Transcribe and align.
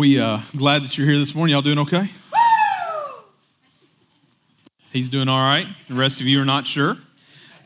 We 0.00 0.18
uh, 0.18 0.38
glad 0.56 0.82
that 0.82 0.96
you're 0.96 1.06
here 1.06 1.18
this 1.18 1.34
morning. 1.34 1.52
Y'all 1.52 1.60
doing 1.60 1.80
okay? 1.80 2.06
He's 4.92 5.10
doing 5.10 5.28
all 5.28 5.46
right. 5.46 5.66
The 5.90 5.94
rest 5.94 6.22
of 6.22 6.26
you 6.26 6.40
are 6.40 6.46
not 6.46 6.66
sure. 6.66 6.96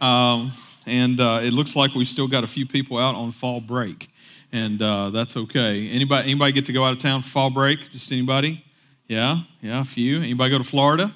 Um, 0.01 0.51
and 0.85 1.21
uh, 1.21 1.43
it 1.45 1.53
looks 1.53 1.77
like 1.77 1.95
we've 1.95 2.09
still 2.09 2.27
got 2.27 2.43
a 2.43 2.49
few 2.49 2.67
people 2.67 2.99
out 2.99 3.15
on 3.15 3.31
fall 3.31 3.61
break, 3.61 4.09
and 4.53 4.83
uh, 4.83 5.11
that's 5.11 5.37
okay. 5.37 5.89
Anybody, 5.91 6.29
anybody 6.29 6.51
get 6.51 6.67
to 6.67 6.73
go 6.73 6.83
out 6.83 6.93
of 6.93 6.99
town 6.99 7.23
for 7.23 7.29
fall 7.29 7.51
break? 7.51 7.89
Just 7.93 8.11
anybody? 8.11 8.64
Yeah, 9.07 9.37
yeah, 9.61 9.82
a 9.82 9.85
few. 9.85 10.16
Anybody 10.16 10.51
go 10.51 10.59
to 10.59 10.64
Florida? 10.64 11.14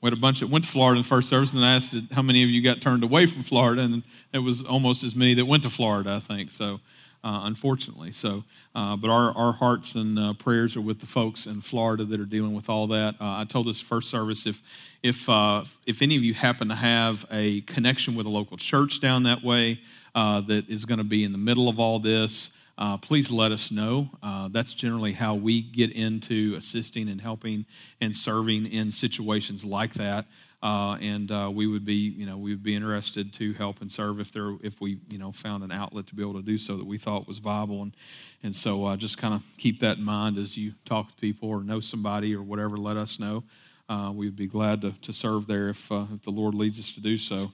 We 0.00 0.06
had 0.06 0.16
a 0.16 0.20
bunch 0.20 0.38
that 0.40 0.48
went 0.48 0.64
to 0.64 0.70
Florida 0.70 0.98
in 0.98 1.02
the 1.02 1.08
first 1.08 1.28
service, 1.28 1.54
and 1.54 1.64
I 1.64 1.74
asked 1.74 1.96
how 2.12 2.22
many 2.22 2.44
of 2.44 2.50
you 2.50 2.62
got 2.62 2.80
turned 2.80 3.02
away 3.02 3.26
from 3.26 3.42
Florida, 3.42 3.82
and 3.82 4.04
it 4.32 4.38
was 4.38 4.62
almost 4.62 5.02
as 5.02 5.16
many 5.16 5.34
that 5.34 5.44
went 5.44 5.64
to 5.64 5.70
Florida, 5.70 6.14
I 6.14 6.20
think. 6.20 6.52
So, 6.52 6.78
uh, 7.22 7.42
unfortunately, 7.44 8.12
so 8.12 8.44
uh, 8.74 8.96
but 8.96 9.10
our, 9.10 9.32
our 9.36 9.52
hearts 9.52 9.94
and 9.94 10.18
uh, 10.18 10.32
prayers 10.34 10.76
are 10.76 10.80
with 10.80 11.00
the 11.00 11.06
folks 11.06 11.46
in 11.46 11.60
Florida 11.60 12.04
that 12.04 12.20
are 12.20 12.24
dealing 12.24 12.54
with 12.54 12.68
all 12.68 12.86
that. 12.88 13.14
Uh, 13.20 13.38
I 13.40 13.44
told 13.44 13.66
this 13.66 13.80
first 13.80 14.10
service 14.10 14.46
if 14.46 14.62
if 15.02 15.28
uh, 15.28 15.64
if 15.86 16.02
any 16.02 16.16
of 16.16 16.22
you 16.22 16.34
happen 16.34 16.68
to 16.68 16.74
have 16.74 17.26
a 17.30 17.62
connection 17.62 18.14
with 18.14 18.26
a 18.26 18.30
local 18.30 18.56
church 18.56 19.00
down 19.00 19.24
that 19.24 19.42
way 19.42 19.80
uh, 20.14 20.40
that 20.42 20.68
is 20.68 20.84
going 20.84 20.98
to 20.98 21.04
be 21.04 21.24
in 21.24 21.32
the 21.32 21.38
middle 21.38 21.68
of 21.68 21.78
all 21.78 21.98
this. 21.98 22.56
Uh, 22.78 22.96
please 22.96 23.30
let 23.30 23.52
us 23.52 23.70
know. 23.70 24.08
Uh, 24.22 24.48
that's 24.48 24.74
generally 24.74 25.12
how 25.12 25.34
we 25.34 25.60
get 25.60 25.92
into 25.92 26.54
assisting 26.56 27.10
and 27.10 27.20
helping 27.20 27.66
and 28.00 28.16
serving 28.16 28.64
in 28.66 28.90
situations 28.90 29.64
like 29.66 29.92
that. 29.94 30.24
Uh, 30.62 30.98
and 31.00 31.30
uh, 31.30 31.50
we 31.52 31.66
would 31.66 31.84
be, 31.86 31.94
you 31.94 32.26
know, 32.26 32.36
we 32.36 32.50
would 32.50 32.62
be 32.62 32.74
interested 32.74 33.32
to 33.32 33.54
help 33.54 33.80
and 33.80 33.90
serve 33.90 34.20
if 34.20 34.30
there, 34.32 34.56
if 34.62 34.80
we, 34.80 34.98
you 35.08 35.18
know, 35.18 35.32
found 35.32 35.64
an 35.64 35.72
outlet 35.72 36.06
to 36.06 36.14
be 36.14 36.22
able 36.22 36.34
to 36.34 36.42
do 36.42 36.58
so 36.58 36.76
that 36.76 36.86
we 36.86 36.98
thought 36.98 37.26
was 37.26 37.38
viable. 37.38 37.82
And 37.82 37.94
and 38.42 38.54
so 38.54 38.86
uh, 38.86 38.96
just 38.96 39.18
kind 39.18 39.34
of 39.34 39.42
keep 39.58 39.80
that 39.80 39.98
in 39.98 40.04
mind 40.04 40.38
as 40.38 40.56
you 40.56 40.72
talk 40.86 41.08
to 41.08 41.14
people 41.20 41.50
or 41.50 41.62
know 41.62 41.80
somebody 41.80 42.34
or 42.34 42.42
whatever. 42.42 42.76
Let 42.78 42.96
us 42.96 43.18
know. 43.18 43.44
Uh, 43.88 44.12
we 44.14 44.26
would 44.26 44.36
be 44.36 44.46
glad 44.46 44.80
to, 44.80 44.92
to 45.02 45.12
serve 45.12 45.46
there 45.46 45.68
if, 45.68 45.90
if 45.90 46.22
the 46.22 46.30
Lord 46.30 46.54
leads 46.54 46.78
us 46.78 46.92
to 46.92 47.02
do 47.02 47.18
so. 47.18 47.50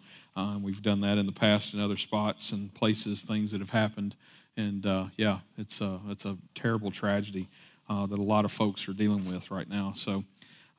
we've 0.63 0.83
done 0.83 1.01
that 1.01 1.19
in 1.19 1.27
the 1.27 1.33
past 1.33 1.75
in 1.75 1.81
other 1.81 1.97
spots 1.97 2.53
and 2.53 2.73
places, 2.75 3.23
things 3.23 3.51
that 3.53 3.61
have 3.61 3.71
happened. 3.71 4.15
And 4.57 4.87
uh, 4.87 5.07
yeah, 5.17 5.39
it's 5.59 5.81
a, 5.81 5.99
it's 6.09 6.25
a 6.25 6.37
terrible 6.55 6.91
tragedy 6.91 7.49
uh, 7.89 8.07
that 8.07 8.19
a 8.19 8.23
lot 8.23 8.45
of 8.45 8.53
folks 8.53 8.89
are 8.89 8.93
dealing 8.93 9.25
with 9.27 9.51
right 9.51 9.69
now. 9.69 9.93
So 9.95 10.25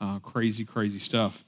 uh, 0.01 0.19
crazy, 0.19 0.65
crazy 0.65 0.99
stuff. 0.99 1.43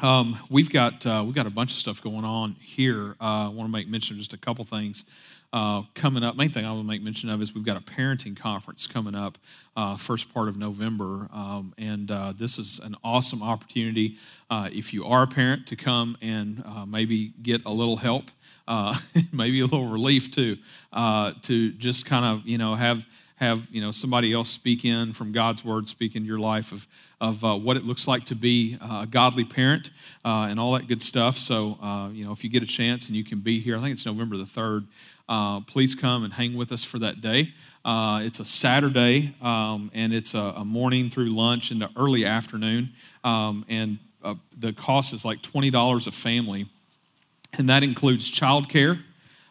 Um, 0.00 0.38
we've 0.50 0.70
got 0.70 1.06
uh, 1.06 1.22
we've 1.24 1.34
got 1.34 1.46
a 1.46 1.50
bunch 1.50 1.70
of 1.70 1.78
stuff 1.78 2.02
going 2.02 2.24
on 2.24 2.52
here. 2.60 3.16
Uh, 3.20 3.46
I 3.46 3.48
want 3.48 3.68
to 3.68 3.72
make 3.72 3.88
mention 3.88 4.14
of 4.14 4.18
just 4.18 4.34
a 4.34 4.38
couple 4.38 4.64
things 4.64 5.04
uh, 5.52 5.82
coming 5.94 6.22
up. 6.22 6.36
Main 6.36 6.50
thing 6.50 6.66
I 6.66 6.70
want 6.70 6.82
to 6.82 6.86
make 6.86 7.02
mention 7.02 7.30
of 7.30 7.40
is 7.40 7.54
we've 7.54 7.64
got 7.64 7.78
a 7.78 7.82
parenting 7.82 8.36
conference 8.36 8.86
coming 8.86 9.14
up 9.14 9.38
first 9.98 10.32
part 10.34 10.48
of 10.48 10.58
November, 10.58 11.28
um, 11.32 11.72
and 11.78 12.08
this 12.38 12.58
is 12.58 12.78
an 12.80 12.94
awesome 13.02 13.42
opportunity 13.42 14.18
if 14.50 14.92
you 14.92 15.04
are 15.06 15.22
a 15.22 15.26
parent 15.26 15.66
to 15.68 15.76
come 15.76 16.16
and 16.20 16.62
maybe 16.86 17.32
get 17.42 17.64
a 17.64 17.72
little 17.72 17.96
help 17.96 18.30
uh, 18.68 18.96
maybe 19.32 19.60
a 19.60 19.64
little 19.64 19.86
relief 19.86 20.30
too, 20.30 20.56
uh, 20.92 21.32
to 21.42 21.72
just 21.72 22.06
kind 22.06 22.24
of 22.24 22.46
you 22.46 22.58
know 22.58 22.74
have 22.74 23.06
have 23.36 23.68
you 23.70 23.80
know 23.80 23.90
somebody 23.90 24.32
else 24.32 24.50
speak 24.50 24.84
in 24.84 25.12
from 25.12 25.32
God's 25.32 25.64
word, 25.64 25.88
speak 25.88 26.16
in 26.16 26.24
your 26.24 26.38
life 26.38 26.72
of 26.72 26.86
of 27.20 27.44
uh, 27.44 27.56
what 27.56 27.76
it 27.76 27.84
looks 27.84 28.06
like 28.06 28.24
to 28.26 28.34
be 28.34 28.78
a 28.80 29.06
godly 29.06 29.44
parent 29.44 29.90
uh, 30.24 30.48
and 30.50 30.60
all 30.60 30.72
that 30.72 30.86
good 30.86 31.02
stuff. 31.02 31.36
So 31.38 31.78
uh, 31.82 32.10
you 32.12 32.24
know 32.24 32.32
if 32.32 32.44
you 32.44 32.50
get 32.50 32.62
a 32.62 32.66
chance 32.66 33.08
and 33.08 33.16
you 33.16 33.24
can 33.24 33.40
be 33.40 33.60
here, 33.60 33.76
I 33.76 33.80
think 33.80 33.92
it's 33.92 34.06
November 34.06 34.36
the 34.36 34.46
third. 34.46 34.86
Uh, 35.28 35.60
please 35.60 35.94
come 35.94 36.22
and 36.22 36.32
hang 36.32 36.56
with 36.56 36.70
us 36.70 36.84
for 36.84 36.98
that 37.00 37.20
day. 37.20 37.52
it's 37.84 38.38
a 38.38 38.44
Saturday, 38.44 39.34
um, 39.42 39.90
and 39.92 40.14
it's 40.14 40.34
a, 40.34 40.54
a, 40.56 40.64
morning 40.64 41.10
through 41.10 41.30
lunch 41.30 41.72
into 41.72 41.90
early 41.96 42.24
afternoon, 42.24 42.90
um, 43.24 43.64
and 43.68 43.98
the 44.58 44.72
cost 44.72 45.12
is 45.12 45.24
like 45.24 45.42
twenty 45.42 45.70
dollars 45.70 46.06
a 46.06 46.12
family 46.12 46.66
and 47.58 47.68
that 47.68 47.82
includes 47.82 48.30
childcare, 48.30 49.02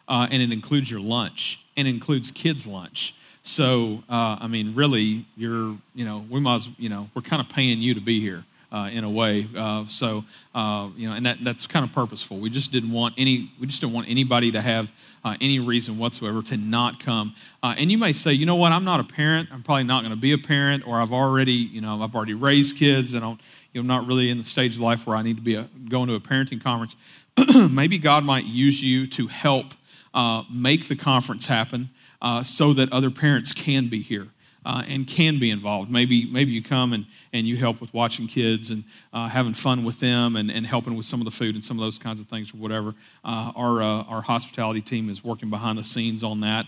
uh, 0.08 0.28
and 0.30 0.42
it 0.42 0.52
includes 0.52 0.90
your 0.90 1.00
lunch, 1.00 1.64
and 1.76 1.88
includes 1.88 2.30
kids' 2.30 2.66
lunch. 2.66 3.14
So, 3.46 4.02
uh, 4.08 4.38
I 4.40 4.48
mean, 4.48 4.74
really, 4.74 5.24
you're, 5.36 5.76
you 5.94 6.04
know, 6.04 6.24
we 6.28 6.40
might, 6.40 6.56
as, 6.56 6.68
you 6.80 6.88
know, 6.88 7.08
we're 7.14 7.22
kind 7.22 7.40
of 7.40 7.48
paying 7.48 7.78
you 7.78 7.94
to 7.94 8.00
be 8.00 8.20
here 8.20 8.44
uh, 8.72 8.90
in 8.92 9.04
a 9.04 9.08
way. 9.08 9.46
Uh, 9.56 9.84
so, 9.86 10.24
uh, 10.52 10.88
you 10.96 11.08
know, 11.08 11.14
and 11.14 11.24
that, 11.26 11.38
that's 11.44 11.64
kind 11.64 11.84
of 11.84 11.92
purposeful. 11.92 12.38
We 12.38 12.50
just 12.50 12.72
didn't 12.72 12.90
want 12.90 13.14
any, 13.16 13.52
we 13.60 13.68
just 13.68 13.80
didn't 13.80 13.94
want 13.94 14.08
anybody 14.08 14.50
to 14.50 14.60
have 14.60 14.90
uh, 15.24 15.36
any 15.40 15.60
reason 15.60 15.96
whatsoever 15.96 16.42
to 16.42 16.56
not 16.56 16.98
come. 16.98 17.34
and 17.62 17.88
you 17.88 17.98
may 17.98 18.12
say, 18.12 18.32
you 18.32 18.46
know 18.46 18.56
what, 18.56 18.72
I'm 18.72 18.84
not 18.84 18.98
a 18.98 19.04
parent. 19.04 19.48
I'm 19.52 19.62
probably 19.62 19.84
not 19.84 20.02
going 20.02 20.12
to 20.12 20.20
be 20.20 20.32
a 20.32 20.38
parent, 20.38 20.84
or 20.84 21.00
I've 21.00 21.12
already, 21.12 21.52
you 21.52 21.80
know, 21.80 22.02
I've 22.02 22.16
already 22.16 22.34
raised 22.34 22.76
kids, 22.76 23.14
and 23.14 23.24
I'm, 23.24 23.38
you 23.72 23.80
know, 23.80 23.86
not 23.86 24.08
really 24.08 24.28
in 24.28 24.38
the 24.38 24.44
stage 24.44 24.74
of 24.74 24.80
life 24.80 25.06
where 25.06 25.16
I 25.16 25.22
need 25.22 25.36
to 25.36 25.42
be 25.42 25.54
a, 25.54 25.68
going 25.88 26.08
to 26.08 26.16
a 26.16 26.20
parenting 26.20 26.60
conference. 26.60 26.96
maybe 27.70 27.98
God 27.98 28.24
might 28.24 28.44
use 28.44 28.82
you 28.82 29.06
to 29.06 29.28
help 29.28 29.66
uh, 30.14 30.42
make 30.52 30.88
the 30.88 30.96
conference 30.96 31.46
happen 31.46 31.90
uh, 32.22 32.42
so 32.42 32.72
that 32.72 32.92
other 32.92 33.10
parents 33.10 33.52
can 33.52 33.88
be 33.88 34.02
here 34.02 34.28
uh, 34.64 34.82
and 34.88 35.06
can 35.06 35.38
be 35.38 35.50
involved. 35.50 35.90
Maybe, 35.90 36.28
maybe 36.30 36.50
you 36.50 36.62
come 36.62 36.92
and, 36.92 37.06
and 37.32 37.46
you 37.46 37.56
help 37.56 37.80
with 37.80 37.94
watching 37.94 38.26
kids 38.26 38.70
and 38.70 38.84
uh, 39.12 39.28
having 39.28 39.54
fun 39.54 39.84
with 39.84 40.00
them 40.00 40.36
and, 40.36 40.50
and 40.50 40.66
helping 40.66 40.96
with 40.96 41.06
some 41.06 41.20
of 41.20 41.24
the 41.24 41.30
food 41.30 41.54
and 41.54 41.64
some 41.64 41.76
of 41.76 41.82
those 41.82 41.98
kinds 41.98 42.20
of 42.20 42.26
things 42.26 42.52
or 42.52 42.56
whatever. 42.56 42.94
Uh, 43.24 43.52
our, 43.54 43.82
uh, 43.82 44.02
our 44.04 44.22
hospitality 44.22 44.80
team 44.80 45.08
is 45.08 45.22
working 45.22 45.50
behind 45.50 45.78
the 45.78 45.84
scenes 45.84 46.24
on 46.24 46.40
that. 46.40 46.66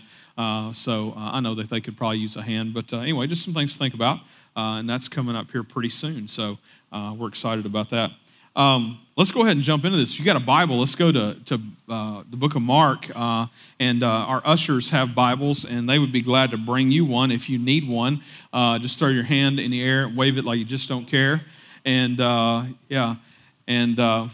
so 0.73 1.13
I 1.17 1.39
know 1.41 1.55
that 1.55 1.69
they 1.69 1.81
could 1.81 1.97
probably 1.97 2.19
use 2.19 2.35
a 2.37 2.41
hand. 2.41 2.73
But 2.73 2.93
anyway, 2.93 3.27
just 3.27 3.43
some 3.43 3.53
things 3.53 3.73
to 3.73 3.79
think 3.79 3.93
about. 3.93 4.19
and 4.55 4.89
that's 4.89 5.09
coming 5.09 5.35
up 5.35 5.51
here 5.51 5.63
pretty 5.63 5.89
soon. 5.89 6.27
So 6.27 6.57
we're 6.91 7.27
excited 7.27 7.65
about 7.65 7.89
that. 7.89 8.11
Um, 8.55 8.99
let's 9.15 9.31
go 9.31 9.41
ahead 9.41 9.55
and 9.55 9.63
jump 9.63 9.85
into 9.85 9.97
this. 9.97 10.13
If 10.13 10.19
you 10.19 10.25
got 10.25 10.41
a 10.41 10.45
Bible, 10.45 10.79
let's 10.79 10.95
go 10.95 11.11
to, 11.11 11.35
to 11.45 11.61
uh, 11.89 12.23
the 12.29 12.37
book 12.37 12.55
of 12.55 12.61
Mark. 12.61 13.07
Uh, 13.15 13.47
and 13.79 14.03
uh, 14.03 14.07
our 14.07 14.41
ushers 14.45 14.89
have 14.91 15.13
Bibles, 15.13 15.65
and 15.65 15.87
they 15.87 15.99
would 15.99 16.11
be 16.11 16.21
glad 16.21 16.51
to 16.51 16.57
bring 16.57 16.91
you 16.91 17.05
one 17.05 17.31
if 17.31 17.49
you 17.49 17.59
need 17.59 17.87
one. 17.87 18.21
Uh, 18.51 18.79
just 18.79 18.97
throw 18.99 19.09
your 19.09 19.23
hand 19.23 19.59
in 19.59 19.71
the 19.71 19.83
air, 19.83 20.09
wave 20.09 20.37
it 20.37 20.45
like 20.45 20.57
you 20.57 20.65
just 20.65 20.89
don't 20.89 21.05
care. 21.05 21.41
And 21.85 22.19
uh, 22.19 22.63
yeah, 22.87 23.15
and 23.67 23.99
uh, 23.99 24.27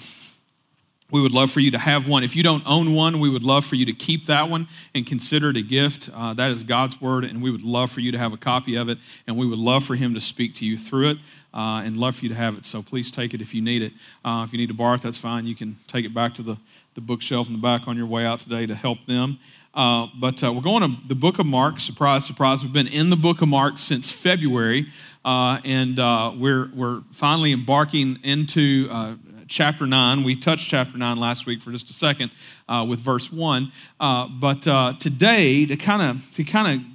we 1.11 1.21
would 1.21 1.31
love 1.31 1.51
for 1.51 1.59
you 1.59 1.71
to 1.71 1.77
have 1.77 2.07
one. 2.07 2.23
If 2.23 2.35
you 2.35 2.43
don't 2.43 2.63
own 2.65 2.93
one, 2.93 3.19
we 3.19 3.29
would 3.29 3.43
love 3.43 3.65
for 3.65 3.75
you 3.75 3.85
to 3.85 3.93
keep 3.93 4.25
that 4.25 4.49
one 4.49 4.67
and 4.93 5.05
consider 5.05 5.51
it 5.51 5.57
a 5.57 5.61
gift. 5.61 6.09
that 6.11 6.51
is 6.51 6.63
God's 6.63 6.99
word, 6.99 7.23
and 7.23 7.43
we 7.43 7.51
would 7.51 7.63
love 7.63 7.91
for 7.91 7.99
you 7.99 8.11
to 8.11 8.17
have 8.17 8.33
a 8.33 8.37
copy 8.37 8.75
of 8.75 8.89
it, 8.89 8.97
and 9.27 9.37
we 9.37 9.45
would 9.45 9.59
love 9.59 9.83
for 9.83 9.95
Him 9.95 10.13
to 10.15 10.21
speak 10.21 10.55
to 10.55 10.65
you 10.65 10.77
through 10.77 11.11
it 11.11 11.17
uh, 11.55 11.81
and 11.85 11.97
love 11.97 12.17
for 12.17 12.25
you 12.25 12.29
to 12.29 12.35
have 12.35 12.57
it. 12.57 12.65
So 12.65 12.83
please 12.83 13.09
take 13.09 13.33
it 13.33 13.41
if 13.41 13.55
you 13.55 13.61
need 13.61 13.81
it. 13.81 13.93
Uh, 14.23 14.43
if 14.45 14.51
you 14.51 14.59
need 14.59 14.67
to 14.67 14.73
borrow 14.73 14.95
it, 14.95 15.01
that's 15.01 15.17
fine. 15.17 15.47
You 15.47 15.55
can 15.55 15.75
take 15.87 16.05
it 16.05 16.13
back 16.13 16.33
to 16.35 16.43
the, 16.43 16.57
the 16.93 17.01
bookshelf 17.01 17.47
in 17.47 17.53
the 17.53 17.61
back 17.61 17.87
on 17.87 17.95
your 17.95 18.07
way 18.07 18.25
out 18.25 18.41
today 18.41 18.65
to 18.65 18.75
help 18.75 19.05
them. 19.05 19.39
Uh, 19.73 20.07
but 20.19 20.41
uh, 20.43 20.53
we're 20.53 20.61
going 20.61 20.81
to 20.83 21.07
the 21.07 21.15
book 21.15 21.39
of 21.39 21.45
Mark. 21.45 21.79
Surprise, 21.79 22.25
surprise. 22.25 22.63
We've 22.63 22.73
been 22.73 22.87
in 22.87 23.09
the 23.09 23.15
book 23.15 23.41
of 23.41 23.49
Mark 23.49 23.77
since 23.77 24.11
February, 24.11 24.87
uh, 25.25 25.59
and 25.65 25.99
uh, 25.99 26.33
we're, 26.37 26.69
we're 26.73 27.01
finally 27.11 27.51
embarking 27.51 28.19
into 28.23 28.89
chapter 29.47 29.85
9. 29.85 30.23
We 30.23 30.35
touched 30.35 30.69
chapter 30.69 30.97
9 30.97 31.17
last 31.17 31.45
week 31.45 31.61
for 31.61 31.71
just 31.71 31.89
a 31.89 31.93
second 31.93 32.31
with 32.87 32.99
verse 32.99 33.31
1. 33.31 33.71
but 33.99 34.61
today, 34.99 35.65
to 35.65 35.75
kind 35.77 36.01
of 36.01 36.31
to 36.33 36.43
kind 36.43 36.79
of 36.79 36.85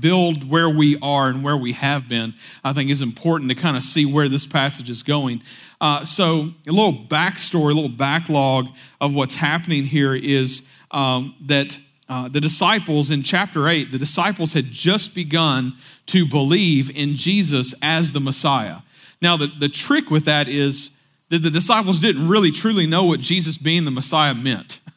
build 0.00 0.48
where 0.48 0.68
we 0.68 0.98
are 1.00 1.28
and 1.28 1.42
where 1.42 1.56
we 1.56 1.72
have 1.72 2.08
been, 2.08 2.34
I 2.62 2.72
think 2.72 2.90
is 2.90 3.02
important 3.02 3.50
to 3.50 3.56
kind 3.56 3.76
of 3.76 3.82
see 3.82 4.04
where 4.04 4.28
this 4.28 4.46
passage 4.46 4.90
is 4.90 5.02
going. 5.02 5.42
Uh, 5.80 6.04
so, 6.04 6.50
a 6.66 6.72
little 6.72 6.92
backstory, 6.92 7.72
a 7.72 7.74
little 7.74 7.88
backlog 7.88 8.68
of 9.00 9.14
what's 9.14 9.36
happening 9.36 9.84
here 9.84 10.14
is 10.14 10.68
um, 10.90 11.34
that 11.46 11.78
uh, 12.08 12.28
the 12.28 12.40
disciples 12.40 13.10
in 13.10 13.22
chapter 13.22 13.68
8, 13.68 13.90
the 13.90 13.98
disciples 13.98 14.52
had 14.52 14.64
just 14.66 15.14
begun 15.14 15.72
to 16.06 16.26
believe 16.26 16.90
in 16.96 17.14
Jesus 17.14 17.74
as 17.82 18.12
the 18.12 18.20
Messiah. 18.20 18.78
Now, 19.20 19.36
the, 19.36 19.46
the 19.46 19.68
trick 19.68 20.10
with 20.10 20.24
that 20.26 20.48
is 20.48 20.90
that 21.28 21.42
the 21.42 21.50
disciples 21.50 22.00
didn't 22.00 22.28
really 22.28 22.50
truly 22.50 22.86
know 22.86 23.04
what 23.04 23.20
Jesus 23.20 23.58
being 23.58 23.84
the 23.84 23.90
Messiah 23.90 24.34
meant. 24.34 24.80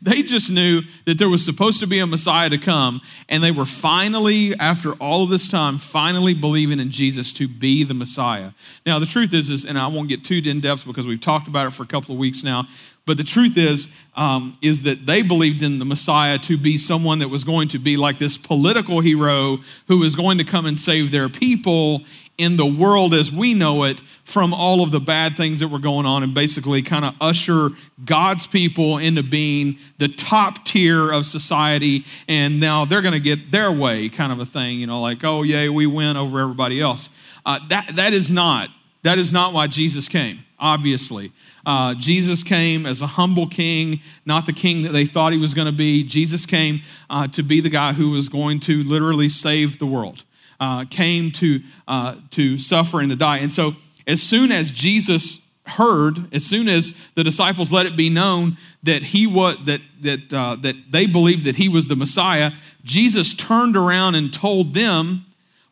They 0.00 0.22
just 0.22 0.50
knew 0.50 0.82
that 1.06 1.18
there 1.18 1.28
was 1.28 1.44
supposed 1.44 1.80
to 1.80 1.86
be 1.86 1.98
a 1.98 2.06
Messiah 2.06 2.48
to 2.50 2.58
come, 2.58 3.00
and 3.28 3.42
they 3.42 3.50
were 3.50 3.64
finally, 3.64 4.54
after 4.58 4.92
all 4.94 5.24
of 5.24 5.30
this 5.30 5.50
time, 5.50 5.78
finally 5.78 6.34
believing 6.34 6.78
in 6.78 6.90
Jesus 6.90 7.32
to 7.34 7.48
be 7.48 7.84
the 7.84 7.94
Messiah. 7.94 8.52
Now, 8.86 8.98
the 8.98 9.06
truth 9.06 9.34
is, 9.34 9.50
is 9.50 9.64
and 9.64 9.78
I 9.78 9.88
won't 9.88 10.08
get 10.08 10.24
too 10.24 10.40
in 10.44 10.60
depth 10.60 10.86
because 10.86 11.06
we've 11.06 11.20
talked 11.20 11.48
about 11.48 11.66
it 11.66 11.72
for 11.72 11.82
a 11.82 11.86
couple 11.86 12.14
of 12.14 12.18
weeks 12.18 12.44
now. 12.44 12.66
But 13.04 13.16
the 13.16 13.24
truth 13.24 13.58
is, 13.58 13.92
um, 14.14 14.54
is 14.62 14.82
that 14.82 15.06
they 15.06 15.22
believed 15.22 15.62
in 15.62 15.80
the 15.80 15.84
Messiah 15.84 16.38
to 16.38 16.56
be 16.56 16.76
someone 16.76 17.18
that 17.18 17.28
was 17.28 17.42
going 17.42 17.68
to 17.68 17.80
be 17.80 17.96
like 17.96 18.18
this 18.18 18.36
political 18.36 19.00
hero 19.00 19.58
who 19.88 19.98
was 19.98 20.14
going 20.14 20.38
to 20.38 20.44
come 20.44 20.66
and 20.66 20.78
save 20.78 21.10
their 21.10 21.28
people 21.28 22.02
in 22.38 22.56
the 22.56 22.66
world 22.66 23.14
as 23.14 23.30
we 23.30 23.54
know 23.54 23.84
it 23.84 24.00
from 24.24 24.54
all 24.54 24.82
of 24.82 24.90
the 24.90 25.00
bad 25.00 25.36
things 25.36 25.60
that 25.60 25.68
were 25.68 25.78
going 25.78 26.06
on 26.06 26.22
and 26.22 26.34
basically 26.34 26.82
kind 26.82 27.04
of 27.04 27.14
usher 27.20 27.68
God's 28.04 28.46
people 28.46 28.98
into 28.98 29.22
being 29.22 29.76
the 29.98 30.08
top 30.08 30.64
tier 30.64 31.12
of 31.12 31.26
society. 31.26 32.04
And 32.28 32.58
now 32.58 32.84
they're 32.84 33.02
going 33.02 33.12
to 33.12 33.20
get 33.20 33.50
their 33.52 33.70
way, 33.70 34.08
kind 34.08 34.32
of 34.32 34.40
a 34.40 34.46
thing, 34.46 34.78
you 34.78 34.86
know, 34.86 35.00
like, 35.00 35.22
oh, 35.24 35.42
yay, 35.42 35.68
we 35.68 35.86
win 35.86 36.16
over 36.16 36.40
everybody 36.40 36.80
else. 36.80 37.10
Uh, 37.44 37.58
that, 37.68 37.88
that 37.94 38.12
is 38.12 38.30
not. 38.30 38.70
That 39.02 39.18
is 39.18 39.32
not 39.32 39.52
why 39.52 39.66
Jesus 39.66 40.08
came, 40.08 40.38
obviously. 40.58 41.32
Uh, 41.64 41.94
Jesus 41.94 42.42
came 42.42 42.86
as 42.86 43.02
a 43.02 43.06
humble 43.06 43.46
king, 43.46 44.00
not 44.26 44.46
the 44.46 44.52
king 44.52 44.82
that 44.82 44.92
they 44.92 45.04
thought 45.04 45.32
he 45.32 45.38
was 45.38 45.54
going 45.54 45.66
to 45.66 45.76
be. 45.76 46.02
Jesus 46.04 46.46
came 46.46 46.80
uh, 47.10 47.28
to 47.28 47.42
be 47.42 47.60
the 47.60 47.70
guy 47.70 47.92
who 47.92 48.10
was 48.10 48.28
going 48.28 48.60
to 48.60 48.82
literally 48.84 49.28
save 49.28 49.78
the 49.78 49.86
world, 49.86 50.24
uh, 50.62 50.84
came 50.84 51.32
to, 51.32 51.60
uh, 51.88 52.14
to 52.30 52.56
suffer 52.56 53.00
and 53.00 53.10
to 53.10 53.16
die. 53.16 53.38
And 53.38 53.50
so, 53.50 53.72
as 54.06 54.22
soon 54.22 54.52
as 54.52 54.70
Jesus 54.70 55.52
heard, 55.66 56.32
as 56.32 56.46
soon 56.46 56.68
as 56.68 56.92
the 57.16 57.24
disciples 57.24 57.72
let 57.72 57.84
it 57.84 57.96
be 57.96 58.08
known 58.08 58.56
that 58.84 59.02
he 59.02 59.26
was 59.26 59.56
that 59.64 59.80
that 60.02 60.32
uh, 60.32 60.54
that 60.56 60.76
they 60.88 61.06
believed 61.06 61.46
that 61.46 61.56
he 61.56 61.68
was 61.68 61.88
the 61.88 61.96
Messiah, 61.96 62.52
Jesus 62.84 63.34
turned 63.34 63.76
around 63.76 64.14
and 64.14 64.32
told 64.32 64.72
them, 64.72 65.24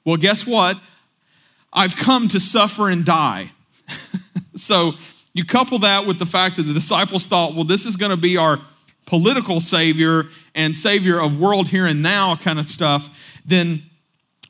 "Well, 0.05 0.17
guess 0.17 0.45
what? 0.45 0.77
I've 1.73 1.95
come 1.95 2.27
to 2.27 2.41
suffer 2.41 2.89
and 2.89 3.05
die." 3.05 3.53
so 4.57 4.95
you 5.35 5.45
couple 5.45 5.79
that 5.79 6.05
with 6.05 6.19
the 6.19 6.27
fact 6.27 6.57
that 6.57 6.65
the 6.65 6.75
disciples 6.75 7.27
thought, 7.27 7.55
well, 7.55 7.63
this 7.63 7.87
is 7.87 7.97
going 7.97 8.11
to 8.11 8.21
be 8.21 8.37
our 8.37 8.59
political 9.07 9.61
savior 9.61 10.25
and 10.57 10.77
savior 10.77 11.21
of 11.21 11.39
world 11.39 11.69
here 11.69 11.87
and 11.87 12.03
now 12.03 12.35
kind 12.35 12.59
of 12.59 12.67
stuff, 12.67 13.41
then 13.47 13.83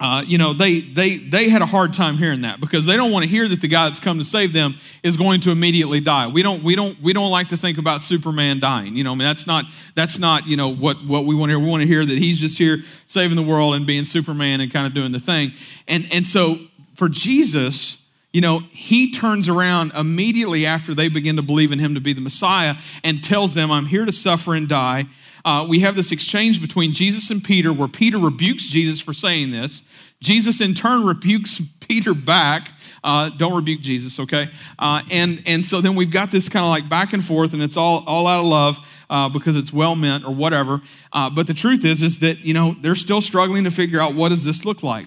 uh, 0.01 0.25
you 0.27 0.39
know 0.39 0.55
they 0.55 0.81
they 0.81 1.17
they 1.17 1.51
had 1.51 1.61
a 1.61 1.67
hard 1.67 1.93
time 1.93 2.17
hearing 2.17 2.41
that 2.41 2.59
because 2.59 2.87
they 2.87 2.97
don't 2.97 3.13
want 3.13 3.23
to 3.23 3.29
hear 3.29 3.47
that 3.47 3.61
the 3.61 3.69
guy 3.69 3.87
that's 3.87 4.01
come 4.01 4.17
to 4.17 4.25
save 4.25 4.55
them 4.55 4.75
is 5.03 5.19
going 5.19 5.43
to 5.43 5.51
immediately 5.51 6.01
die. 6.01 6.27
We 6.27 6.43
don't 6.43 6.63
we 6.63 6.75
don't 6.75 7.01
we 7.03 7.13
don't 7.13 7.31
like 7.31 7.49
to 7.49 7.59
think 7.59 7.77
about 7.77 8.01
Superman 8.01 8.61
dying. 8.61 8.97
You 8.97 9.05
know, 9.05 9.13
I 9.13 9.15
mean 9.15 9.29
that's 9.29 9.47
not 9.47 9.67
that's 9.95 10.19
not 10.19 10.47
you 10.47 10.57
know 10.57 10.73
what 10.73 10.97
what 11.05 11.27
we 11.27 11.35
want 11.35 11.51
to 11.51 11.59
hear. 11.59 11.65
We 11.65 11.71
want 11.71 11.83
to 11.83 11.87
hear 11.87 12.05
that 12.07 12.19
he's 12.19 12.41
just 12.41 12.57
here 12.57 12.79
saving 13.05 13.37
the 13.37 13.43
world 13.43 13.75
and 13.75 13.87
being 13.87 14.05
Superman 14.05 14.63
and 14.63 14.73
kind 14.73 14.87
of 14.87 14.95
doing 14.95 15.13
the 15.13 15.21
thing. 15.21 15.53
And 15.87 16.09
and 16.13 16.27
so 16.27 16.57
for 16.95 17.11
Jesus, 17.11 18.09
you 18.33 18.41
know, 18.41 18.61
he 18.71 19.13
turns 19.13 19.49
around 19.49 19.93
immediately 19.95 20.65
after 20.65 20.95
they 20.95 21.09
begin 21.09 21.37
to 21.37 21.43
believe 21.43 21.73
in 21.73 21.79
him 21.79 21.95
to 21.95 22.01
be 22.01 22.13
the 22.13 22.21
Messiah 22.21 22.77
and 23.05 23.23
tells 23.23 23.55
them, 23.55 23.71
I'm 23.71 23.87
here 23.87 24.05
to 24.05 24.13
suffer 24.13 24.55
and 24.55 24.69
die. 24.69 25.07
Uh, 25.45 25.67
we 25.69 25.81
have 25.81 25.97
this 25.97 26.13
exchange 26.13 26.61
between 26.61 26.93
Jesus 26.93 27.31
and 27.31 27.43
Peter 27.43 27.73
where 27.73 27.89
Peter 27.89 28.19
rebukes 28.19 28.69
Jesus 28.69 29.01
for 29.01 29.13
saying 29.13 29.51
this. 29.51 29.83
Jesus, 30.21 30.61
in 30.61 30.75
turn, 30.75 31.07
rebukes 31.07 31.61
Peter 31.87 32.15
back. 32.15 32.73
Uh, 33.03 33.31
don't 33.31 33.55
rebuke 33.55 33.81
Jesus, 33.81 34.21
okay? 34.21 34.49
Uh, 34.79 35.03
and, 35.11 35.43
and 35.47 35.65
so 35.65 35.81
then 35.81 35.95
we've 35.95 36.11
got 36.11 36.31
this 36.31 36.49
kind 36.49 36.65
of 36.65 36.71
like 36.71 36.89
back 36.89 37.13
and 37.15 37.25
forth, 37.25 37.55
and 37.55 37.63
it's 37.63 37.77
all, 37.77 38.05
all 38.07 38.27
out 38.27 38.41
of 38.41 38.47
love 38.47 39.05
uh, 39.09 39.29
because 39.29 39.57
it's 39.57 39.73
well 39.73 39.97
meant 39.97 40.25
or 40.25 40.35
whatever. 40.35 40.81
Uh, 41.13 41.31
but 41.31 41.47
the 41.47 41.55
truth 41.55 41.85
is, 41.85 42.03
is 42.03 42.19
that, 42.19 42.41
you 42.41 42.53
know, 42.53 42.73
they're 42.81 42.95
still 42.95 43.23
struggling 43.23 43.65
to 43.65 43.71
figure 43.71 44.01
out 44.01 44.15
what 44.15 44.29
does 44.29 44.45
this 44.45 44.65
look 44.67 44.83
like. 44.83 45.07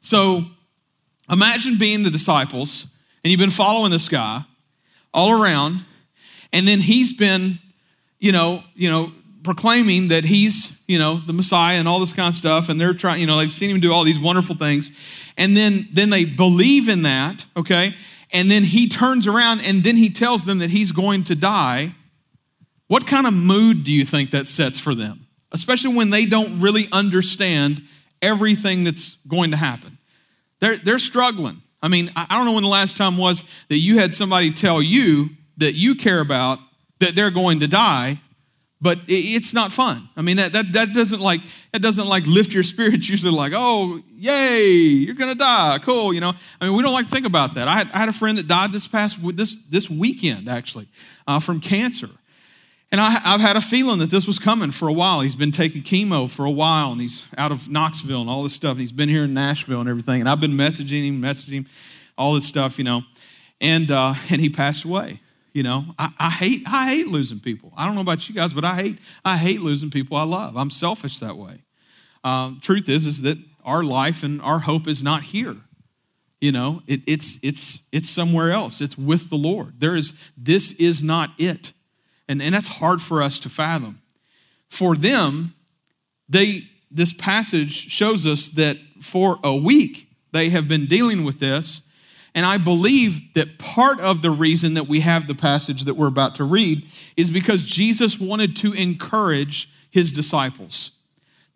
So 0.00 0.44
Imagine 1.30 1.76
being 1.78 2.04
the 2.04 2.10
disciples 2.10 2.86
and 3.24 3.30
you've 3.30 3.40
been 3.40 3.50
following 3.50 3.90
this 3.90 4.08
guy 4.08 4.44
all 5.12 5.42
around, 5.42 5.84
and 6.52 6.68
then 6.68 6.78
he's 6.78 7.12
been, 7.12 7.54
you 8.20 8.30
know, 8.30 8.62
you 8.74 8.90
know, 8.90 9.12
proclaiming 9.46 10.08
that 10.08 10.24
he's, 10.24 10.82
you 10.86 10.98
know, 10.98 11.16
the 11.16 11.32
Messiah 11.32 11.78
and 11.78 11.88
all 11.88 12.00
this 12.00 12.12
kind 12.12 12.28
of 12.28 12.34
stuff, 12.34 12.68
and 12.68 12.78
they're 12.78 12.92
trying, 12.92 13.20
you 13.20 13.26
know, 13.26 13.38
they've 13.38 13.52
seen 13.52 13.70
him 13.70 13.80
do 13.80 13.92
all 13.92 14.04
these 14.04 14.18
wonderful 14.18 14.56
things, 14.56 14.90
and 15.38 15.56
then 15.56 15.86
then 15.92 16.10
they 16.10 16.24
believe 16.24 16.88
in 16.88 17.02
that, 17.02 17.46
okay, 17.56 17.94
and 18.32 18.50
then 18.50 18.64
he 18.64 18.88
turns 18.88 19.26
around 19.26 19.60
and 19.64 19.82
then 19.82 19.96
he 19.96 20.10
tells 20.10 20.44
them 20.44 20.58
that 20.58 20.70
he's 20.70 20.92
going 20.92 21.24
to 21.24 21.34
die. 21.34 21.94
What 22.88 23.06
kind 23.06 23.26
of 23.26 23.32
mood 23.32 23.84
do 23.84 23.92
you 23.92 24.04
think 24.04 24.30
that 24.30 24.46
sets 24.48 24.78
for 24.78 24.94
them? 24.94 25.26
Especially 25.52 25.94
when 25.94 26.10
they 26.10 26.26
don't 26.26 26.60
really 26.60 26.88
understand 26.92 27.82
everything 28.20 28.84
that's 28.84 29.14
going 29.26 29.52
to 29.52 29.56
happen. 29.56 29.96
They're, 30.58 30.76
they're 30.76 30.98
struggling. 30.98 31.62
I 31.82 31.88
mean, 31.88 32.10
I 32.16 32.26
don't 32.30 32.46
know 32.46 32.54
when 32.54 32.62
the 32.62 32.68
last 32.68 32.96
time 32.96 33.16
was 33.16 33.44
that 33.68 33.78
you 33.78 33.98
had 33.98 34.12
somebody 34.12 34.50
tell 34.50 34.82
you 34.82 35.30
that 35.58 35.74
you 35.74 35.94
care 35.94 36.20
about 36.20 36.58
that 36.98 37.14
they're 37.14 37.30
going 37.30 37.60
to 37.60 37.68
die, 37.68 38.18
but 38.80 38.98
it's 39.08 39.54
not 39.54 39.72
fun. 39.72 40.06
I 40.16 40.22
mean, 40.22 40.36
that, 40.36 40.52
that, 40.52 40.72
that 40.72 40.88
doesn't 40.92 41.20
like, 41.20 41.40
that 41.72 41.80
doesn't 41.80 42.06
like 42.06 42.26
lift 42.26 42.52
your 42.52 42.62
spirits. 42.62 43.08
Usually 43.10 43.32
like, 43.32 43.52
oh, 43.54 44.02
yay, 44.18 44.68
you're 44.68 45.14
to 45.14 45.34
die. 45.34 45.78
Cool. 45.82 46.12
You 46.12 46.20
know, 46.20 46.32
I 46.60 46.66
mean, 46.66 46.76
we 46.76 46.82
don't 46.82 46.92
like 46.92 47.06
to 47.06 47.10
think 47.10 47.26
about 47.26 47.54
that. 47.54 47.68
I 47.68 47.78
had, 47.78 47.90
I 47.92 47.98
had 47.98 48.08
a 48.08 48.12
friend 48.12 48.36
that 48.36 48.48
died 48.48 48.72
this 48.72 48.86
past, 48.86 49.18
this, 49.36 49.56
this 49.66 49.88
weekend 49.88 50.48
actually, 50.48 50.88
uh, 51.26 51.40
from 51.40 51.60
cancer. 51.60 52.10
And 52.92 53.00
I, 53.00 53.10
have 53.10 53.40
had 53.40 53.56
a 53.56 53.60
feeling 53.60 53.98
that 53.98 54.10
this 54.10 54.26
was 54.26 54.38
coming 54.38 54.70
for 54.70 54.88
a 54.88 54.92
while. 54.92 55.20
He's 55.20 55.34
been 55.34 55.50
taking 55.50 55.82
chemo 55.82 56.30
for 56.30 56.44
a 56.44 56.50
while, 56.50 56.92
and 56.92 57.00
he's 57.00 57.28
out 57.36 57.50
of 57.50 57.68
Knoxville 57.68 58.20
and 58.20 58.30
all 58.30 58.44
this 58.44 58.54
stuff. 58.54 58.72
And 58.72 58.80
he's 58.80 58.92
been 58.92 59.08
here 59.08 59.24
in 59.24 59.34
Nashville 59.34 59.80
and 59.80 59.88
everything. 59.88 60.20
And 60.20 60.28
I've 60.28 60.40
been 60.40 60.52
messaging 60.52 61.08
him, 61.08 61.20
messaging 61.20 61.52
him, 61.52 61.66
all 62.16 62.34
this 62.34 62.46
stuff, 62.46 62.78
you 62.78 62.84
know. 62.84 63.02
And 63.60 63.90
uh, 63.90 64.14
and 64.30 64.40
he 64.40 64.50
passed 64.50 64.84
away. 64.84 65.18
You 65.56 65.62
know, 65.62 65.86
I, 65.98 66.10
I 66.18 66.28
hate 66.28 66.64
I 66.66 66.90
hate 66.90 67.08
losing 67.08 67.40
people. 67.40 67.72
I 67.78 67.86
don't 67.86 67.94
know 67.94 68.02
about 68.02 68.28
you 68.28 68.34
guys, 68.34 68.52
but 68.52 68.62
I 68.62 68.74
hate 68.74 68.98
I 69.24 69.38
hate 69.38 69.62
losing 69.62 69.88
people 69.90 70.18
I 70.18 70.24
love. 70.24 70.54
I'm 70.54 70.68
selfish 70.68 71.18
that 71.20 71.38
way. 71.38 71.62
Um, 72.24 72.60
truth 72.60 72.90
is 72.90 73.06
is 73.06 73.22
that 73.22 73.38
our 73.64 73.82
life 73.82 74.22
and 74.22 74.42
our 74.42 74.58
hope 74.58 74.86
is 74.86 75.02
not 75.02 75.22
here. 75.22 75.56
You 76.42 76.52
know, 76.52 76.82
it, 76.86 77.00
it's 77.06 77.38
it's 77.42 77.84
it's 77.90 78.10
somewhere 78.10 78.50
else. 78.50 78.82
It's 78.82 78.98
with 78.98 79.30
the 79.30 79.38
Lord. 79.38 79.80
There 79.80 79.96
is 79.96 80.12
this 80.36 80.72
is 80.72 81.02
not 81.02 81.30
it. 81.38 81.72
And, 82.28 82.42
and 82.42 82.54
that's 82.54 82.66
hard 82.66 83.00
for 83.00 83.22
us 83.22 83.38
to 83.38 83.48
fathom. 83.48 84.02
For 84.68 84.94
them, 84.94 85.54
they 86.28 86.68
this 86.90 87.14
passage 87.14 87.72
shows 87.72 88.26
us 88.26 88.50
that 88.50 88.76
for 89.00 89.38
a 89.42 89.56
week 89.56 90.10
they 90.32 90.50
have 90.50 90.68
been 90.68 90.84
dealing 90.84 91.24
with 91.24 91.40
this. 91.40 91.80
And 92.36 92.44
I 92.44 92.58
believe 92.58 93.32
that 93.32 93.58
part 93.58 93.98
of 93.98 94.20
the 94.20 94.30
reason 94.30 94.74
that 94.74 94.86
we 94.86 95.00
have 95.00 95.26
the 95.26 95.34
passage 95.34 95.84
that 95.84 95.94
we're 95.94 96.06
about 96.06 96.34
to 96.36 96.44
read 96.44 96.86
is 97.16 97.30
because 97.30 97.66
Jesus 97.66 98.20
wanted 98.20 98.54
to 98.56 98.74
encourage 98.74 99.70
his 99.90 100.12
disciples. 100.12 100.90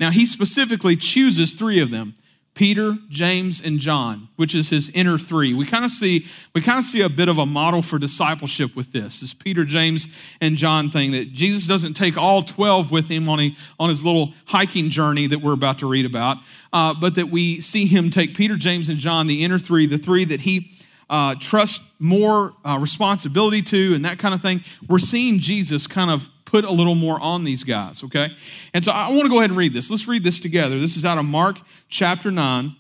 Now, 0.00 0.11
he 0.11 0.25
specifically 0.25 0.97
chooses 0.97 1.53
three 1.53 1.81
of 1.81 1.91
them 1.91 2.15
Peter, 2.55 2.97
James, 3.09 3.65
and 3.65 3.79
John, 3.79 4.29
which 4.37 4.55
is 4.55 4.71
his 4.71 4.91
inner 4.91 5.17
three. 5.17 5.55
We 5.55 5.65
kind 5.65 5.85
of 5.85 5.91
see 5.91 6.27
we 6.55 6.61
kind 6.61 6.79
of 6.79 6.85
see 6.85 7.00
a 7.00 7.09
bit 7.09 7.29
of 7.29 7.38
a 7.38 7.47
model 7.47 7.81
for 7.81 7.99
discipleship 7.99 8.75
with 8.75 8.93
this, 8.93 9.21
this 9.21 9.33
Peter, 9.33 9.65
James, 9.65 10.09
and 10.41 10.56
John 10.56 10.88
thing. 10.88 11.12
That 11.12 11.33
Jesus 11.33 11.67
doesn't 11.67 11.94
take 11.94 12.17
all 12.17 12.43
twelve 12.43 12.91
with 12.91 13.09
him 13.09 13.29
on 13.29 13.56
on 13.79 13.88
his 13.88 14.05
little 14.05 14.35
hiking 14.47 14.91
journey 14.91 15.26
that 15.29 15.38
we're 15.38 15.55
about 15.55 15.79
to 15.79 15.88
read 15.88 16.05
about, 16.05 16.38
uh, 16.73 16.93
but 16.93 17.15
that 17.15 17.29
we 17.29 17.61
see 17.61 17.87
him 17.87 18.11
take 18.11 18.35
Peter, 18.35 18.57
James, 18.57 18.88
and 18.88 18.99
John, 18.99 19.26
the 19.26 19.45
inner 19.45 19.59
three, 19.59 19.87
the 19.87 19.99
three 19.99 20.25
that 20.25 20.40
he 20.40 20.71
uh, 21.11 21.35
trusts 21.35 21.93
more 22.00 22.55
uh, 22.64 22.79
responsibility 22.81 23.61
to, 23.61 23.95
and 23.95 24.05
that 24.05 24.19
kind 24.19 24.33
of 24.33 24.40
thing. 24.40 24.62
We're 24.88 25.00
seeing 25.00 25.40
Jesus 25.40 25.88
kind 25.88 26.11
of 26.11 26.29
put 26.45 26.64
a 26.64 26.71
little 26.71 26.95
more 26.95 27.21
on 27.21 27.45
these 27.45 27.64
guys, 27.64 28.02
okay? 28.05 28.29
And 28.73 28.85
so 28.85 28.93
I 28.93 29.09
want 29.11 29.25
to 29.25 29.29
go 29.29 29.38
ahead 29.38 29.50
and 29.50 29.59
read 29.59 29.75
this. 29.75 29.90
Let's 29.90 30.07
read 30.07 30.25
this 30.25 30.40
together. 30.40 30.79
This 30.79 30.97
is 30.97 31.05
out 31.05 31.19
of 31.19 31.25
Mark 31.25 31.59
chapter 31.88 32.31
9 32.31 32.75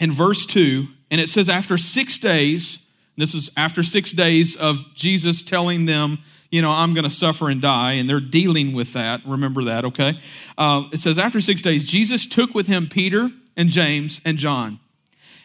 and 0.00 0.12
verse 0.12 0.44
2. 0.44 0.86
And 1.10 1.20
it 1.20 1.28
says, 1.28 1.48
After 1.48 1.78
six 1.78 2.18
days, 2.18 2.90
this 3.16 3.34
is 3.34 3.50
after 3.56 3.82
six 3.84 4.12
days 4.12 4.56
of 4.56 4.78
Jesus 4.94 5.42
telling 5.44 5.86
them, 5.86 6.18
you 6.50 6.62
know, 6.62 6.70
I'm 6.70 6.94
going 6.94 7.04
to 7.04 7.10
suffer 7.10 7.48
and 7.48 7.62
die, 7.62 7.92
and 7.92 8.08
they're 8.08 8.20
dealing 8.20 8.72
with 8.72 8.92
that. 8.92 9.20
Remember 9.24 9.64
that, 9.64 9.84
okay? 9.84 10.14
Uh, 10.58 10.84
it 10.92 10.98
says, 10.98 11.16
After 11.16 11.40
six 11.40 11.62
days, 11.62 11.88
Jesus 11.88 12.26
took 12.26 12.54
with 12.54 12.66
him 12.66 12.88
Peter 12.88 13.30
and 13.56 13.68
James 13.68 14.20
and 14.24 14.36
John 14.36 14.80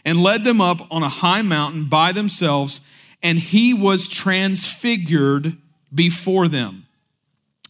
and 0.06 0.22
led 0.22 0.44
them 0.44 0.62
up 0.62 0.80
on 0.92 1.04
a 1.04 1.10
high 1.10 1.42
mountain 1.42 1.86
by 1.86 2.12
themselves, 2.12 2.82
and 3.22 3.38
he 3.38 3.74
was 3.74 4.08
transfigured 4.08 5.58
before 5.94 6.48
them. 6.48 6.86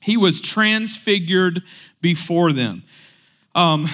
He 0.01 0.17
was 0.17 0.41
transfigured 0.41 1.61
before 2.01 2.53
them. 2.53 2.83
Um, 3.53 3.87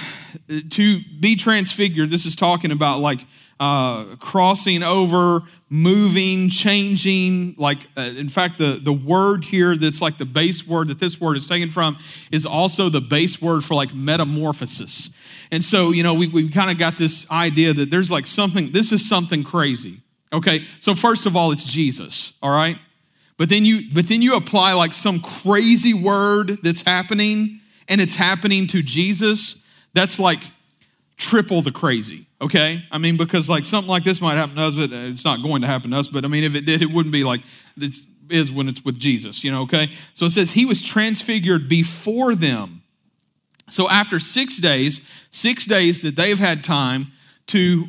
to 0.70 1.00
be 1.20 1.34
transfigured, 1.36 2.10
this 2.10 2.26
is 2.26 2.36
talking 2.36 2.70
about 2.70 3.00
like 3.00 3.20
uh, 3.60 4.04
crossing 4.20 4.82
over, 4.82 5.42
moving, 5.68 6.48
changing. 6.48 7.56
Like, 7.58 7.78
uh, 7.96 8.02
in 8.02 8.28
fact, 8.28 8.58
the, 8.58 8.78
the 8.80 8.92
word 8.92 9.44
here 9.44 9.76
that's 9.76 10.00
like 10.00 10.16
the 10.16 10.24
base 10.24 10.66
word 10.66 10.88
that 10.88 11.00
this 11.00 11.20
word 11.20 11.36
is 11.36 11.48
taken 11.48 11.70
from 11.70 11.96
is 12.30 12.46
also 12.46 12.88
the 12.88 13.00
base 13.00 13.42
word 13.42 13.64
for 13.64 13.74
like 13.74 13.92
metamorphosis. 13.92 15.10
And 15.50 15.62
so, 15.62 15.90
you 15.90 16.02
know, 16.02 16.14
we, 16.14 16.28
we've 16.28 16.52
kind 16.52 16.70
of 16.70 16.78
got 16.78 16.96
this 16.96 17.30
idea 17.30 17.72
that 17.72 17.90
there's 17.90 18.10
like 18.10 18.26
something, 18.26 18.72
this 18.72 18.92
is 18.92 19.08
something 19.08 19.44
crazy. 19.44 20.00
Okay, 20.32 20.60
so 20.78 20.94
first 20.94 21.24
of 21.24 21.36
all, 21.36 21.52
it's 21.52 21.70
Jesus, 21.72 22.36
all 22.42 22.50
right? 22.50 22.78
But 23.38 23.48
then 23.48 23.64
you 23.64 23.82
but 23.94 24.08
then 24.08 24.20
you 24.20 24.36
apply 24.36 24.74
like 24.74 24.92
some 24.92 25.20
crazy 25.20 25.94
word 25.94 26.58
that's 26.62 26.82
happening 26.82 27.60
and 27.88 28.00
it's 28.00 28.16
happening 28.16 28.66
to 28.68 28.82
Jesus, 28.82 29.64
that's 29.94 30.18
like 30.18 30.40
triple 31.16 31.62
the 31.62 31.72
crazy, 31.72 32.26
okay? 32.40 32.84
I 32.90 32.98
mean, 32.98 33.16
because 33.16 33.48
like 33.48 33.64
something 33.64 33.88
like 33.88 34.04
this 34.04 34.20
might 34.20 34.34
happen 34.34 34.56
to 34.56 34.62
us, 34.62 34.74
but 34.74 34.92
uh, 34.92 34.96
it's 34.96 35.24
not 35.24 35.42
going 35.42 35.62
to 35.62 35.66
happen 35.66 35.92
to 35.92 35.96
us. 35.96 36.08
But 36.08 36.24
I 36.24 36.28
mean, 36.28 36.44
if 36.44 36.54
it 36.54 36.66
did, 36.66 36.82
it 36.82 36.90
wouldn't 36.90 37.12
be 37.12 37.24
like 37.24 37.40
it 37.80 37.96
is 38.28 38.52
when 38.52 38.68
it's 38.68 38.84
with 38.84 38.98
Jesus, 38.98 39.42
you 39.44 39.50
know, 39.50 39.62
okay? 39.62 39.88
So 40.12 40.26
it 40.26 40.30
says 40.30 40.52
he 40.52 40.66
was 40.66 40.84
transfigured 40.84 41.68
before 41.68 42.34
them. 42.34 42.77
So 43.68 43.88
after 43.88 44.18
six 44.18 44.56
days, 44.56 45.00
six 45.30 45.66
days 45.66 46.02
that 46.02 46.16
they've 46.16 46.38
had 46.38 46.64
time 46.64 47.12
to 47.48 47.86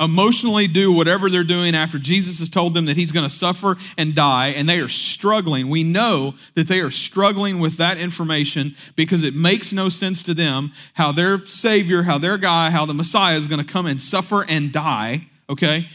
emotionally 0.00 0.66
do 0.66 0.92
whatever 0.92 1.30
they're 1.30 1.44
doing 1.44 1.74
after 1.74 1.98
Jesus 1.98 2.40
has 2.40 2.50
told 2.50 2.74
them 2.74 2.86
that 2.86 2.96
he's 2.96 3.12
going 3.12 3.26
to 3.26 3.32
suffer 3.32 3.76
and 3.96 4.14
die, 4.14 4.48
and 4.48 4.68
they 4.68 4.80
are 4.80 4.88
struggling. 4.88 5.68
We 5.68 5.84
know 5.84 6.34
that 6.54 6.66
they 6.66 6.80
are 6.80 6.90
struggling 6.90 7.60
with 7.60 7.76
that 7.76 7.98
information 7.98 8.74
because 8.96 9.22
it 9.22 9.34
makes 9.34 9.72
no 9.72 9.88
sense 9.88 10.24
to 10.24 10.34
them 10.34 10.72
how 10.94 11.12
their 11.12 11.46
Savior, 11.46 12.02
how 12.02 12.18
their 12.18 12.38
guy, 12.38 12.70
how 12.70 12.86
the 12.86 12.94
Messiah 12.94 13.36
is 13.36 13.46
going 13.46 13.64
to 13.64 13.72
come 13.72 13.86
and 13.86 14.00
suffer 14.00 14.44
and 14.48 14.72
die, 14.72 15.28
okay? 15.48 15.88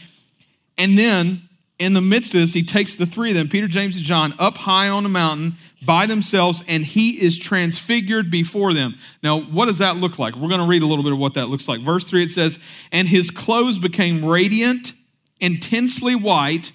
And 0.78 0.98
then 0.98 1.42
in 1.78 1.92
the 1.92 2.00
midst 2.00 2.34
of 2.34 2.40
this, 2.40 2.54
he 2.54 2.62
takes 2.62 2.96
the 2.96 3.06
three 3.06 3.30
of 3.30 3.36
them, 3.36 3.48
Peter, 3.48 3.66
James, 3.66 3.96
and 3.96 4.06
John, 4.06 4.32
up 4.38 4.56
high 4.56 4.88
on 4.88 5.04
a 5.04 5.10
mountain 5.10 5.52
by 5.84 6.06
themselves, 6.06 6.62
and 6.68 6.84
he 6.84 7.20
is 7.20 7.38
transfigured 7.38 8.30
before 8.30 8.72
them. 8.74 8.94
Now, 9.22 9.40
what 9.40 9.66
does 9.66 9.78
that 9.78 9.96
look 9.96 10.18
like? 10.18 10.34
We're 10.36 10.48
going 10.48 10.60
to 10.60 10.66
read 10.66 10.82
a 10.82 10.86
little 10.86 11.04
bit 11.04 11.12
of 11.12 11.18
what 11.18 11.34
that 11.34 11.46
looks 11.46 11.68
like. 11.68 11.80
Verse 11.80 12.04
3 12.04 12.24
it 12.24 12.28
says, 12.28 12.58
And 12.92 13.08
his 13.08 13.30
clothes 13.30 13.78
became 13.78 14.24
radiant, 14.24 14.92
intensely 15.40 16.14
white, 16.14 16.72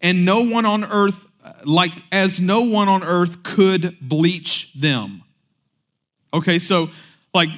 and 0.00 0.24
no 0.24 0.42
one 0.42 0.66
on 0.66 0.84
earth, 0.84 1.28
like 1.64 1.92
as 2.10 2.40
no 2.40 2.62
one 2.62 2.88
on 2.88 3.02
earth 3.02 3.42
could 3.42 3.96
bleach 4.00 4.72
them. 4.74 5.22
Okay, 6.34 6.58
so 6.58 6.88
like 7.34 7.50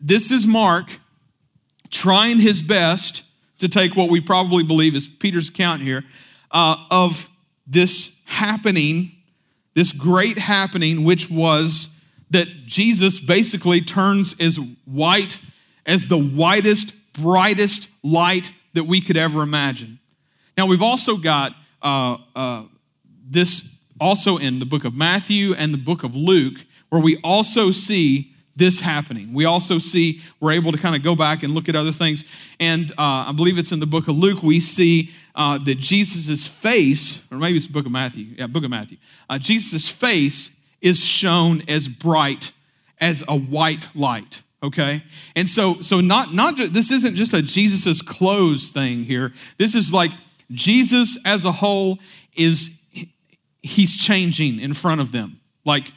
this 0.00 0.30
is 0.30 0.46
Mark 0.46 0.98
trying 1.90 2.38
his 2.38 2.62
best 2.62 3.24
to 3.58 3.68
take 3.68 3.96
what 3.96 4.08
we 4.08 4.20
probably 4.20 4.62
believe 4.62 4.94
is 4.94 5.06
Peter's 5.06 5.48
account 5.48 5.82
here 5.82 6.04
uh, 6.50 6.76
of 6.90 7.28
this 7.66 8.20
happening, 8.26 9.10
this 9.74 9.92
great 9.92 10.38
happening, 10.38 11.04
which 11.04 11.30
was 11.30 12.00
that 12.30 12.48
Jesus 12.66 13.20
basically 13.20 13.80
turns 13.80 14.40
as 14.40 14.58
white 14.84 15.40
as 15.86 16.06
the 16.06 16.18
whitest, 16.18 17.12
brightest 17.14 17.90
light 18.04 18.52
that 18.74 18.84
we 18.84 19.00
could 19.00 19.16
ever 19.16 19.42
imagine. 19.42 19.98
Now, 20.56 20.66
we've 20.66 20.82
also 20.82 21.16
got 21.16 21.52
uh, 21.82 22.18
uh, 22.36 22.64
this 23.28 23.82
also 24.00 24.36
in 24.38 24.58
the 24.58 24.66
book 24.66 24.84
of 24.84 24.94
Matthew 24.94 25.54
and 25.54 25.74
the 25.74 25.78
book 25.78 26.04
of 26.04 26.14
Luke, 26.14 26.64
where 26.88 27.02
we 27.02 27.18
also 27.22 27.70
see 27.70 28.32
this 28.56 28.80
happening. 28.80 29.32
We 29.32 29.44
also 29.44 29.78
see, 29.78 30.20
we're 30.38 30.52
able 30.52 30.72
to 30.72 30.78
kind 30.78 30.94
of 30.94 31.02
go 31.02 31.16
back 31.16 31.42
and 31.42 31.54
look 31.54 31.68
at 31.68 31.76
other 31.76 31.92
things. 31.92 32.24
And 32.58 32.90
uh, 32.92 33.26
I 33.28 33.32
believe 33.34 33.58
it's 33.58 33.72
in 33.72 33.80
the 33.80 33.86
book 33.86 34.08
of 34.08 34.16
Luke, 34.16 34.42
we 34.42 34.60
see 34.60 35.10
uh, 35.34 35.58
that 35.58 35.78
Jesus' 35.78 36.46
face, 36.46 37.26
or 37.30 37.38
maybe 37.38 37.56
it's 37.56 37.66
book 37.66 37.86
of 37.86 37.92
Matthew, 37.92 38.26
yeah, 38.36 38.46
book 38.46 38.64
of 38.64 38.70
Matthew, 38.70 38.98
uh, 39.28 39.38
Jesus' 39.38 39.88
face 39.88 40.56
is 40.80 41.04
shown 41.04 41.62
as 41.68 41.88
bright 41.88 42.52
as 43.00 43.24
a 43.28 43.36
white 43.36 43.88
light 43.94 44.42
okay 44.62 45.02
and 45.36 45.48
so 45.48 45.74
so 45.80 46.00
not 46.00 46.34
not 46.34 46.54
this 46.54 46.90
isn't 46.90 47.16
just 47.16 47.32
a 47.32 47.40
jesus's 47.40 48.02
clothes 48.02 48.68
thing 48.68 49.04
here 49.04 49.32
this 49.56 49.74
is 49.74 49.90
like 49.90 50.10
jesus 50.50 51.18
as 51.24 51.46
a 51.46 51.52
whole 51.52 51.98
is 52.36 52.78
he's 53.62 53.96
changing 54.04 54.60
in 54.60 54.74
front 54.74 55.00
of 55.00 55.12
them 55.12 55.40
like 55.64 55.90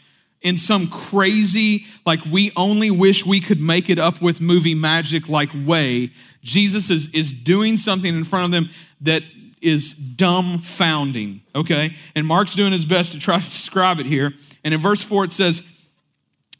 in 0.44 0.58
some 0.58 0.88
crazy, 0.88 1.86
like 2.06 2.20
we 2.26 2.52
only 2.56 2.92
wish 2.92 3.26
we 3.26 3.40
could 3.40 3.62
make 3.62 3.90
it 3.90 3.98
up 3.98 4.22
with 4.22 4.42
movie 4.42 4.76
magic 4.76 5.30
like 5.30 5.50
way. 5.66 6.12
Jesus 6.42 6.90
is, 6.90 7.10
is 7.14 7.32
doing 7.32 7.78
something 7.78 8.14
in 8.14 8.26
front 8.26 8.46
of 8.46 8.52
them 8.52 8.70
that 9.04 9.24
is 9.62 9.94
dumbfounding, 9.94 11.40
okay? 11.56 11.96
And 12.16 12.28
Mark's 12.28 12.56
doing 12.56 12.72
his 12.72 12.86
best 12.86 13.14
to 13.14 13.20
try 13.20 13.40
to 13.40 13.46
describe 13.50 14.00
it 14.00 14.06
here. 14.06 14.34
And 14.64 14.74
in 14.74 14.80
verse 14.80 15.04
4, 15.04 15.26
it 15.26 15.32
says, 15.32 15.94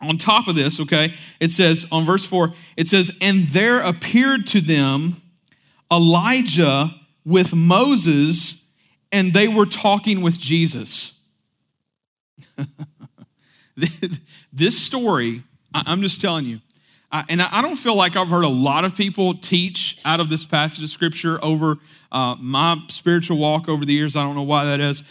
on 0.02 0.18
top 0.18 0.48
of 0.48 0.56
this, 0.56 0.80
okay, 0.82 1.14
it 1.40 1.50
says, 1.50 1.88
on 1.92 2.06
verse 2.06 2.26
4, 2.26 2.54
it 2.76 2.88
says, 2.88 3.18
and 3.22 3.48
there 3.50 3.80
appeared 3.82 4.48
to 4.48 4.62
them 4.62 5.16
Elijah 5.92 6.94
with 7.26 7.54
Moses, 7.56 8.70
and 9.12 9.32
they 9.32 9.48
were 9.48 9.66
talking 9.66 10.22
with 10.22 10.40
Jesus. 10.40 11.20
this 14.54 14.78
story, 14.78 15.44
I'm 15.74 16.02
just 16.02 16.20
telling 16.20 16.46
you, 16.46 16.60
and 17.30 17.42
I 17.42 17.62
don't 17.62 17.76
feel 17.76 17.96
like 17.96 18.16
I've 18.16 18.28
heard 18.28 18.44
a 18.44 18.50
lot 18.50 18.86
of 18.86 18.96
people 18.96 19.36
teach 19.36 20.02
out 20.04 20.20
of 20.20 20.30
this 20.30 20.46
passage 20.46 20.84
of 20.84 20.90
scripture 20.90 21.38
over 21.44 21.78
uh, 22.14 22.36
my 22.40 22.78
spiritual 22.88 23.38
walk 23.38 23.68
over 23.68 23.84
the 23.84 23.94
years. 23.94 24.16
I 24.16 24.24
don't 24.24 24.36
know 24.36 24.44
why 24.44 24.66
that 24.66 24.80
is. 24.80 25.04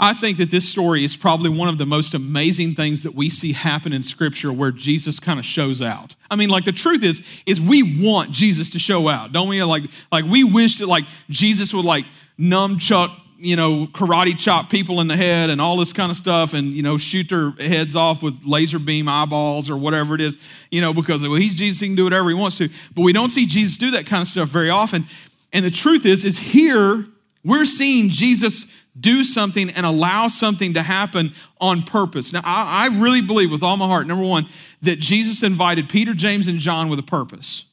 I 0.00 0.12
think 0.12 0.38
that 0.38 0.50
this 0.50 0.68
story 0.68 1.02
is 1.02 1.16
probably 1.16 1.50
one 1.50 1.68
of 1.68 1.76
the 1.76 1.86
most 1.86 2.14
amazing 2.14 2.74
things 2.74 3.02
that 3.02 3.16
we 3.16 3.28
see 3.28 3.52
happen 3.52 3.92
in 3.92 4.02
scripture 4.02 4.52
where 4.52 4.70
Jesus 4.70 5.18
kind 5.18 5.40
of 5.40 5.44
shows 5.44 5.82
out. 5.82 6.14
I 6.30 6.36
mean, 6.36 6.50
like 6.50 6.64
the 6.64 6.72
truth 6.72 7.02
is, 7.02 7.42
is 7.46 7.60
we 7.60 8.04
want 8.04 8.30
Jesus 8.30 8.70
to 8.70 8.78
show 8.78 9.08
out, 9.08 9.32
don't 9.32 9.48
we? 9.48 9.60
Like, 9.64 9.82
like 10.12 10.24
we 10.24 10.44
wish 10.44 10.78
that 10.78 10.86
like 10.86 11.04
Jesus 11.28 11.74
would 11.74 11.84
like 11.84 12.04
nunchuck 12.38 13.10
you 13.40 13.54
know, 13.54 13.86
karate 13.86 14.36
chop 14.36 14.68
people 14.68 15.00
in 15.00 15.06
the 15.06 15.16
head 15.16 15.48
and 15.48 15.60
all 15.60 15.76
this 15.76 15.92
kind 15.92 16.10
of 16.10 16.16
stuff 16.16 16.54
and, 16.54 16.66
you 16.66 16.82
know, 16.82 16.98
shoot 16.98 17.28
their 17.28 17.50
heads 17.52 17.94
off 17.94 18.20
with 18.20 18.44
laser 18.44 18.80
beam 18.80 19.08
eyeballs 19.08 19.70
or 19.70 19.76
whatever 19.76 20.16
it 20.16 20.20
is, 20.20 20.36
you 20.72 20.80
know, 20.80 20.92
because 20.92 21.22
well, 21.22 21.36
he's 21.36 21.54
Jesus, 21.54 21.78
he 21.78 21.86
can 21.86 21.94
do 21.94 22.02
whatever 22.02 22.28
he 22.28 22.34
wants 22.34 22.58
to. 22.58 22.68
But 22.96 23.02
we 23.02 23.12
don't 23.12 23.30
see 23.30 23.46
Jesus 23.46 23.78
do 23.78 23.92
that 23.92 24.06
kind 24.06 24.22
of 24.22 24.28
stuff 24.28 24.48
very 24.48 24.70
often. 24.70 25.04
And 25.52 25.64
the 25.64 25.70
truth 25.70 26.04
is, 26.06 26.24
is 26.24 26.38
here 26.38 27.04
we're 27.44 27.64
seeing 27.64 28.10
Jesus 28.10 28.74
do 28.98 29.22
something 29.22 29.70
and 29.70 29.86
allow 29.86 30.28
something 30.28 30.74
to 30.74 30.82
happen 30.82 31.32
on 31.60 31.82
purpose. 31.82 32.32
Now, 32.32 32.40
I, 32.44 32.88
I 32.90 33.00
really 33.00 33.20
believe 33.20 33.50
with 33.50 33.62
all 33.62 33.76
my 33.76 33.86
heart, 33.86 34.06
number 34.06 34.24
one, 34.24 34.46
that 34.82 34.98
Jesus 34.98 35.42
invited 35.42 35.88
Peter, 35.88 36.14
James, 36.14 36.48
and 36.48 36.58
John 36.58 36.88
with 36.88 36.98
a 36.98 37.04
purpose. 37.04 37.70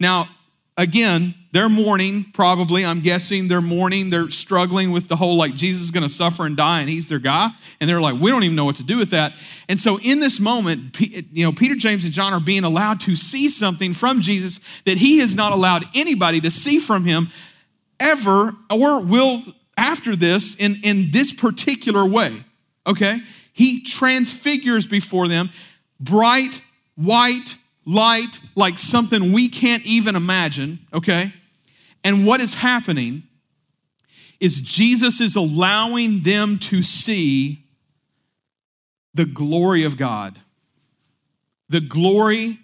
Now, 0.00 0.28
again, 0.76 1.34
they're 1.52 1.68
mourning, 1.68 2.24
probably. 2.32 2.84
I'm 2.84 3.00
guessing 3.00 3.46
they're 3.46 3.60
mourning. 3.60 4.08
They're 4.08 4.30
struggling 4.30 4.90
with 4.90 5.08
the 5.08 5.16
whole 5.16 5.36
like 5.36 5.54
Jesus 5.54 5.82
is 5.82 5.90
going 5.90 6.02
to 6.02 6.08
suffer 6.08 6.46
and 6.46 6.56
die 6.56 6.80
and 6.80 6.88
he's 6.88 7.10
their 7.10 7.18
guy. 7.18 7.50
And 7.78 7.88
they're 7.88 8.00
like, 8.00 8.18
we 8.18 8.30
don't 8.30 8.42
even 8.42 8.56
know 8.56 8.64
what 8.64 8.76
to 8.76 8.82
do 8.82 8.96
with 8.96 9.10
that. 9.10 9.34
And 9.68 9.78
so 9.78 9.98
in 10.00 10.18
this 10.18 10.40
moment, 10.40 10.98
you 10.98 11.44
know, 11.44 11.52
Peter, 11.52 11.74
James, 11.74 12.06
and 12.06 12.14
John 12.14 12.32
are 12.32 12.40
being 12.40 12.64
allowed 12.64 13.00
to 13.00 13.14
see 13.16 13.48
something 13.48 13.92
from 13.92 14.22
Jesus 14.22 14.60
that 14.84 14.96
he 14.96 15.18
has 15.18 15.36
not 15.36 15.52
allowed 15.52 15.84
anybody 15.94 16.40
to 16.40 16.50
see 16.50 16.78
from 16.78 17.04
him 17.04 17.28
ever 18.00 18.54
or 18.70 19.02
will 19.02 19.42
after 19.76 20.16
this 20.16 20.56
in, 20.56 20.76
in 20.82 21.10
this 21.10 21.34
particular 21.34 22.06
way. 22.06 22.32
Okay? 22.86 23.18
He 23.52 23.82
transfigures 23.82 24.86
before 24.86 25.28
them 25.28 25.50
bright, 26.00 26.62
white, 26.96 27.56
light 27.84 28.40
like 28.56 28.78
something 28.78 29.34
we 29.34 29.50
can't 29.50 29.84
even 29.84 30.16
imagine, 30.16 30.78
okay? 30.94 31.32
And 32.04 32.26
what 32.26 32.40
is 32.40 32.54
happening 32.54 33.22
is 34.40 34.60
Jesus 34.60 35.20
is 35.20 35.36
allowing 35.36 36.20
them 36.20 36.58
to 36.58 36.82
see 36.82 37.64
the 39.14 39.24
glory 39.24 39.84
of 39.84 39.96
God. 39.96 40.38
The 41.68 41.80
glory 41.80 42.58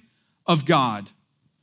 of 0.47 0.65
God. 0.67 1.09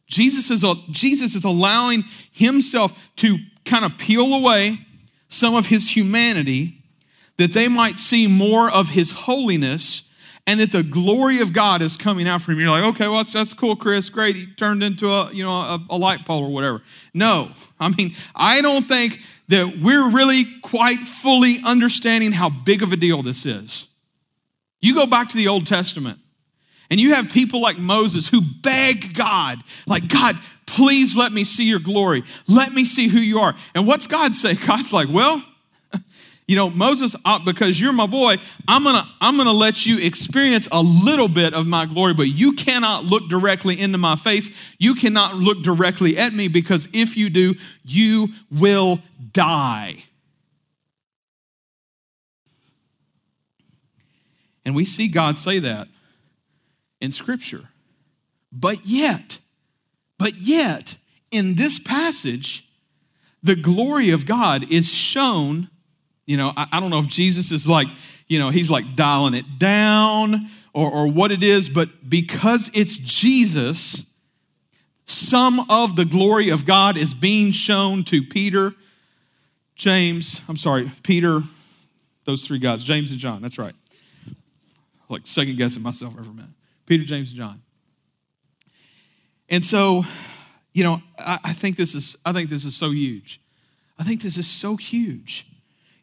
Jesus 0.08 0.52
is, 0.52 0.66
Jesus 0.90 1.36
is 1.36 1.44
allowing 1.44 2.04
himself 2.32 3.12
to 3.18 3.38
kind 3.66 3.84
of 3.84 3.98
peel 3.98 4.34
away 4.34 4.80
some 5.28 5.56
of 5.56 5.68
his 5.68 5.90
humanity 5.96 6.82
that 7.38 7.52
they 7.52 7.68
might 7.68 8.00
see 8.00 8.28
more 8.28 8.70
of 8.70 8.90
his 8.90 9.12
holiness 9.12 10.05
and 10.48 10.60
that 10.60 10.72
the 10.72 10.84
glory 10.84 11.42
of 11.42 11.54
God 11.54 11.82
is 11.82 11.98
coming 11.98 12.28
out 12.28 12.42
from 12.42 12.56
him. 12.56 12.62
You're 12.62 12.70
like, 12.70 12.84
okay, 12.96 13.08
well, 13.08 13.18
that's, 13.18 13.34
that's 13.34 13.54
cool, 13.54 13.76
Chris. 13.76 14.10
Great. 14.10 14.36
He 14.36 14.46
turned 14.46 14.84
into 14.84 15.10
a, 15.10 15.32
you 15.32 15.44
know, 15.44 15.52
a, 15.52 15.80
a 15.90 15.98
light 15.98 16.26
pole 16.26 16.44
or 16.44 16.50
whatever. 16.50 16.82
No, 17.14 17.50
I 17.80 17.90
mean, 17.90 18.14
I 18.36 18.62
don't 18.62 18.88
think 18.88 19.20
that 19.48 19.78
we're 19.82 20.10
really 20.10 20.46
quite 20.62 21.00
fully 21.00 21.60
understanding 21.64 22.32
how 22.32 22.50
big 22.50 22.84
of 22.84 22.92
a 22.92 22.96
deal 22.96 23.22
this 23.22 23.46
is. 23.46 23.88
You 24.82 24.94
go 24.94 25.08
back 25.08 25.30
to 25.30 25.38
the 25.38 25.48
Old 25.48 25.66
Testament 25.66 26.20
and 26.92 27.00
you 27.00 27.16
have 27.16 27.32
people 27.32 27.62
like 27.62 27.78
Moses 27.80 28.30
who 28.30 28.42
beg 28.42 29.16
God, 29.16 29.60
like, 29.88 30.08
God, 30.08 30.36
please 30.68 31.18
let 31.18 31.32
me 31.32 31.44
see 31.44 31.68
your 31.68 31.80
glory. 31.80 32.24
Let 32.48 32.72
me 32.72 32.86
see 32.86 33.08
who 33.08 33.20
you 33.20 33.40
are. 33.40 33.56
And 33.74 33.88
what's 33.88 34.08
God 34.08 34.36
say? 34.36 34.54
God's 34.68 34.94
like, 34.94 35.08
well, 35.10 35.42
you 36.48 36.56
know, 36.56 36.70
Moses, 36.70 37.16
uh, 37.26 37.40
because 37.44 37.82
you're 37.82 37.94
my 37.94 38.06
boy, 38.06 38.36
I'm 38.68 38.84
gonna, 38.84 39.04
I'm 39.20 39.36
gonna 39.36 39.52
let 39.52 39.86
you 39.86 40.00
experience 40.00 40.70
a 40.72 40.82
little 40.82 41.28
bit 41.28 41.54
of 41.56 41.66
my 41.66 41.88
glory, 41.88 42.14
but 42.14 42.28
you 42.28 42.54
cannot 42.54 43.04
look 43.06 43.28
directly 43.30 43.80
into 43.80 43.98
my 43.98 44.16
face. 44.16 44.56
You 44.78 44.94
cannot 44.94 45.36
look 45.36 45.64
directly 45.64 46.18
at 46.18 46.34
me 46.34 46.48
because 46.48 46.88
if 46.94 47.18
you 47.18 47.32
do, 47.32 47.56
you 47.84 48.30
will 48.52 49.00
die. 49.32 50.04
And 54.66 54.76
we 54.76 54.86
see 54.86 55.08
God 55.08 55.38
say 55.38 55.60
that 55.60 55.88
in 57.02 57.12
Scripture. 57.12 57.70
But 58.52 58.86
yet, 58.86 59.40
but 60.18 60.36
yet, 60.36 60.96
in 61.32 61.56
this 61.56 61.80
passage, 61.80 62.68
the 63.44 63.56
glory 63.56 64.12
of 64.12 64.26
God 64.26 64.72
is 64.72 64.94
shown. 64.94 65.70
You 66.26 66.38
know, 66.38 66.54
I, 66.56 66.68
I 66.74 66.80
don't 66.80 66.90
know 66.90 67.00
if 67.00 67.08
Jesus 67.08 67.52
is 67.52 67.68
like, 67.68 67.88
you 68.28 68.40
know, 68.40 68.50
he's 68.50 68.72
like 68.72 68.96
dialing 68.96 69.34
it 69.34 69.46
down 69.58 70.50
or, 70.74 70.92
or 70.92 71.12
what 71.12 71.32
it 71.32 71.44
is, 71.44 71.70
but 71.70 72.10
because 72.10 72.72
it's 72.74 72.98
Jesus, 72.98 74.12
some 75.06 75.70
of 75.70 75.96
the 75.96 76.06
glory 76.06 76.50
of 76.50 76.66
God 76.66 76.98
is 76.98 77.14
being 77.14 77.52
shown 77.52 78.04
to 78.06 78.22
Peter, 78.24 78.74
James, 79.76 80.42
I'm 80.50 80.58
sorry, 80.58 80.90
Peter, 81.04 81.42
those 82.24 82.48
three 82.48 82.60
guys, 82.60 82.84
James 82.84 83.12
and 83.12 83.20
John, 83.20 83.42
that's 83.42 83.60
right. 83.60 83.76
Like 85.10 85.28
second 85.28 85.58
guessing 85.58 85.84
myself 85.84 86.16
every 86.18 86.34
minute. 86.34 86.50
Peter, 86.86 87.04
James, 87.04 87.30
and 87.30 87.38
John. 87.38 87.62
And 89.50 89.64
so, 89.64 90.04
you 90.74 90.84
know, 90.84 91.02
I, 91.20 91.40
I, 91.44 91.54
think 91.54 91.78
this 91.78 91.94
is 91.94 92.18
I 92.26 92.32
think 92.32 92.50
this 92.50 92.66
is 92.66 92.76
so 92.76 92.92
huge. 92.92 93.40
I 94.00 94.04
think 94.04 94.22
this 94.22 94.38
is 94.38 94.48
so 94.48 94.76
huge. 94.76 95.46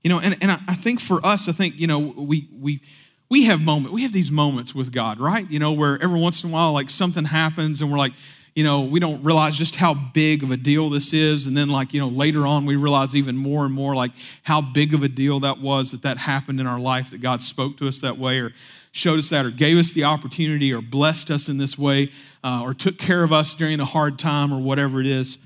You 0.02 0.10
know, 0.10 0.20
and, 0.20 0.36
and 0.40 0.50
I, 0.50 0.74
think 0.74 1.00
for 1.00 1.24
us, 1.24 1.48
I 1.48 1.52
think, 1.52 1.78
you 1.78 1.86
know, 1.86 2.00
we 2.00 2.48
we 2.60 2.80
we 3.28 3.44
have 3.44 3.62
moments, 3.62 3.92
we 3.92 4.02
have 4.02 4.12
these 4.12 4.30
moments 4.30 4.74
with 4.74 4.92
God, 4.92 5.20
right? 5.20 5.48
You 5.50 5.58
know, 5.58 5.72
where 5.72 6.02
every 6.02 6.20
once 6.20 6.42
in 6.42 6.50
a 6.50 6.52
while, 6.52 6.72
like 6.72 6.90
something 6.90 7.24
happens 7.24 7.80
and 7.80 7.90
we're 7.90 7.98
like, 7.98 8.12
you 8.54 8.64
know, 8.64 8.82
we 8.82 9.00
don't 9.00 9.22
realize 9.22 9.56
just 9.56 9.76
how 9.76 9.94
big 9.94 10.42
of 10.42 10.50
a 10.50 10.56
deal 10.56 10.90
this 10.90 11.14
is. 11.14 11.46
And 11.46 11.56
then, 11.56 11.70
like, 11.70 11.94
you 11.94 12.00
know, 12.00 12.08
later 12.08 12.46
on, 12.46 12.66
we 12.66 12.76
realize 12.76 13.16
even 13.16 13.36
more 13.36 13.64
and 13.64 13.72
more, 13.72 13.94
like, 13.94 14.10
how 14.42 14.60
big 14.60 14.92
of 14.92 15.02
a 15.02 15.08
deal 15.08 15.40
that 15.40 15.58
was 15.60 15.92
that 15.92 16.02
that 16.02 16.18
happened 16.18 16.60
in 16.60 16.66
our 16.66 16.78
life, 16.78 17.10
that 17.10 17.22
God 17.22 17.40
spoke 17.40 17.78
to 17.78 17.88
us 17.88 18.02
that 18.02 18.18
way, 18.18 18.40
or 18.40 18.52
showed 18.92 19.18
us 19.18 19.30
that, 19.30 19.46
or 19.46 19.50
gave 19.50 19.78
us 19.78 19.92
the 19.92 20.04
opportunity, 20.04 20.72
or 20.74 20.82
blessed 20.82 21.30
us 21.30 21.48
in 21.48 21.56
this 21.56 21.78
way, 21.78 22.10
uh, 22.44 22.60
or 22.62 22.74
took 22.74 22.98
care 22.98 23.24
of 23.24 23.32
us 23.32 23.54
during 23.54 23.80
a 23.80 23.86
hard 23.86 24.18
time, 24.18 24.52
or 24.52 24.60
whatever 24.60 25.00
it 25.00 25.06
is. 25.06 25.38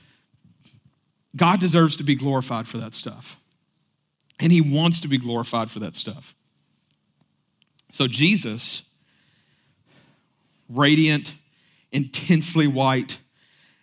God 1.36 1.60
deserves 1.60 1.96
to 1.98 2.02
be 2.02 2.16
glorified 2.16 2.66
for 2.66 2.78
that 2.78 2.94
stuff. 2.94 3.38
And 4.40 4.52
He 4.52 4.60
wants 4.60 5.00
to 5.00 5.08
be 5.08 5.18
glorified 5.18 5.70
for 5.70 5.78
that 5.80 5.94
stuff. 5.94 6.34
So, 7.90 8.06
Jesus, 8.06 8.88
radiant, 10.68 11.34
intensely 11.92 12.66
white, 12.66 13.18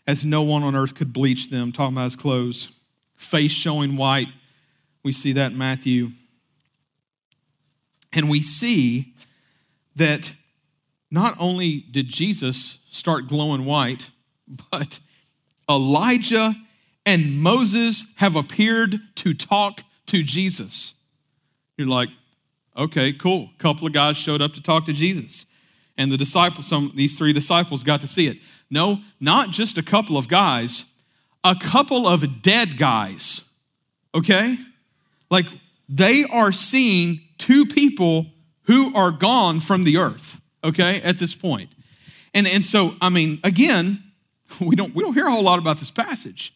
as 0.05 0.25
no 0.25 0.43
one 0.43 0.63
on 0.63 0.75
earth 0.75 0.95
could 0.95 1.13
bleach 1.13 1.49
them, 1.49 1.71
talking 1.71 1.95
about 1.95 2.03
his 2.03 2.15
clothes, 2.15 2.79
face 3.15 3.51
showing 3.51 3.95
white. 3.97 4.27
We 5.01 5.11
see 5.11 5.31
that 5.33 5.53
in 5.53 5.57
Matthew. 5.57 6.09
And 8.11 8.29
we 8.29 8.41
see 8.41 9.13
that 9.95 10.33
not 11.09 11.35
only 11.39 11.85
did 11.91 12.07
Jesus 12.07 12.79
start 12.89 13.27
glowing 13.27 13.65
white, 13.65 14.09
but 14.71 14.99
Elijah 15.69 16.53
and 17.05 17.41
Moses 17.41 18.13
have 18.17 18.35
appeared 18.35 18.99
to 19.15 19.33
talk 19.33 19.81
to 20.07 20.23
Jesus. 20.23 20.95
You're 21.77 21.87
like, 21.87 22.09
okay, 22.77 23.13
cool. 23.13 23.49
A 23.55 23.57
couple 23.57 23.87
of 23.87 23.93
guys 23.93 24.17
showed 24.17 24.41
up 24.41 24.53
to 24.53 24.61
talk 24.61 24.85
to 24.85 24.93
Jesus 24.93 25.45
and 25.97 26.11
the 26.11 26.17
disciples, 26.17 26.67
some 26.67 26.91
these 26.95 27.17
three 27.17 27.33
disciples 27.33 27.83
got 27.83 28.01
to 28.01 28.07
see 28.07 28.27
it. 28.27 28.37
No, 28.69 28.99
not 29.19 29.49
just 29.49 29.77
a 29.77 29.83
couple 29.83 30.17
of 30.17 30.27
guys, 30.27 30.91
a 31.43 31.55
couple 31.55 32.07
of 32.07 32.41
dead 32.41 32.77
guys. 32.77 33.49
Okay? 34.15 34.55
Like 35.29 35.45
they 35.87 36.23
are 36.25 36.51
seeing 36.51 37.21
two 37.37 37.65
people 37.65 38.27
who 38.63 38.95
are 38.95 39.11
gone 39.11 39.59
from 39.59 39.83
the 39.83 39.97
earth, 39.97 40.41
okay, 40.63 41.01
at 41.01 41.19
this 41.19 41.35
point. 41.35 41.69
And, 42.33 42.47
and 42.47 42.65
so, 42.65 42.93
I 43.01 43.09
mean, 43.09 43.39
again, 43.43 43.99
we 44.61 44.75
don't, 44.75 44.95
we 44.95 45.03
don't 45.03 45.13
hear 45.13 45.27
a 45.27 45.31
whole 45.31 45.43
lot 45.43 45.59
about 45.59 45.77
this 45.77 45.91
passage. 45.91 46.53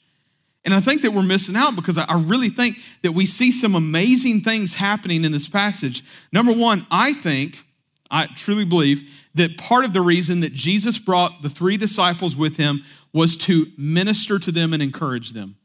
And 0.67 0.74
I 0.74 0.81
think 0.81 1.01
that 1.03 1.13
we're 1.13 1.24
missing 1.24 1.55
out 1.55 1.77
because 1.77 1.97
I 1.97 2.13
really 2.15 2.50
think 2.50 2.75
that 3.01 3.13
we 3.13 3.25
see 3.25 3.53
some 3.53 3.74
amazing 3.74 4.41
things 4.41 4.74
happening 4.74 5.24
in 5.24 5.31
this 5.31 5.47
passage. 5.47 6.03
Number 6.33 6.51
one, 6.51 6.86
I 6.91 7.13
think, 7.13 7.57
I 8.12 8.25
truly 8.36 8.65
believe 8.65 9.09
that 9.36 9.57
part 9.57 9.86
of 9.86 9.93
the 9.93 10.01
reason 10.01 10.41
that 10.41 10.51
Jesus 10.51 10.97
brought 10.97 11.41
the 11.41 11.50
three 11.50 11.77
disciples 11.77 12.36
with 12.36 12.57
him 12.57 12.83
was 13.13 13.38
to 13.38 13.67
minister 13.77 14.39
to 14.39 14.51
them 14.51 14.74
and 14.74 14.83
encourage 14.83 15.31
them. 15.31 15.55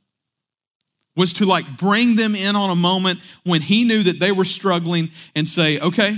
Was 1.16 1.32
to 1.32 1.46
like 1.46 1.76
bring 1.76 2.14
them 2.14 2.36
in 2.36 2.54
on 2.54 2.70
a 2.70 2.76
moment 2.76 3.18
when 3.42 3.60
he 3.60 3.82
knew 3.82 4.04
that 4.04 4.20
they 4.20 4.30
were 4.30 4.44
struggling 4.44 5.08
and 5.34 5.48
say, 5.48 5.80
okay, 5.80 6.16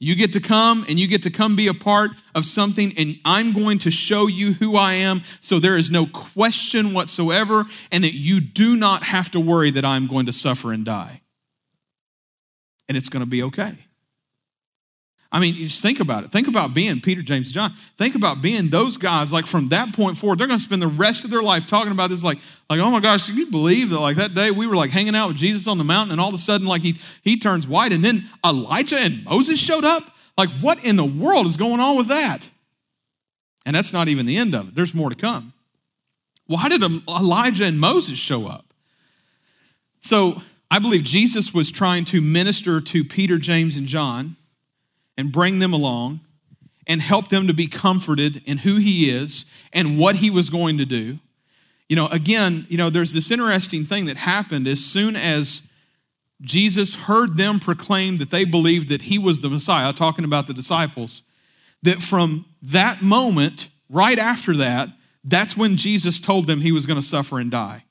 you 0.00 0.16
get 0.16 0.32
to 0.32 0.40
come 0.40 0.84
and 0.88 0.98
you 0.98 1.06
get 1.06 1.22
to 1.22 1.30
come 1.30 1.54
be 1.54 1.68
a 1.68 1.74
part 1.74 2.10
of 2.34 2.46
something, 2.46 2.92
and 2.96 3.16
I'm 3.24 3.52
going 3.52 3.78
to 3.80 3.90
show 3.90 4.26
you 4.26 4.54
who 4.54 4.76
I 4.76 4.94
am 4.94 5.20
so 5.40 5.60
there 5.60 5.76
is 5.76 5.90
no 5.90 6.06
question 6.06 6.94
whatsoever, 6.94 7.64
and 7.92 8.02
that 8.02 8.14
you 8.14 8.40
do 8.40 8.76
not 8.76 9.02
have 9.04 9.30
to 9.32 9.40
worry 9.40 9.70
that 9.72 9.84
I'm 9.84 10.06
going 10.06 10.26
to 10.26 10.32
suffer 10.32 10.72
and 10.72 10.84
die. 10.84 11.20
And 12.88 12.96
it's 12.96 13.10
going 13.10 13.24
to 13.24 13.30
be 13.30 13.42
okay. 13.44 13.76
I 15.32 15.38
mean, 15.38 15.54
just 15.54 15.80
think 15.80 16.00
about 16.00 16.24
it. 16.24 16.32
Think 16.32 16.48
about 16.48 16.74
being 16.74 17.00
Peter, 17.00 17.22
James, 17.22 17.52
John. 17.52 17.72
Think 17.96 18.16
about 18.16 18.42
being 18.42 18.68
those 18.68 18.96
guys. 18.96 19.32
Like 19.32 19.46
from 19.46 19.68
that 19.68 19.94
point 19.94 20.18
forward, 20.18 20.40
they're 20.40 20.48
going 20.48 20.58
to 20.58 20.64
spend 20.64 20.82
the 20.82 20.88
rest 20.88 21.24
of 21.24 21.30
their 21.30 21.42
life 21.42 21.68
talking 21.68 21.92
about 21.92 22.10
this. 22.10 22.24
Like, 22.24 22.38
like, 22.68 22.80
oh 22.80 22.90
my 22.90 22.98
gosh, 22.98 23.28
can 23.28 23.36
you 23.36 23.46
believe 23.46 23.90
that? 23.90 24.00
Like 24.00 24.16
that 24.16 24.34
day 24.34 24.50
we 24.50 24.66
were 24.66 24.74
like 24.74 24.90
hanging 24.90 25.14
out 25.14 25.28
with 25.28 25.36
Jesus 25.36 25.68
on 25.68 25.78
the 25.78 25.84
mountain, 25.84 26.12
and 26.12 26.20
all 26.20 26.28
of 26.28 26.34
a 26.34 26.38
sudden, 26.38 26.66
like 26.66 26.82
he 26.82 26.96
he 27.22 27.36
turns 27.36 27.66
white, 27.68 27.92
and 27.92 28.04
then 28.04 28.24
Elijah 28.44 28.98
and 28.98 29.24
Moses 29.24 29.60
showed 29.60 29.84
up. 29.84 30.02
Like, 30.36 30.48
what 30.60 30.84
in 30.84 30.96
the 30.96 31.04
world 31.04 31.46
is 31.46 31.56
going 31.56 31.80
on 31.80 31.96
with 31.96 32.08
that? 32.08 32.48
And 33.66 33.76
that's 33.76 33.92
not 33.92 34.08
even 34.08 34.26
the 34.26 34.36
end 34.36 34.54
of 34.54 34.68
it. 34.68 34.74
There's 34.74 34.94
more 34.94 35.10
to 35.10 35.16
come. 35.16 35.52
Why 36.46 36.68
did 36.68 36.82
Elijah 36.82 37.66
and 37.66 37.78
Moses 37.78 38.18
show 38.18 38.48
up? 38.48 38.64
So 40.00 40.40
I 40.70 40.78
believe 40.78 41.04
Jesus 41.04 41.54
was 41.54 41.70
trying 41.70 42.04
to 42.06 42.20
minister 42.20 42.80
to 42.80 43.04
Peter, 43.04 43.38
James, 43.38 43.76
and 43.76 43.86
John 43.86 44.36
and 45.20 45.30
bring 45.30 45.58
them 45.58 45.74
along 45.74 46.20
and 46.86 47.02
help 47.02 47.28
them 47.28 47.46
to 47.46 47.52
be 47.52 47.66
comforted 47.66 48.42
in 48.46 48.58
who 48.58 48.78
he 48.78 49.10
is 49.10 49.44
and 49.72 49.98
what 49.98 50.16
he 50.16 50.30
was 50.30 50.48
going 50.48 50.78
to 50.78 50.86
do. 50.86 51.18
You 51.88 51.96
know, 51.96 52.06
again, 52.08 52.66
you 52.68 52.78
know, 52.78 52.88
there's 52.88 53.12
this 53.12 53.30
interesting 53.30 53.84
thing 53.84 54.06
that 54.06 54.16
happened 54.16 54.66
as 54.66 54.82
soon 54.82 55.14
as 55.14 55.68
Jesus 56.40 56.94
heard 56.94 57.36
them 57.36 57.60
proclaim 57.60 58.16
that 58.16 58.30
they 58.30 58.44
believed 58.44 58.88
that 58.88 59.02
he 59.02 59.18
was 59.18 59.40
the 59.40 59.50
Messiah, 59.50 59.92
talking 59.92 60.24
about 60.24 60.46
the 60.46 60.54
disciples, 60.54 61.22
that 61.82 62.00
from 62.00 62.46
that 62.62 63.02
moment, 63.02 63.68
right 63.90 64.18
after 64.18 64.56
that, 64.56 64.88
that's 65.22 65.56
when 65.56 65.76
Jesus 65.76 66.18
told 66.18 66.46
them 66.46 66.60
he 66.60 66.72
was 66.72 66.86
going 66.86 66.98
to 66.98 67.06
suffer 67.06 67.38
and 67.38 67.50
die. 67.50 67.84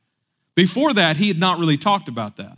Before 0.56 0.94
that, 0.94 1.18
he 1.18 1.28
had 1.28 1.40
not 1.40 1.60
really 1.60 1.78
talked 1.78 2.10
about 2.10 2.38
that. 2.38 2.58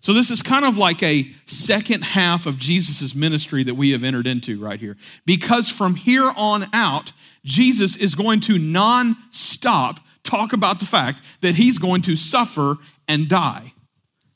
So, 0.00 0.12
this 0.12 0.30
is 0.30 0.42
kind 0.42 0.64
of 0.64 0.78
like 0.78 1.02
a 1.02 1.28
second 1.46 2.04
half 2.04 2.46
of 2.46 2.58
Jesus' 2.58 3.14
ministry 3.14 3.62
that 3.64 3.74
we 3.74 3.90
have 3.90 4.04
entered 4.04 4.26
into 4.26 4.60
right 4.60 4.78
here. 4.78 4.96
Because 5.24 5.70
from 5.70 5.94
here 5.94 6.30
on 6.36 6.66
out, 6.72 7.12
Jesus 7.44 7.96
is 7.96 8.14
going 8.14 8.40
to 8.40 8.58
non 8.58 9.16
stop 9.30 10.00
talk 10.26 10.52
about 10.52 10.80
the 10.80 10.84
fact 10.84 11.20
that 11.40 11.54
he's 11.54 11.78
going 11.78 12.02
to 12.02 12.16
suffer 12.16 12.76
and 13.08 13.28
die. 13.28 13.72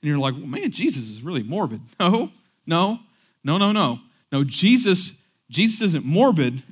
And 0.03 0.09
you're 0.09 0.19
like, 0.19 0.35
well, 0.35 0.47
man, 0.47 0.71
Jesus 0.71 1.11
is 1.11 1.23
really 1.23 1.43
morbid. 1.43 1.81
No, 2.01 2.31
no, 2.67 3.01
no, 3.43 3.59
no, 3.59 3.73
no. 3.73 3.99
No, 4.31 4.45
Jesus, 4.45 5.21
Jesus 5.49 5.83
isn't 5.83 6.05
morbid. 6.05 6.63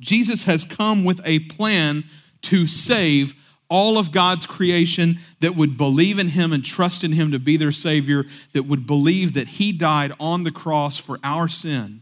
Jesus 0.00 0.44
has 0.44 0.64
come 0.64 1.04
with 1.04 1.20
a 1.24 1.40
plan 1.40 2.04
to 2.42 2.66
save 2.66 3.34
all 3.74 3.98
of 3.98 4.12
God's 4.12 4.46
creation 4.46 5.18
that 5.40 5.56
would 5.56 5.76
believe 5.76 6.20
in 6.20 6.28
him 6.28 6.52
and 6.52 6.64
trust 6.64 7.02
in 7.02 7.10
him 7.10 7.32
to 7.32 7.40
be 7.40 7.56
their 7.56 7.72
Savior, 7.72 8.22
that 8.52 8.62
would 8.62 8.86
believe 8.86 9.34
that 9.34 9.48
he 9.48 9.72
died 9.72 10.12
on 10.20 10.44
the 10.44 10.52
cross 10.52 10.96
for 10.96 11.18
our 11.24 11.48
sin, 11.48 12.00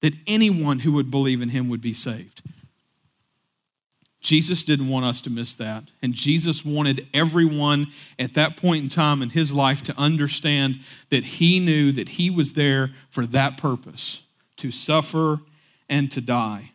that 0.00 0.14
anyone 0.26 0.80
who 0.80 0.90
would 0.90 1.08
believe 1.08 1.42
in 1.42 1.50
him 1.50 1.68
would 1.68 1.80
be 1.80 1.92
saved. 1.92 2.42
Jesus 4.20 4.64
didn't 4.64 4.88
want 4.88 5.04
us 5.04 5.20
to 5.22 5.30
miss 5.30 5.54
that. 5.54 5.84
And 6.02 6.12
Jesus 6.12 6.64
wanted 6.64 7.06
everyone 7.14 7.86
at 8.18 8.34
that 8.34 8.56
point 8.56 8.82
in 8.82 8.88
time 8.88 9.22
in 9.22 9.30
his 9.30 9.54
life 9.54 9.84
to 9.84 9.96
understand 9.96 10.80
that 11.10 11.22
he 11.22 11.60
knew 11.60 11.92
that 11.92 12.08
he 12.08 12.30
was 12.30 12.54
there 12.54 12.90
for 13.10 13.26
that 13.26 13.56
purpose 13.56 14.26
to 14.56 14.72
suffer 14.72 15.38
and 15.88 16.10
to 16.10 16.20
die. 16.20 16.72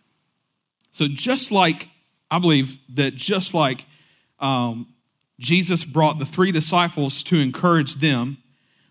So, 0.92 1.06
just 1.10 1.52
like, 1.52 1.90
I 2.32 2.40
believe 2.40 2.78
that 2.96 3.16
just 3.16 3.54
like 3.54 3.84
um, 4.46 4.88
Jesus 5.40 5.84
brought 5.84 6.20
the 6.20 6.26
three 6.26 6.52
disciples 6.52 7.24
to 7.24 7.38
encourage 7.38 7.96
them 7.96 8.38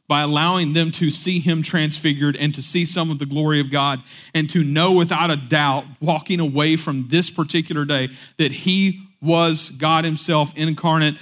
by 0.08 0.22
allowing 0.22 0.72
them 0.74 0.90
to 0.90 1.08
see 1.08 1.38
him 1.38 1.62
transfigured 1.62 2.36
and 2.36 2.54
to 2.54 2.60
see 2.60 2.84
some 2.84 3.10
of 3.10 3.18
the 3.18 3.24
glory 3.24 3.60
of 3.60 3.70
God 3.70 4.02
and 4.34 4.50
to 4.50 4.62
know 4.62 4.92
without 4.92 5.30
a 5.30 5.36
doubt, 5.36 5.84
walking 6.00 6.40
away 6.40 6.76
from 6.76 7.08
this 7.08 7.30
particular 7.30 7.84
day, 7.84 8.08
that 8.36 8.52
he 8.52 9.00
was 9.22 9.70
God 9.70 10.04
himself 10.04 10.52
incarnate 10.56 11.14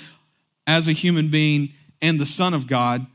as 0.66 0.88
a 0.88 0.92
human 0.92 1.28
being 1.28 1.74
and 2.00 2.18
the 2.18 2.26
Son 2.26 2.54
of 2.54 2.66
God. 2.66 3.06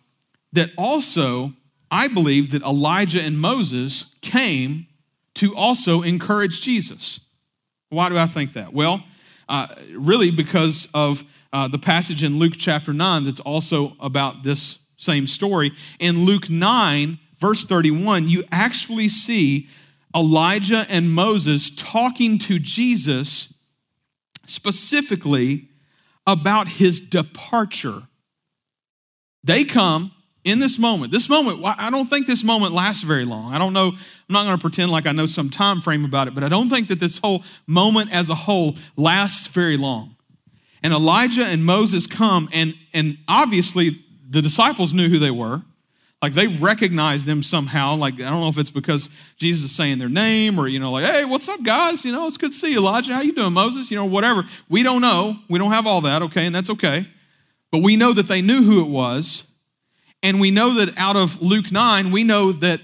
That 0.54 0.70
also 0.78 1.52
I 1.90 2.08
believe 2.08 2.52
that 2.52 2.62
Elijah 2.62 3.22
and 3.22 3.40
Moses 3.40 4.16
came 4.22 4.88
to 5.36 5.56
also 5.56 6.04
encourage 6.04 6.62
Jesus. 6.62 7.20
Why 7.90 8.10
do 8.10 8.18
I 8.18 8.28
think 8.28 8.54
that? 8.54 8.72
Well, 8.72 9.04
uh, 9.50 9.68
really 9.92 10.32
because 10.32 10.90
of 10.94 11.24
uh, 11.54 11.68
the 11.68 11.80
passage 11.80 12.24
in 12.24 12.40
Luke 12.40 12.54
chapter 12.58 12.94
9 12.94 13.24
that's 13.24 13.40
also 13.40 13.96
about 14.00 14.44
this 14.44 14.84
same 14.98 15.28
story. 15.28 15.72
In 16.00 16.26
Luke 16.26 16.50
9, 16.50 17.20
verse 17.38 17.66
31, 17.66 18.30
you 18.30 18.44
actually 18.52 19.08
see 19.08 19.68
Elijah 20.16 20.86
and 20.90 21.12
Moses 21.12 21.74
talking 21.76 22.38
to 22.40 22.60
Jesus 22.60 23.54
specifically 24.46 25.70
about 26.26 26.68
his 26.68 27.00
departure. 27.00 28.04
They 29.44 29.64
come 29.64 30.12
in 30.48 30.60
this 30.60 30.80
moment. 30.80 31.12
This 31.12 31.28
moment, 31.28 31.62
I 31.64 31.90
don't 31.90 32.06
think 32.06 32.26
this 32.26 32.42
moment 32.42 32.74
lasts 32.74 33.04
very 33.04 33.26
long. 33.26 33.54
I 33.54 33.58
don't 33.58 33.74
know, 33.74 33.90
I'm 33.90 34.34
not 34.34 34.46
going 34.46 34.58
to 34.58 34.62
pretend 34.62 34.90
like 34.92 35.06
I 35.06 35.12
know 35.12 35.26
some 35.26 35.50
time 35.50 35.82
frame 35.82 36.06
about 36.06 36.30
it, 36.30 36.34
but 36.34 36.44
I 36.44 36.48
don't 36.48 36.70
think 36.70 36.88
that 36.88 37.02
this 37.02 37.18
whole 37.18 37.44
moment 37.68 38.14
as 38.14 38.30
a 38.30 38.36
whole 38.36 38.76
lasts 38.96 39.48
very 39.48 39.76
long. 39.76 40.16
And 40.82 40.94
Elijah 40.94 41.44
and 41.44 41.66
Moses 41.66 42.08
come, 42.08 42.48
and, 42.54 42.76
and 42.94 43.18
obviously 43.28 43.92
the 44.30 44.42
disciples 44.42 44.94
knew 44.94 45.10
who 45.10 45.20
they 45.20 45.32
were. 45.32 45.64
Like 46.22 46.32
they 46.32 46.48
recognized 46.48 47.28
them 47.28 47.44
somehow. 47.44 47.96
Like, 47.96 48.14
I 48.16 48.30
don't 48.30 48.40
know 48.40 48.48
if 48.48 48.58
it's 48.58 48.72
because 48.72 49.10
Jesus 49.36 49.66
is 49.66 49.76
saying 49.76 50.00
their 50.00 50.10
name 50.10 50.58
or, 50.58 50.70
you 50.70 50.80
know, 50.80 50.94
like, 50.94 51.14
hey, 51.14 51.26
what's 51.26 51.50
up, 51.50 51.62
guys? 51.62 52.06
You 52.06 52.14
know, 52.14 52.26
it's 52.26 52.38
good 52.38 52.52
to 52.52 52.58
see 52.58 52.72
you, 52.72 52.78
Elijah. 52.78 53.14
How 53.14 53.22
you 53.22 53.34
doing, 53.34 53.54
Moses? 53.54 53.92
You 53.92 53.98
know, 53.98 54.06
whatever. 54.06 54.44
We 54.70 54.82
don't 54.82 55.02
know. 55.02 55.38
We 55.50 55.60
don't 55.60 55.74
have 55.74 55.86
all 55.86 56.02
that, 56.02 56.22
okay, 56.24 56.46
and 56.46 56.56
that's 56.56 56.70
okay. 56.70 57.06
But 57.70 57.84
we 57.84 57.98
know 57.98 58.14
that 58.14 58.28
they 58.30 58.42
knew 58.42 58.64
who 58.64 58.82
it 58.82 58.90
was. 58.90 59.52
And 60.24 60.40
we 60.40 60.52
know 60.52 60.76
that 60.76 60.98
out 60.98 61.16
of 61.16 61.42
Luke 61.42 61.72
9, 61.72 62.12
we 62.12 62.24
know 62.24 62.52
that 62.52 62.82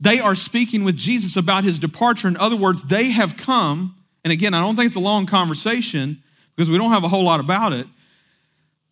they 0.00 0.20
are 0.20 0.34
speaking 0.34 0.84
with 0.84 0.96
Jesus 0.96 1.36
about 1.36 1.64
his 1.64 1.78
departure. 1.78 2.28
In 2.28 2.36
other 2.36 2.56
words, 2.56 2.84
they 2.84 3.10
have 3.10 3.36
come, 3.36 3.96
and 4.24 4.32
again, 4.32 4.54
I 4.54 4.60
don't 4.60 4.76
think 4.76 4.86
it's 4.86 4.96
a 4.96 5.00
long 5.00 5.26
conversation 5.26 6.22
because 6.54 6.70
we 6.70 6.78
don't 6.78 6.90
have 6.90 7.04
a 7.04 7.08
whole 7.08 7.24
lot 7.24 7.40
about 7.40 7.72
it. 7.72 7.86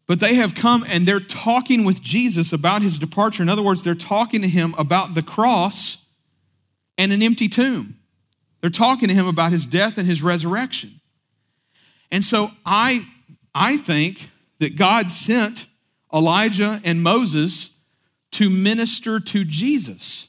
But 0.06 0.20
they 0.20 0.34
have 0.34 0.54
come 0.54 0.84
and 0.88 1.06
they're 1.06 1.20
talking 1.20 1.84
with 1.84 2.00
Jesus 2.00 2.52
about 2.52 2.82
his 2.82 2.98
departure. 2.98 3.42
In 3.42 3.48
other 3.48 3.62
words, 3.62 3.82
they're 3.82 3.94
talking 3.94 4.42
to 4.42 4.48
him 4.48 4.74
about 4.78 5.14
the 5.14 5.22
cross 5.22 6.08
and 6.96 7.12
an 7.12 7.22
empty 7.22 7.48
tomb. 7.48 7.96
They're 8.60 8.70
talking 8.70 9.08
to 9.08 9.14
him 9.14 9.26
about 9.26 9.52
his 9.52 9.66
death 9.66 9.98
and 9.98 10.06
his 10.06 10.22
resurrection. 10.22 11.00
And 12.10 12.22
so 12.22 12.50
I, 12.64 13.04
I 13.54 13.76
think 13.76 14.30
that 14.60 14.76
God 14.76 15.10
sent 15.10 15.66
Elijah 16.12 16.80
and 16.84 17.02
Moses 17.02 17.76
to 18.32 18.50
minister 18.50 19.20
to 19.20 19.44
Jesus. 19.44 20.28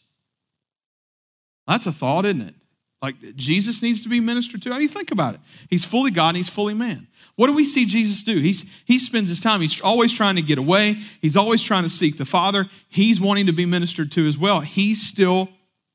That's 1.68 1.86
a 1.86 1.92
thought, 1.92 2.26
isn't 2.26 2.42
it? 2.42 2.56
Like 3.02 3.36
Jesus 3.36 3.84
needs 3.84 4.02
to 4.04 4.10
be 4.10 4.20
ministered 4.20 4.62
to. 4.63 4.70
Do 4.70 4.82
you 4.82 4.88
think 4.88 5.12
about 5.12 5.36
it? 5.36 5.42
He's 5.70 5.86
fully 5.86 6.12
God 6.12 6.30
and 6.30 6.38
he's 6.38 6.50
fully 6.50 6.74
man. 6.74 7.08
What 7.36 7.48
do 7.48 7.54
we 7.54 7.66
see 7.66 7.86
Jesus 7.86 8.24
do? 8.24 8.40
He's, 8.40 8.66
he 8.86 8.98
spends 8.98 9.30
his 9.30 9.42
time, 9.42 9.62
he's 9.62 9.80
always 9.80 10.12
trying 10.12 10.38
to 10.38 10.42
get 10.42 10.58
away. 10.58 10.96
He's 11.22 11.38
always 11.38 11.62
trying 11.62 11.84
to 11.84 11.90
seek 11.90 12.18
the 12.18 12.26
Father. 12.26 12.66
He's 12.90 13.22
wanting 13.22 13.46
to 13.46 13.52
be 13.52 13.66
ministered 13.66 14.12
to 14.13 14.28
as 14.28 14.38
well. 14.38 14.62
He's 14.62 15.02
still 15.06 15.50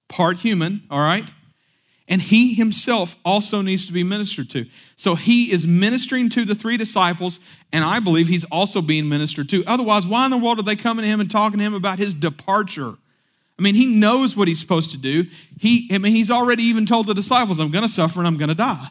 part 0.09 0.37
human, 0.37 0.83
all 0.89 1.01
right? 1.01 1.29
And 2.13 2.21
he 2.21 2.53
himself 2.53 3.17
also 3.25 3.63
needs 3.63 3.87
to 3.87 3.93
be 3.95 4.05
ministered 4.05 4.51
to. 4.51 4.67
So 4.97 5.15
he 5.15 5.51
is 5.51 5.67
ministering 5.67 6.29
to 6.29 6.45
the 6.45 6.55
three 6.55 6.77
disciples, 6.77 7.41
and 7.73 7.83
I 7.83 8.01
believe 8.01 8.29
he's 8.29 8.45
also 8.45 8.83
being 8.83 9.09
ministered 9.09 9.49
to. 9.49 9.65
Otherwise, 9.67 10.07
why 10.07 10.27
in 10.27 10.31
the 10.31 10.37
world 10.37 10.59
are 10.59 10.63
they 10.63 10.77
coming 10.77 11.05
to 11.05 11.09
him 11.09 11.21
and 11.21 11.31
talking 11.31 11.59
to 11.59 11.65
him 11.65 11.73
about 11.73 11.99
his 11.99 12.13
departure? 12.13 12.93
I 13.59 13.63
mean, 13.63 13.75
he 13.75 13.99
knows 13.99 14.37
what 14.37 14.47
he's 14.47 14.61
supposed 14.61 14.91
to 14.91 14.99
do. 14.99 15.25
He, 15.59 15.89
I 15.91 15.97
mean, 15.97 16.13
he's 16.13 16.31
already 16.31 16.65
even 16.65 16.85
told 16.85 17.07
the 17.07 17.15
disciples, 17.15 17.59
I'm 17.59 17.71
going 17.71 17.81
to 17.81 17.89
suffer 17.89 18.21
and 18.21 18.27
I'm 18.27 18.37
going 18.37 18.51
to 18.51 18.55
die 18.55 18.89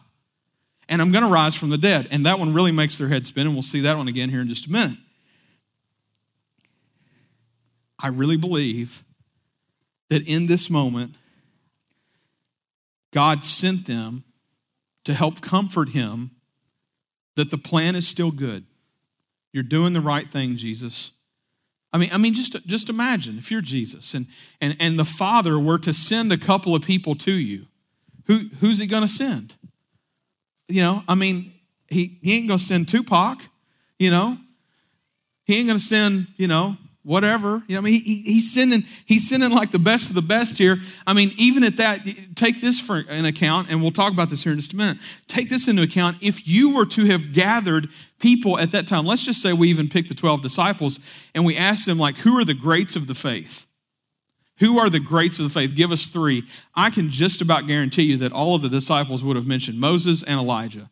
and 0.90 1.00
I'm 1.00 1.12
going 1.12 1.24
to 1.24 1.30
rise 1.30 1.56
from 1.56 1.70
the 1.70 1.78
dead. 1.78 2.08
And 2.10 2.26
that 2.26 2.40
one 2.40 2.56
really 2.56 2.72
makes 2.72 2.98
their 2.98 3.08
head 3.08 3.28
spin, 3.28 3.46
and 3.46 3.56
we'll 3.56 3.62
see 3.62 3.82
that 3.82 3.98
one 3.98 4.08
again 4.08 4.30
here 4.30 4.42
in 4.42 4.50
just 4.50 4.66
a 4.66 4.72
minute. 4.72 4.98
I 8.00 8.08
really 8.08 8.38
believe 8.38 9.04
that 10.10 10.28
in 10.28 10.48
this 10.48 10.72
moment, 10.72 11.14
God 13.12 13.44
sent 13.44 13.88
them 13.88 14.24
to 15.04 15.14
help 15.14 15.42
comfort 15.42 15.90
him 15.90 16.32
that 17.36 17.52
the 17.52 17.58
plan 17.58 17.96
is 17.96 18.08
still 18.08 18.32
good. 18.32 18.66
You're 19.52 19.64
doing 19.64 19.94
the 19.94 20.02
right 20.02 20.30
thing, 20.30 20.58
Jesus. 20.58 21.12
I 21.94 21.98
mean, 21.98 22.10
I 22.14 22.18
mean, 22.18 22.34
just, 22.34 22.66
just 22.66 22.90
imagine 22.90 23.38
if 23.38 23.52
you're 23.52 23.62
Jesus 23.62 24.14
and, 24.14 24.28
and, 24.62 24.78
and 24.80 24.98
the 24.98 25.06
Father 25.06 25.60
were 25.60 25.80
to 25.80 25.94
send 25.94 26.32
a 26.32 26.38
couple 26.38 26.74
of 26.74 26.84
people 26.84 27.16
to 27.16 27.32
you. 27.32 27.66
Who, 28.28 28.50
who's 28.60 28.80
he 28.80 28.88
going 28.88 29.02
to 29.02 29.10
send? 29.10 29.56
you 30.72 30.82
know, 30.82 31.04
I 31.08 31.16
mean, 31.16 31.54
he, 31.88 32.18
he 32.22 32.38
ain't 32.38 32.48
gonna 32.48 32.58
send 32.58 32.88
Tupac, 32.88 33.42
you 34.00 34.10
know. 34.10 34.38
He 35.44 35.58
ain't 35.58 35.68
gonna 35.68 35.80
send, 35.80 36.28
you 36.38 36.48
know, 36.48 36.78
whatever. 37.04 37.64
You 37.68 37.76
know, 37.76 37.82
I 37.82 37.84
mean, 37.84 38.02
he, 38.02 38.22
he's 38.22 38.54
sending 38.54 38.84
he's 39.06 39.28
sending 39.28 39.52
like 39.52 39.72
the 39.72 39.80
best 39.80 40.10
of 40.10 40.16
the 40.16 40.22
best 40.22 40.58
here. 40.58 40.78
I 41.08 41.14
mean, 41.14 41.32
even 41.38 41.64
at 41.64 41.78
that, 41.78 42.02
take 42.36 42.62
this 42.62 42.80
for 42.80 43.04
an 43.10 43.26
account, 43.26 43.70
and 43.72 43.82
we'll 43.82 43.92
talk 43.92 44.14
about 44.14 44.30
this 44.30 44.44
here 44.44 44.54
in 44.54 44.60
just 44.60 44.74
a 44.74 44.76
minute. 44.76 44.98
Take 45.28 45.50
this 45.50 45.68
into 45.68 45.82
account. 45.82 46.18
If 46.22 46.48
you 46.48 46.76
were 46.76 46.86
to 46.88 47.06
have 47.06 47.34
gathered 47.34 47.88
people 48.20 48.60
at 48.60 48.72
that 48.72 48.86
time, 48.86 49.06
let's 49.06 49.26
just 49.26 49.42
say 49.42 49.54
we 49.54 49.70
even 49.70 49.90
picked 49.90 50.10
the 50.10 50.16
twelve 50.16 50.44
disciples, 50.44 51.00
and 51.34 51.44
we 51.46 51.58
asked 51.58 51.88
them 51.88 51.98
like, 51.98 52.18
who 52.18 52.38
are 52.38 52.46
the 52.46 52.54
greats 52.54 52.96
of 52.96 53.08
the 53.08 53.16
faith? 53.16 53.66
Who 54.60 54.78
are 54.78 54.92
the 54.92 55.00
greats 55.00 55.40
of 55.40 55.44
the 55.46 55.50
faith? 55.50 55.76
Give 55.76 55.92
us 55.92 56.08
three. 56.10 56.44
I 56.76 56.92
can 56.92 57.10
just 57.10 57.42
about 57.42 57.66
guarantee 57.66 58.04
you 58.04 58.18
that 58.18 58.32
all 58.32 58.54
of 58.54 58.62
the 58.62 58.70
disciples 58.70 59.24
would 59.24 59.36
have 59.36 59.48
mentioned 59.48 59.80
Moses 59.80 60.22
and 60.22 60.40
Elijah. 60.40 60.91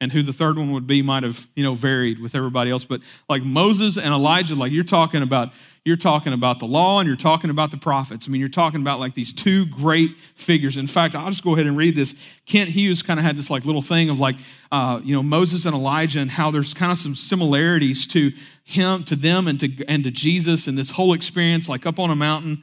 And 0.00 0.12
who 0.12 0.22
the 0.22 0.32
third 0.32 0.58
one 0.58 0.72
would 0.72 0.86
be 0.86 1.00
might 1.00 1.22
have, 1.22 1.46
you 1.54 1.64
know, 1.64 1.74
varied 1.74 2.18
with 2.18 2.34
everybody 2.34 2.70
else. 2.70 2.84
But 2.84 3.00
like 3.30 3.42
Moses 3.42 3.96
and 3.96 4.12
Elijah, 4.12 4.54
like 4.54 4.70
you're 4.70 4.84
talking 4.84 5.22
about, 5.22 5.52
you're 5.86 5.96
talking 5.96 6.34
about 6.34 6.58
the 6.58 6.66
law 6.66 7.00
and 7.00 7.06
you're 7.08 7.16
talking 7.16 7.48
about 7.48 7.70
the 7.70 7.78
prophets. 7.78 8.28
I 8.28 8.30
mean, 8.30 8.40
you're 8.40 8.50
talking 8.50 8.82
about 8.82 9.00
like 9.00 9.14
these 9.14 9.32
two 9.32 9.64
great 9.66 10.10
figures. 10.34 10.76
In 10.76 10.86
fact, 10.86 11.14
I'll 11.14 11.30
just 11.30 11.42
go 11.42 11.54
ahead 11.54 11.66
and 11.66 11.78
read 11.78 11.96
this. 11.96 12.14
Kent 12.44 12.68
Hughes 12.68 13.02
kind 13.02 13.18
of 13.18 13.24
had 13.24 13.36
this 13.36 13.50
like 13.50 13.64
little 13.64 13.80
thing 13.80 14.10
of 14.10 14.20
like, 14.20 14.36
uh, 14.70 15.00
you 15.02 15.14
know, 15.14 15.22
Moses 15.22 15.64
and 15.64 15.74
Elijah 15.74 16.20
and 16.20 16.30
how 16.30 16.50
there's 16.50 16.74
kind 16.74 16.92
of 16.92 16.98
some 16.98 17.14
similarities 17.14 18.06
to 18.08 18.32
him, 18.64 19.02
to 19.04 19.16
them, 19.16 19.48
and 19.48 19.58
to 19.60 19.84
and 19.86 20.04
to 20.04 20.10
Jesus 20.10 20.66
and 20.66 20.76
this 20.76 20.90
whole 20.90 21.14
experience, 21.14 21.70
like 21.70 21.86
up 21.86 21.98
on 21.98 22.10
a 22.10 22.16
mountain 22.16 22.62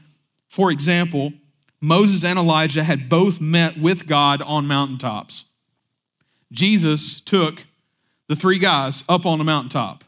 for 0.53 0.69
example, 0.69 1.33
Moses 1.81 2.23
and 2.23 2.37
Elijah 2.37 2.83
had 2.83 3.09
both 3.09 3.41
met 3.41 3.75
with 3.75 4.05
God 4.05 4.39
on 4.43 4.67
mountaintops. 4.67 5.45
Jesus 6.53 7.19
took 7.19 7.65
the 8.27 8.35
three 8.35 8.59
guys 8.59 9.03
up 9.09 9.25
on 9.25 9.39
the 9.39 9.43
mountaintop. 9.43 10.03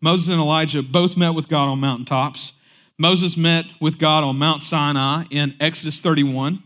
Moses 0.00 0.28
and 0.28 0.40
Elijah 0.40 0.82
both 0.82 1.16
met 1.16 1.34
with 1.34 1.48
God 1.48 1.68
on 1.68 1.78
mountaintops. 1.78 2.58
Moses 2.98 3.36
met 3.36 3.66
with 3.80 4.00
God 4.00 4.24
on 4.24 4.36
Mount 4.36 4.60
Sinai 4.62 5.24
in 5.30 5.54
Exodus 5.60 6.00
31. 6.00 6.58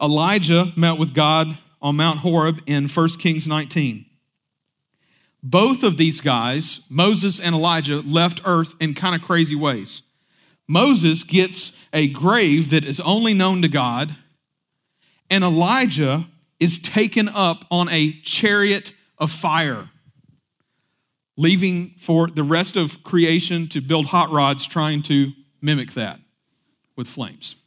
Elijah 0.00 0.72
met 0.76 0.96
with 0.96 1.12
God 1.12 1.48
on 1.82 1.96
Mount 1.96 2.20
Horeb 2.20 2.60
in 2.66 2.86
1 2.86 3.08
Kings 3.18 3.48
19. 3.48 4.06
Both 5.42 5.82
of 5.82 5.96
these 5.96 6.20
guys, 6.20 6.86
Moses 6.88 7.40
and 7.40 7.54
Elijah, 7.54 8.00
left 8.00 8.42
earth 8.44 8.76
in 8.80 8.94
kind 8.94 9.14
of 9.14 9.26
crazy 9.26 9.56
ways. 9.56 10.02
Moses 10.68 11.24
gets 11.24 11.84
a 11.92 12.08
grave 12.08 12.70
that 12.70 12.84
is 12.84 13.00
only 13.00 13.34
known 13.34 13.60
to 13.62 13.68
God, 13.68 14.12
and 15.28 15.42
Elijah 15.42 16.26
is 16.58 16.78
taken 16.78 17.28
up 17.28 17.64
on 17.70 17.88
a 17.90 18.12
chariot 18.22 18.92
of 19.18 19.30
fire, 19.30 19.90
leaving 21.36 21.90
for 21.98 22.28
the 22.28 22.42
rest 22.42 22.76
of 22.76 23.02
creation 23.02 23.68
to 23.68 23.80
build 23.80 24.06
hot 24.06 24.30
rods 24.30 24.66
trying 24.66 25.02
to 25.02 25.32
mimic 25.60 25.92
that 25.92 26.18
with 26.96 27.06
flames. 27.06 27.62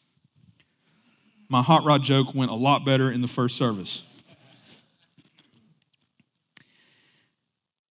My 1.50 1.62
hot 1.62 1.84
rod 1.84 2.04
joke 2.04 2.36
went 2.36 2.52
a 2.52 2.56
lot 2.56 2.86
better 2.86 3.12
in 3.12 3.22
the 3.22 3.28
first 3.28 3.58
service. 3.58 4.06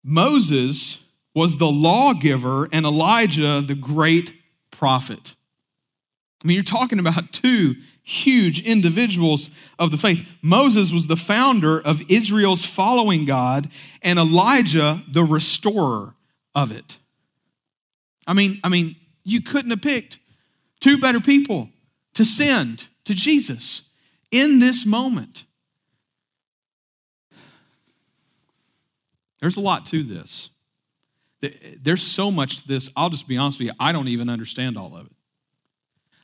Moses 0.03 1.09
was 1.33 1.57
the 1.57 1.71
lawgiver 1.71 2.67
and 2.71 2.85
Elijah 2.85 3.61
the 3.61 3.75
great 3.75 4.33
prophet. 4.71 5.35
I 6.43 6.47
mean, 6.47 6.55
you're 6.55 6.63
talking 6.63 6.99
about 6.99 7.31
two 7.31 7.75
huge 8.03 8.61
individuals 8.61 9.49
of 9.79 9.91
the 9.91 9.97
faith. 9.97 10.27
Moses 10.41 10.91
was 10.91 11.07
the 11.07 11.15
founder 11.15 11.81
of 11.81 12.01
Israel's 12.09 12.65
following 12.65 13.25
God, 13.25 13.69
and 14.01 14.19
Elijah 14.19 15.01
the 15.07 15.23
restorer 15.23 16.13
of 16.53 16.71
it. 16.71 16.97
I 18.27 18.33
mean, 18.33 18.59
I 18.63 18.69
mean, 18.69 18.95
you 19.23 19.41
couldn't 19.41 19.71
have 19.71 19.81
picked 19.81 20.19
two 20.79 20.97
better 20.97 21.19
people 21.19 21.69
to 22.13 22.25
send 22.25 22.87
to 23.05 23.13
Jesus 23.13 23.89
in 24.31 24.59
this 24.59 24.85
moment. 24.85 25.45
There's 29.39 29.57
a 29.57 29.61
lot 29.61 29.85
to 29.87 30.03
this. 30.03 30.49
there's 31.81 32.03
so 32.03 32.31
much 32.31 32.61
to 32.61 32.67
this. 32.67 32.91
I'll 32.95 33.09
just 33.09 33.27
be 33.27 33.37
honest 33.37 33.59
with 33.59 33.67
you, 33.67 33.73
I 33.79 33.91
don't 33.91 34.07
even 34.07 34.29
understand 34.29 34.77
all 34.77 34.95
of 34.95 35.05
it. 35.05 35.12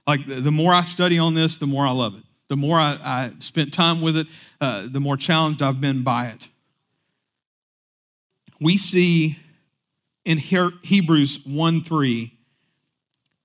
Like 0.10 0.26
the 0.26 0.50
more 0.50 0.74
I 0.74 0.82
study 0.82 1.20
on 1.20 1.36
this, 1.36 1.60
the 1.60 1.68
more 1.68 1.86
I 1.86 1.92
love 1.92 2.18
it. 2.18 2.24
The 2.48 2.56
more 2.56 2.80
I, 2.80 2.98
I 3.04 3.32
spent 3.38 3.72
time 3.72 4.02
with 4.02 4.18
it, 4.18 4.26
uh, 4.60 4.88
the 4.90 5.00
more 5.00 5.16
challenged 5.16 5.62
I've 5.62 5.80
been 5.80 6.02
by 6.02 6.30
it. 6.30 6.48
We 8.60 8.76
see 8.76 9.38
in 10.26 10.40
Hebrews 10.40 11.46
1 11.46 11.82
3 11.82 12.34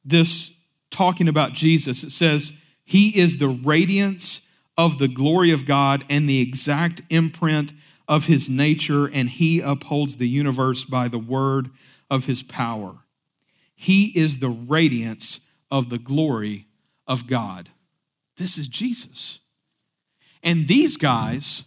this 0.07 0.59
talking 0.91 1.29
about 1.29 1.53
Jesus. 1.53 2.03
It 2.03 2.13
says, 2.13 2.59
He 2.83 3.11
is 3.11 3.37
the 3.37 3.49
radiance 3.49 4.51
of 4.79 4.97
the 4.97 5.09
glory 5.09 5.51
of 5.51 5.67
God 5.67 6.03
and 6.09 6.27
the 6.27 6.41
exact 6.41 7.03
imprint 7.11 7.75
of 8.09 8.25
his 8.25 8.49
nature, 8.49 9.05
and 9.05 9.29
he 9.29 9.61
upholds 9.61 10.17
the 10.17 10.31
universe 10.31 10.87
by 10.87 11.09
the 11.09 11.19
word 11.19 11.69
of 12.11 12.25
his 12.25 12.43
power. 12.43 13.05
He 13.75 14.19
is 14.19 14.39
the 14.39 14.49
radiance 14.49 15.44
of 15.75 15.91
the 15.91 15.99
glory 15.99 16.67
of 17.05 17.27
God. 17.27 17.69
This 18.37 18.57
is 18.57 18.69
Jesus. 18.69 19.41
And 20.41 20.69
these 20.69 20.97
guys 20.97 21.65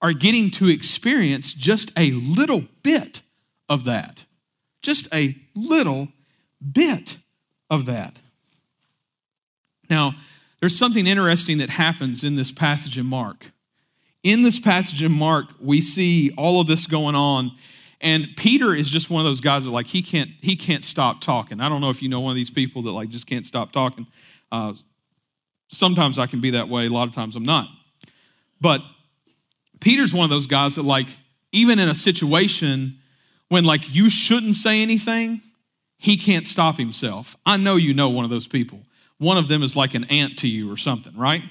are 0.00 0.14
getting 0.14 0.50
to 0.52 0.70
experience 0.70 1.52
just 1.52 1.92
a 1.98 2.12
little 2.12 2.64
bit 2.82 3.20
of 3.68 3.84
that. 3.84 4.24
Just 4.80 5.14
a 5.14 5.36
little 5.54 6.08
bit 6.72 7.18
of 7.68 7.84
that. 7.84 8.18
Now, 9.90 10.14
there's 10.60 10.78
something 10.78 11.06
interesting 11.06 11.58
that 11.58 11.68
happens 11.68 12.24
in 12.24 12.36
this 12.36 12.50
passage 12.50 12.98
in 12.98 13.04
Mark. 13.04 13.52
In 14.22 14.44
this 14.44 14.58
passage 14.58 15.02
in 15.02 15.12
Mark, 15.12 15.48
we 15.60 15.82
see 15.82 16.32
all 16.38 16.58
of 16.58 16.68
this 16.68 16.86
going 16.86 17.16
on, 17.16 17.50
and 18.02 18.28
Peter 18.36 18.74
is 18.74 18.90
just 18.90 19.10
one 19.10 19.20
of 19.20 19.26
those 19.26 19.40
guys 19.40 19.64
that 19.64 19.70
like 19.70 19.86
he 19.86 20.02
can't 20.02 20.30
he 20.40 20.56
can't 20.56 20.84
stop 20.84 21.20
talking. 21.20 21.60
I 21.60 21.68
don't 21.68 21.80
know 21.80 21.90
if 21.90 22.02
you 22.02 22.08
know 22.08 22.20
one 22.20 22.30
of 22.30 22.36
these 22.36 22.50
people 22.50 22.82
that 22.82 22.92
like 22.92 23.08
just 23.08 23.26
can't 23.26 23.46
stop 23.46 23.72
talking. 23.72 24.06
Uh, 24.50 24.74
sometimes 25.68 26.18
I 26.18 26.26
can 26.26 26.40
be 26.40 26.50
that 26.50 26.68
way. 26.68 26.86
A 26.86 26.90
lot 26.90 27.08
of 27.08 27.14
times 27.14 27.36
I'm 27.36 27.44
not. 27.44 27.68
But 28.60 28.82
Peter's 29.80 30.12
one 30.12 30.24
of 30.24 30.30
those 30.30 30.46
guys 30.46 30.76
that 30.76 30.84
like 30.84 31.08
even 31.52 31.78
in 31.78 31.88
a 31.88 31.94
situation 31.94 32.98
when 33.48 33.64
like 33.64 33.94
you 33.94 34.10
shouldn't 34.10 34.54
say 34.54 34.82
anything, 34.82 35.40
he 35.96 36.16
can't 36.16 36.46
stop 36.46 36.76
himself. 36.76 37.36
I 37.46 37.56
know 37.56 37.76
you 37.76 37.94
know 37.94 38.10
one 38.10 38.24
of 38.24 38.30
those 38.30 38.48
people 38.48 38.80
one 39.22 39.38
of 39.38 39.46
them 39.46 39.62
is 39.62 39.76
like 39.76 39.94
an 39.94 40.04
ant 40.10 40.38
to 40.38 40.48
you 40.48 40.70
or 40.70 40.76
something, 40.76 41.16
right? 41.16 41.42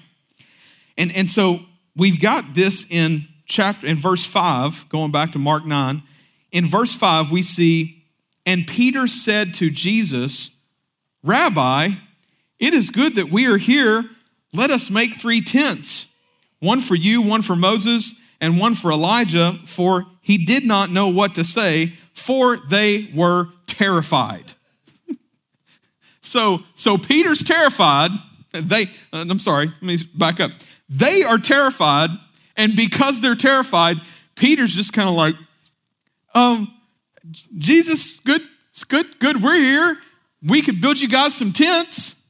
And, 0.97 1.15
and 1.15 1.27
so 1.27 1.59
we've 1.95 2.19
got 2.19 2.53
this 2.53 2.85
in 2.91 3.21
chapter 3.45 3.87
in 3.87 3.95
verse 3.95 4.25
5, 4.25 4.89
going 4.89 5.11
back 5.11 5.31
to 5.31 5.39
Mark 5.39 5.65
9. 5.65 6.03
In 6.51 6.65
verse 6.65 6.93
5, 6.93 7.31
we 7.31 7.41
see, 7.41 8.03
and 8.45 8.67
Peter 8.67 9.07
said 9.07 9.53
to 9.55 9.69
Jesus, 9.69 10.65
Rabbi, 11.23 11.89
it 12.59 12.73
is 12.73 12.89
good 12.89 13.15
that 13.15 13.31
we 13.31 13.47
are 13.47 13.57
here. 13.57 14.03
Let 14.53 14.69
us 14.69 14.89
make 14.89 15.15
three 15.15 15.41
tents 15.41 16.07
one 16.59 16.79
for 16.79 16.95
you, 16.95 17.21
one 17.23 17.41
for 17.41 17.55
Moses, 17.55 18.21
and 18.39 18.59
one 18.59 18.75
for 18.75 18.91
Elijah, 18.91 19.53
for 19.65 20.05
he 20.21 20.37
did 20.37 20.63
not 20.63 20.91
know 20.91 21.07
what 21.07 21.35
to 21.35 21.43
say, 21.43 21.93
for 22.13 22.57
they 22.57 23.09
were 23.13 23.47
terrified. 23.67 24.45
So, 26.23 26.59
so 26.75 26.99
Peter's 26.99 27.43
terrified. 27.43 28.11
They, 28.53 28.83
uh, 29.11 29.25
I'm 29.27 29.39
sorry, 29.39 29.65
let 29.65 29.81
me 29.81 29.97
back 30.15 30.39
up. 30.39 30.51
They 30.87 31.23
are 31.23 31.39
terrified, 31.39 32.09
and 32.55 32.75
because 32.75 33.21
they're 33.21 33.33
terrified, 33.33 33.97
Peter's 34.35 34.75
just 34.75 34.93
kind 34.93 35.09
of 35.09 35.15
like, 35.15 35.33
um, 36.33 36.73
Jesus, 37.57 38.19
good, 38.19 38.41
it's 38.69 38.83
good, 38.83 39.19
good, 39.19 39.41
we're 39.41 39.55
here. 39.55 39.97
We 40.47 40.61
could 40.61 40.81
build 40.81 40.99
you 40.99 41.07
guys 41.07 41.35
some 41.35 41.51
tents. 41.51 42.27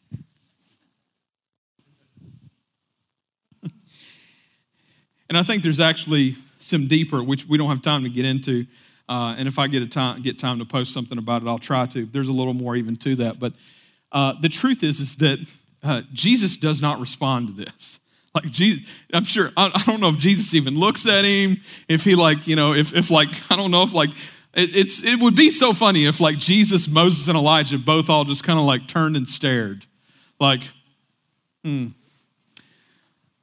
and 3.63 5.37
I 5.37 5.43
think 5.43 5.63
there's 5.63 5.79
actually 5.79 6.35
some 6.59 6.87
deeper, 6.87 7.23
which 7.23 7.45
we 7.45 7.57
don't 7.57 7.69
have 7.69 7.81
time 7.81 8.03
to 8.03 8.09
get 8.09 8.25
into. 8.25 8.65
Uh, 9.07 9.35
and 9.37 9.47
if 9.47 9.59
I 9.59 9.67
get 9.67 9.81
a 9.81 9.87
time, 9.87 10.21
get 10.21 10.39
time 10.39 10.59
to 10.59 10.65
post 10.65 10.93
something 10.93 11.17
about 11.17 11.41
it, 11.41 11.47
I'll 11.47 11.57
try 11.59 11.85
to. 11.87 12.05
There's 12.05 12.27
a 12.27 12.33
little 12.33 12.53
more 12.53 12.75
even 12.75 12.95
to 12.97 13.15
that, 13.17 13.39
but 13.39 13.53
uh, 14.11 14.33
the 14.41 14.49
truth 14.49 14.83
is, 14.83 14.99
is 14.99 15.15
that 15.17 15.57
uh, 15.83 16.01
Jesus 16.13 16.57
does 16.57 16.81
not 16.81 16.99
respond 16.99 17.47
to 17.47 17.53
this. 17.53 17.99
Like 18.33 18.45
Jesus, 18.45 18.83
I'm 19.13 19.25
sure, 19.25 19.49
I, 19.57 19.71
I, 19.73 19.83
don't 19.85 19.99
know 19.99 20.09
if 20.09 20.17
Jesus 20.17 20.53
even 20.55 20.77
looks 20.79 21.05
at 21.05 21.25
him, 21.25 21.57
if 21.89 22.05
he 22.05 22.15
like, 22.15 22.47
you 22.47 22.55
know, 22.55 22.73
if, 22.73 22.93
if 22.95 23.11
like, 23.11 23.27
I 23.51 23.57
don't 23.57 23.71
know 23.71 23.83
if 23.83 23.93
like, 23.93 24.09
it, 24.53 24.75
it's, 24.75 25.03
it 25.03 25.19
would 25.19 25.35
be 25.35 25.49
so 25.49 25.73
funny 25.73 26.05
if 26.05 26.19
like 26.21 26.37
Jesus, 26.37 26.87
Moses, 26.87 27.27
and 27.27 27.37
Elijah 27.37 27.77
both 27.77 28.09
all 28.09 28.23
just 28.23 28.43
kind 28.43 28.57
of 28.57 28.65
like 28.65 28.87
turned 28.87 29.17
and 29.17 29.27
stared. 29.27 29.85
Like, 30.39 30.61
hmm. 31.63 31.87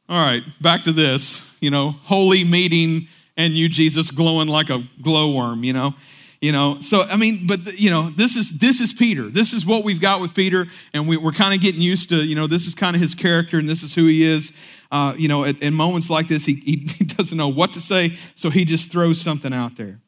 All 0.08 0.18
right, 0.18 0.42
back 0.62 0.84
to 0.84 0.92
this, 0.92 1.58
you 1.60 1.70
know, 1.70 1.90
holy 2.04 2.42
meeting 2.42 3.08
and 3.36 3.52
you, 3.52 3.68
Jesus, 3.68 4.10
glowing 4.10 4.48
like 4.48 4.70
a 4.70 4.82
glowworm, 5.02 5.64
you 5.64 5.74
know 5.74 5.94
you 6.40 6.52
know 6.52 6.78
so 6.80 7.02
i 7.10 7.16
mean 7.16 7.46
but 7.46 7.78
you 7.78 7.90
know 7.90 8.10
this 8.10 8.36
is 8.36 8.58
this 8.58 8.80
is 8.80 8.92
peter 8.92 9.24
this 9.24 9.52
is 9.52 9.66
what 9.66 9.84
we've 9.84 10.00
got 10.00 10.20
with 10.20 10.34
peter 10.34 10.66
and 10.94 11.08
we, 11.08 11.16
are 11.16 11.32
kind 11.32 11.54
of 11.54 11.60
getting 11.60 11.80
used 11.80 12.08
to 12.10 12.24
you 12.24 12.36
know 12.36 12.46
this 12.46 12.66
is 12.66 12.74
kind 12.74 12.94
of 12.94 13.02
his 13.02 13.14
character 13.14 13.58
and 13.58 13.68
this 13.68 13.82
is 13.82 13.94
who 13.94 14.06
he 14.06 14.22
is 14.22 14.52
uh, 14.90 15.14
you 15.16 15.28
know 15.28 15.44
at, 15.44 15.62
at, 15.62 15.72
moments 15.72 16.10
like 16.10 16.28
this 16.28 16.44
he, 16.44 16.54
he 16.64 17.04
doesn't 17.04 17.38
know 17.38 17.48
what 17.48 17.72
to 17.72 17.80
say 17.80 18.16
so 18.34 18.50
he 18.50 18.64
just 18.64 18.90
throws 18.90 19.20
something 19.20 19.52
out 19.52 19.76
there 19.76 20.00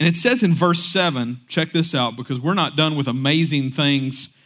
and 0.00 0.08
it 0.08 0.16
says 0.16 0.42
in 0.42 0.52
verse 0.52 0.80
7 0.80 1.36
check 1.48 1.72
this 1.72 1.94
out 1.94 2.16
because 2.16 2.40
we're 2.40 2.54
not 2.54 2.76
done 2.76 2.96
with 2.96 3.08
amazing 3.08 3.70
things 3.70 4.36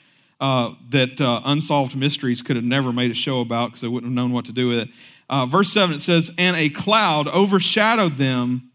uh, 0.41 0.75
that 0.91 1.21
uh, 1.21 1.41
unsolved 1.45 1.97
mysteries 1.97 2.43
could 2.43 2.57
have 2.57 2.65
never 2.65 2.93
made 2.93 3.11
a 3.11 3.15
show 3.15 3.41
about 3.41 3.69
because 3.69 3.81
they 3.81 3.89
wouldn't 3.89 4.11
have 4.11 4.17
known 4.17 4.33
what 4.33 4.45
to 4.45 4.53
do 4.53 4.69
with 4.69 4.79
it 4.81 4.89
uh, 5.31 5.47
verse 5.47 5.73
7 5.73 5.97
it 5.97 6.01
says 6.01 6.31
and 6.39 6.57
a 6.57 6.69
cloud 6.69 7.29
overshadowed 7.29 8.17
them 8.17 8.73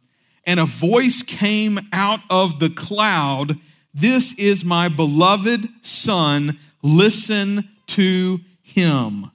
and 0.48 0.62
a 0.62 0.66
voice 0.66 1.22
came 1.22 1.78
out 1.92 2.22
of 2.30 2.60
the 2.60 2.70
cloud 2.70 3.58
This 3.94 4.38
is 4.40 4.64
my 4.64 4.88
beloved 4.88 5.68
Son, 5.82 6.58
listen 6.82 7.64
to 7.88 8.40
him. 8.62 9.32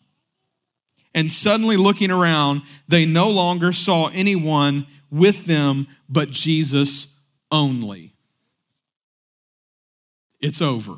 And 1.15 1.31
suddenly 1.31 1.77
looking 1.77 2.11
around, 2.11 2.63
they 2.89 3.05
no 3.05 3.29
longer 3.29 3.73
saw 3.73 4.09
anyone 4.09 4.87
with 5.11 5.45
them 5.45 5.87
but 6.09 6.31
Jesus 6.31 7.19
only. 7.51 8.13
It's 10.41 10.63
over. 10.63 10.95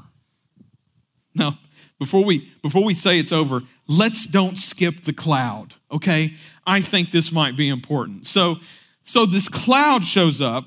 Now, 1.35 1.59
before 1.99 2.25
we 2.25 2.51
before 2.63 2.85
we 2.85 2.95
say 2.95 3.19
it's 3.19 3.33
over, 3.33 3.63
let's 3.89 4.27
don't 4.27 4.57
skip 4.57 5.03
the 5.03 5.13
cloud, 5.13 5.75
okay? 5.91 6.33
I 6.67 6.81
think 6.81 7.11
this 7.11 7.31
might 7.33 7.57
be 7.57 7.69
important. 7.69 8.27
So, 8.27 8.57
so 9.03 9.27
this 9.27 9.49
cloud 9.49 10.05
shows 10.05 10.41
up. 10.41 10.65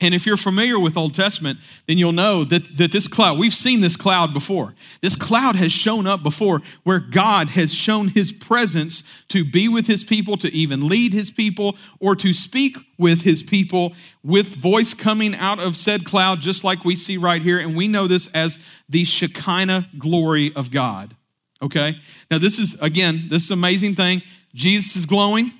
And 0.00 0.14
if 0.14 0.26
you're 0.26 0.38
familiar 0.38 0.78
with 0.78 0.96
Old 0.96 1.14
Testament, 1.14 1.58
then 1.86 1.98
you'll 1.98 2.12
know 2.12 2.42
that, 2.44 2.76
that 2.78 2.90
this 2.90 3.06
cloud, 3.06 3.38
we've 3.38 3.54
seen 3.54 3.82
this 3.82 3.96
cloud 3.96 4.32
before. 4.32 4.74
This 5.02 5.14
cloud 5.14 5.56
has 5.56 5.72
shown 5.72 6.06
up 6.06 6.22
before 6.22 6.60
where 6.84 7.00
God 7.00 7.48
has 7.48 7.74
shown 7.74 8.08
his 8.08 8.32
presence 8.32 9.24
to 9.28 9.44
be 9.44 9.68
with 9.68 9.86
his 9.86 10.02
people, 10.02 10.36
to 10.38 10.52
even 10.52 10.88
lead 10.88 11.12
his 11.12 11.30
people, 11.30 11.76
or 11.98 12.16
to 12.16 12.32
speak 12.32 12.76
with 12.98 13.22
his 13.22 13.42
people 13.42 13.92
with 14.22 14.56
voice 14.56 14.94
coming 14.94 15.34
out 15.34 15.58
of 15.58 15.76
said 15.76 16.04
cloud, 16.04 16.40
just 16.40 16.64
like 16.64 16.84
we 16.84 16.96
see 16.96 17.16
right 17.16 17.42
here. 17.42 17.58
And 17.58 17.76
we 17.76 17.86
know 17.86 18.06
this 18.06 18.28
as 18.28 18.58
the 18.88 19.04
Shekinah 19.04 19.88
glory 19.98 20.52
of 20.54 20.70
God. 20.70 21.14
Okay? 21.62 21.94
Now, 22.30 22.38
this 22.38 22.58
is, 22.58 22.80
again, 22.80 23.26
this 23.28 23.44
is 23.44 23.50
amazing 23.50 23.94
thing. 23.94 24.22
Jesus 24.54 24.96
is 24.96 25.06
glowing. 25.06 25.50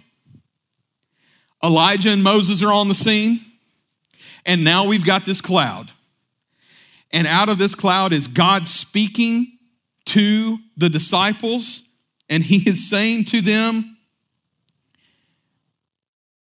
Elijah 1.62 2.10
and 2.10 2.22
Moses 2.22 2.62
are 2.62 2.72
on 2.72 2.88
the 2.88 2.94
scene, 2.94 3.38
and 4.46 4.64
now 4.64 4.86
we've 4.86 5.04
got 5.04 5.24
this 5.24 5.40
cloud. 5.40 5.90
And 7.12 7.26
out 7.26 7.48
of 7.48 7.58
this 7.58 7.74
cloud 7.74 8.12
is 8.12 8.26
God 8.26 8.66
speaking 8.66 9.58
to 10.06 10.58
the 10.76 10.88
disciples, 10.88 11.88
and 12.28 12.42
he 12.42 12.68
is 12.68 12.88
saying 12.88 13.24
to 13.26 13.40
them, 13.40 13.96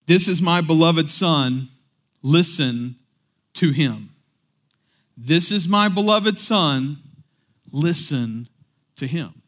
This 0.05 0.27
is 0.27 0.41
my 0.41 0.61
beloved 0.61 1.09
Son, 1.09 1.67
listen 2.21 2.95
to 3.55 3.71
him. 3.71 4.09
This 5.17 5.51
is 5.51 5.67
my 5.67 5.89
beloved 5.89 6.37
Son, 6.37 6.97
listen 7.71 8.47
to 8.97 9.07
him. 9.07 9.41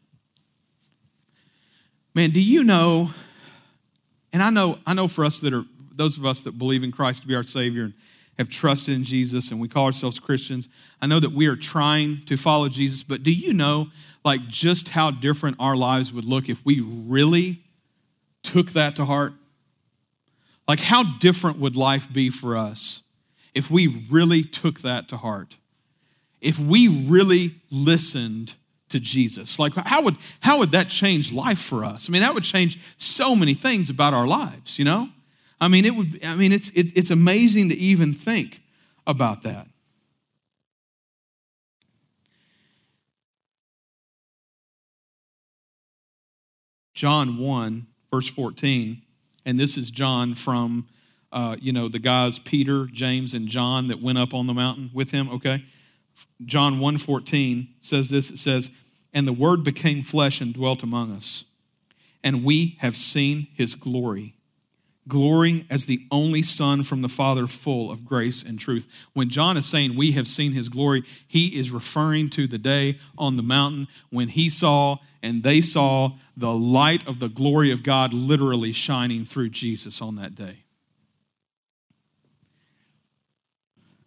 Man, 2.14 2.30
do 2.30 2.40
you 2.40 2.64
know 2.64 3.10
and 4.36 4.42
I 4.42 4.50
know, 4.50 4.78
I 4.86 4.92
know 4.92 5.08
for 5.08 5.24
us 5.24 5.40
that 5.40 5.54
are 5.54 5.64
those 5.94 6.18
of 6.18 6.26
us 6.26 6.42
that 6.42 6.58
believe 6.58 6.84
in 6.84 6.92
Christ 6.92 7.22
to 7.22 7.26
be 7.26 7.34
our 7.34 7.42
Savior 7.42 7.84
and 7.84 7.94
have 8.38 8.48
trusted 8.48 8.94
in 8.94 9.04
Jesus 9.04 9.50
and 9.50 9.60
we 9.60 9.68
call 9.68 9.86
ourselves 9.86 10.18
Christians, 10.18 10.68
I 11.00 11.06
know 11.06 11.20
that 11.20 11.32
we 11.32 11.46
are 11.46 11.56
trying 11.56 12.18
to 12.26 12.36
follow 12.36 12.68
Jesus, 12.68 13.02
but 13.02 13.22
do 13.22 13.32
you 13.32 13.52
know 13.52 13.88
like 14.24 14.46
just 14.48 14.90
how 14.90 15.10
different 15.10 15.56
our 15.58 15.76
lives 15.76 16.12
would 16.12 16.24
look 16.24 16.48
if 16.48 16.64
we 16.64 16.80
really 16.80 17.62
took 18.42 18.72
that 18.72 18.96
to 18.96 19.04
heart? 19.04 19.32
Like 20.68 20.80
how 20.80 21.18
different 21.18 21.58
would 21.58 21.76
life 21.76 22.12
be 22.12 22.30
for 22.30 22.56
us 22.56 23.02
if 23.54 23.70
we 23.70 23.86
really 24.10 24.42
took 24.42 24.80
that 24.80 25.08
to 25.08 25.16
heart, 25.16 25.56
if 26.40 26.58
we 26.58 26.88
really 26.88 27.54
listened 27.70 28.54
to 28.90 29.00
Jesus. 29.00 29.58
Like, 29.58 29.74
how 29.74 30.02
would, 30.02 30.16
how 30.40 30.58
would 30.58 30.72
that 30.72 30.88
change 30.88 31.32
life 31.32 31.58
for 31.58 31.84
us? 31.84 32.08
I 32.08 32.12
mean, 32.12 32.22
that 32.22 32.34
would 32.34 32.44
change 32.44 32.78
so 32.98 33.34
many 33.34 33.54
things 33.54 33.90
about 33.90 34.14
our 34.14 34.26
lives, 34.26 34.78
you 34.78 34.84
know? 34.84 35.08
I 35.60 35.68
mean, 35.68 35.84
it 35.84 35.94
would, 35.94 36.24
I 36.24 36.36
mean, 36.36 36.52
it's, 36.52 36.70
it, 36.70 36.96
it's 36.96 37.10
amazing 37.10 37.70
to 37.70 37.74
even 37.74 38.12
think 38.12 38.60
about 39.06 39.42
that. 39.42 39.66
John 46.92 47.38
1, 47.38 47.86
verse 48.10 48.28
14, 48.28 49.02
and 49.44 49.60
this 49.60 49.76
is 49.76 49.90
John 49.90 50.34
from, 50.34 50.88
uh, 51.30 51.56
you 51.60 51.72
know, 51.72 51.88
the 51.88 51.98
guys 51.98 52.38
Peter, 52.38 52.86
James, 52.86 53.34
and 53.34 53.48
John 53.48 53.88
that 53.88 54.00
went 54.00 54.16
up 54.16 54.32
on 54.32 54.46
the 54.46 54.54
mountain 54.54 54.90
with 54.94 55.10
him, 55.10 55.28
okay? 55.28 55.62
John 56.44 56.80
1:14 56.80 57.68
says 57.80 58.10
this 58.10 58.30
it 58.30 58.38
says 58.38 58.70
and 59.12 59.26
the 59.26 59.32
word 59.32 59.64
became 59.64 60.02
flesh 60.02 60.40
and 60.40 60.52
dwelt 60.52 60.82
among 60.82 61.12
us 61.12 61.44
and 62.22 62.44
we 62.44 62.76
have 62.80 62.96
seen 62.96 63.48
his 63.54 63.74
glory 63.74 64.34
glory 65.08 65.64
as 65.70 65.86
the 65.86 66.00
only 66.10 66.42
son 66.42 66.82
from 66.82 67.02
the 67.02 67.08
father 67.08 67.46
full 67.46 67.90
of 67.90 68.04
grace 68.04 68.42
and 68.42 68.58
truth 68.58 68.86
when 69.12 69.28
John 69.28 69.56
is 69.56 69.66
saying 69.66 69.96
we 69.96 70.12
have 70.12 70.26
seen 70.26 70.52
his 70.52 70.68
glory 70.68 71.02
he 71.26 71.58
is 71.58 71.70
referring 71.70 72.28
to 72.30 72.46
the 72.46 72.58
day 72.58 72.98
on 73.16 73.36
the 73.36 73.42
mountain 73.42 73.88
when 74.10 74.28
he 74.28 74.48
saw 74.48 74.96
and 75.22 75.42
they 75.42 75.60
saw 75.60 76.12
the 76.36 76.52
light 76.52 77.06
of 77.06 77.18
the 77.18 77.28
glory 77.28 77.70
of 77.70 77.82
God 77.82 78.12
literally 78.12 78.72
shining 78.72 79.24
through 79.24 79.50
Jesus 79.50 80.02
on 80.02 80.16
that 80.16 80.34
day 80.34 80.64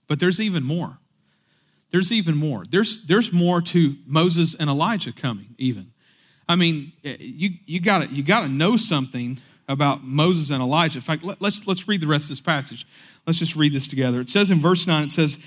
but 0.07 0.19
there's 0.19 0.39
even 0.39 0.63
more 0.63 0.99
there's 1.91 2.11
even 2.11 2.35
more. 2.35 2.63
There's, 2.69 3.05
there's 3.05 3.33
more 3.33 3.61
to 3.61 3.95
Moses 4.05 4.55
and 4.55 4.69
Elijah 4.69 5.11
coming, 5.11 5.55
even. 5.57 5.91
I 6.47 6.55
mean, 6.55 6.91
eh, 7.03 7.17
you, 7.19 7.49
you 7.65 7.79
got 7.79 8.11
you 8.11 8.23
to 8.23 8.47
know 8.47 8.77
something 8.77 9.39
about 9.69 10.03
Moses 10.03 10.49
and 10.49 10.61
Elijah. 10.61 10.97
In 10.97 11.01
fact, 11.01 11.23
let, 11.23 11.41
let's, 11.41 11.65
let's 11.67 11.87
read 11.87 12.01
the 12.01 12.07
rest 12.07 12.25
of 12.25 12.29
this 12.29 12.41
passage. 12.41 12.85
Let's 13.25 13.39
just 13.39 13.55
read 13.55 13.71
this 13.71 13.87
together. 13.87 14.19
It 14.19 14.27
says 14.27 14.51
in 14.51 14.57
verse 14.57 14.87
9, 14.87 15.03
it 15.05 15.11
says, 15.11 15.41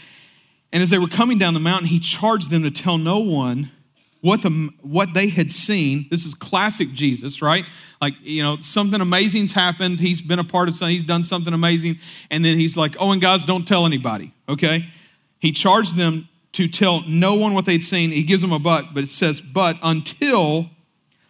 And 0.72 0.82
as 0.82 0.88
they 0.88 0.98
were 0.98 1.08
coming 1.08 1.38
down 1.38 1.52
the 1.52 1.60
mountain, 1.60 1.88
he 1.88 1.98
charged 1.98 2.50
them 2.50 2.62
to 2.62 2.70
tell 2.70 2.96
no 2.96 3.18
one 3.18 3.70
what, 4.20 4.42
the, 4.42 4.70
what 4.80 5.12
they 5.12 5.28
had 5.28 5.50
seen. 5.50 6.06
This 6.10 6.24
is 6.24 6.34
classic 6.34 6.88
Jesus, 6.92 7.42
right? 7.42 7.64
Like, 8.00 8.14
you 8.22 8.42
know, 8.42 8.56
something 8.60 9.00
amazing's 9.00 9.52
happened. 9.52 9.98
He's 9.98 10.22
been 10.22 10.38
a 10.38 10.44
part 10.44 10.68
of 10.68 10.76
something, 10.76 10.94
he's 10.94 11.02
done 11.02 11.24
something 11.24 11.52
amazing. 11.52 11.98
And 12.30 12.44
then 12.44 12.58
he's 12.58 12.76
like, 12.76 12.96
Oh, 13.00 13.10
and 13.10 13.20
guys, 13.20 13.44
don't 13.44 13.66
tell 13.66 13.84
anybody, 13.84 14.32
okay? 14.48 14.86
He 15.40 15.50
charged 15.50 15.96
them 15.96 16.28
to 16.52 16.68
tell 16.68 17.02
no 17.08 17.34
one 17.34 17.54
what 17.54 17.64
they'd 17.64 17.82
seen. 17.82 18.10
He 18.10 18.22
gives 18.22 18.42
them 18.42 18.52
a 18.52 18.58
but, 18.58 18.94
but 18.94 19.02
it 19.02 19.08
says, 19.08 19.40
but 19.40 19.78
until 19.82 20.70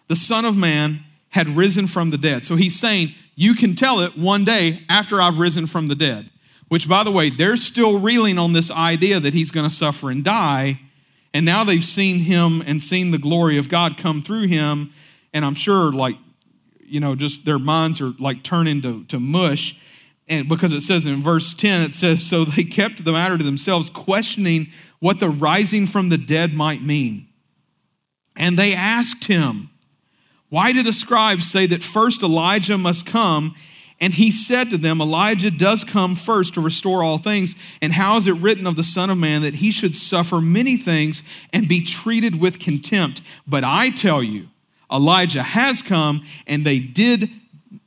the 0.08 0.16
Son 0.16 0.44
of 0.44 0.56
Man 0.56 1.00
had 1.32 1.48
risen 1.48 1.86
from 1.86 2.10
the 2.10 2.18
dead. 2.18 2.44
So 2.44 2.56
he's 2.56 2.78
saying, 2.78 3.08
you 3.34 3.54
can 3.54 3.74
tell 3.74 4.00
it 4.00 4.16
one 4.16 4.44
day 4.44 4.80
after 4.88 5.20
I've 5.20 5.38
risen 5.38 5.66
from 5.66 5.88
the 5.88 5.94
dead. 5.94 6.30
Which, 6.68 6.88
by 6.88 7.04
the 7.04 7.10
way, 7.10 7.28
they're 7.28 7.56
still 7.56 7.98
reeling 7.98 8.38
on 8.38 8.52
this 8.52 8.70
idea 8.70 9.20
that 9.20 9.34
he's 9.34 9.50
going 9.50 9.68
to 9.68 9.74
suffer 9.74 10.10
and 10.10 10.24
die. 10.24 10.80
And 11.34 11.44
now 11.44 11.64
they've 11.64 11.84
seen 11.84 12.20
him 12.20 12.62
and 12.66 12.82
seen 12.82 13.10
the 13.10 13.18
glory 13.18 13.58
of 13.58 13.68
God 13.68 13.98
come 13.98 14.22
through 14.22 14.46
him. 14.46 14.90
And 15.34 15.44
I'm 15.44 15.54
sure, 15.54 15.92
like, 15.92 16.16
you 16.80 17.00
know, 17.00 17.14
just 17.14 17.44
their 17.44 17.58
minds 17.58 18.00
are 18.00 18.12
like 18.18 18.42
turning 18.42 18.80
to, 18.82 19.04
to 19.04 19.18
mush. 19.18 19.82
And 20.28 20.48
because 20.48 20.72
it 20.72 20.82
says 20.82 21.04
in 21.04 21.22
verse 21.22 21.54
10, 21.54 21.82
it 21.82 21.94
says, 21.94 22.24
So 22.24 22.44
they 22.44 22.64
kept 22.64 23.04
the 23.04 23.12
matter 23.12 23.36
to 23.36 23.44
themselves, 23.44 23.90
questioning 23.90 24.68
what 24.98 25.20
the 25.20 25.28
rising 25.28 25.86
from 25.86 26.08
the 26.08 26.18
dead 26.18 26.54
might 26.54 26.82
mean. 26.82 27.28
And 28.36 28.56
they 28.56 28.74
asked 28.74 29.26
him, 29.26 29.70
Why 30.52 30.72
do 30.72 30.82
the 30.82 30.92
scribes 30.92 31.50
say 31.50 31.64
that 31.64 31.82
first 31.82 32.22
Elijah 32.22 32.76
must 32.76 33.06
come? 33.06 33.54
And 34.02 34.12
he 34.12 34.30
said 34.30 34.68
to 34.68 34.76
them, 34.76 35.00
Elijah 35.00 35.50
does 35.50 35.82
come 35.82 36.14
first 36.14 36.52
to 36.54 36.60
restore 36.60 37.02
all 37.02 37.16
things. 37.16 37.56
And 37.80 37.90
how 37.90 38.16
is 38.16 38.26
it 38.26 38.34
written 38.34 38.66
of 38.66 38.76
the 38.76 38.82
Son 38.82 39.08
of 39.08 39.16
Man 39.16 39.40
that 39.40 39.54
he 39.54 39.70
should 39.70 39.94
suffer 39.94 40.42
many 40.42 40.76
things 40.76 41.22
and 41.54 41.66
be 41.66 41.80
treated 41.80 42.38
with 42.38 42.60
contempt? 42.60 43.22
But 43.46 43.64
I 43.64 43.88
tell 43.88 44.22
you, 44.22 44.48
Elijah 44.92 45.42
has 45.42 45.80
come, 45.80 46.22
and 46.46 46.66
they 46.66 46.80
did, 46.80 47.30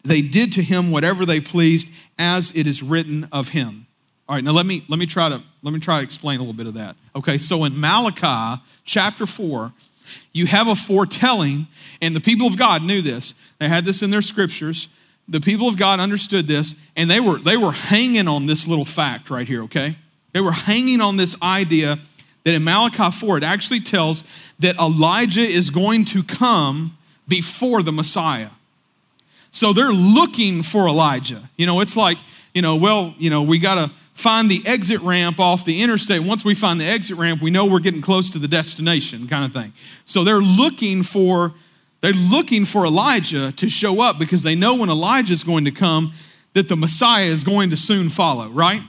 they 0.01 0.23
did 0.23 0.51
to 0.53 0.63
him 0.63 0.89
whatever 0.89 1.23
they 1.23 1.41
pleased, 1.41 1.93
as 2.17 2.51
it 2.55 2.65
is 2.65 2.81
written 2.81 3.27
of 3.31 3.49
him. 3.49 3.85
All 4.27 4.33
right, 4.33 4.43
now 4.43 4.53
let 4.53 4.65
me 4.65 4.83
let 4.87 4.97
me 4.97 5.05
try 5.05 5.29
to 5.29 5.39
let 5.61 5.71
me 5.71 5.79
try 5.79 5.99
to 5.99 6.03
explain 6.03 6.39
a 6.39 6.41
little 6.41 6.55
bit 6.55 6.65
of 6.65 6.73
that. 6.73 6.95
Okay, 7.15 7.37
so 7.37 7.63
in 7.65 7.79
Malachi 7.79 8.59
chapter 8.85 9.27
4, 9.27 9.71
you 10.33 10.45
have 10.45 10.67
a 10.67 10.75
foretelling, 10.75 11.67
and 12.01 12.15
the 12.15 12.21
people 12.21 12.47
of 12.47 12.57
God 12.57 12.83
knew 12.83 13.01
this. 13.01 13.33
They 13.59 13.69
had 13.69 13.85
this 13.85 14.01
in 14.01 14.09
their 14.09 14.21
scriptures. 14.21 14.89
The 15.27 15.41
people 15.41 15.67
of 15.67 15.77
God 15.77 15.99
understood 15.99 16.47
this, 16.47 16.75
and 16.95 17.09
they 17.09 17.19
were 17.19 17.39
they 17.39 17.57
were 17.57 17.71
hanging 17.71 18.27
on 18.27 18.45
this 18.45 18.67
little 18.67 18.85
fact 18.85 19.29
right 19.29 19.47
here, 19.47 19.63
okay? 19.63 19.95
They 20.33 20.41
were 20.41 20.51
hanging 20.51 21.01
on 21.01 21.17
this 21.17 21.41
idea 21.41 21.97
that 22.43 22.53
in 22.53 22.63
Malachi 22.63 23.09
4, 23.09 23.37
it 23.39 23.43
actually 23.43 23.79
tells 23.79 24.23
that 24.59 24.77
Elijah 24.77 25.41
is 25.41 25.69
going 25.69 26.05
to 26.05 26.23
come 26.23 26.97
before 27.27 27.81
the 27.81 27.91
Messiah. 27.91 28.49
So 29.49 29.73
they're 29.73 29.91
looking 29.91 30.61
for 30.61 30.87
Elijah. 30.87 31.49
You 31.57 31.65
know, 31.65 31.79
it's 31.79 31.97
like, 31.97 32.17
you 32.53 32.61
know, 32.61 32.75
well, 32.75 33.15
you 33.17 33.29
know, 33.29 33.41
we 33.41 33.57
got 33.57 33.75
to 33.75 33.91
find 34.15 34.49
the 34.49 34.63
exit 34.65 35.01
ramp 35.01 35.39
off 35.39 35.65
the 35.65 35.83
interstate. 35.83 36.21
Once 36.21 36.43
we 36.43 36.55
find 36.55 36.79
the 36.79 36.85
exit 36.85 37.17
ramp, 37.17 37.41
we 37.41 37.51
know 37.51 37.65
we're 37.65 37.79
getting 37.79 38.01
close 38.01 38.31
to 38.31 38.39
the 38.39 38.47
destination, 38.47 39.27
kind 39.27 39.45
of 39.45 39.53
thing. 39.53 39.71
So 40.05 40.23
they're 40.23 40.39
looking 40.39 41.03
for 41.03 41.53
they're 42.01 42.13
looking 42.13 42.65
for 42.65 42.85
Elijah 42.85 43.51
to 43.53 43.69
show 43.69 44.01
up 44.01 44.19
because 44.19 44.43
they 44.43 44.55
know 44.55 44.75
when 44.75 44.89
Elijah 44.89 45.33
is 45.33 45.43
going 45.43 45.65
to 45.65 45.71
come 45.71 46.13
that 46.53 46.69
the 46.69 46.75
Messiah 46.75 47.25
is 47.25 47.43
going 47.43 47.71
to 47.71 47.77
soon 47.77 48.09
follow, 48.09 48.47
right? 48.49 48.81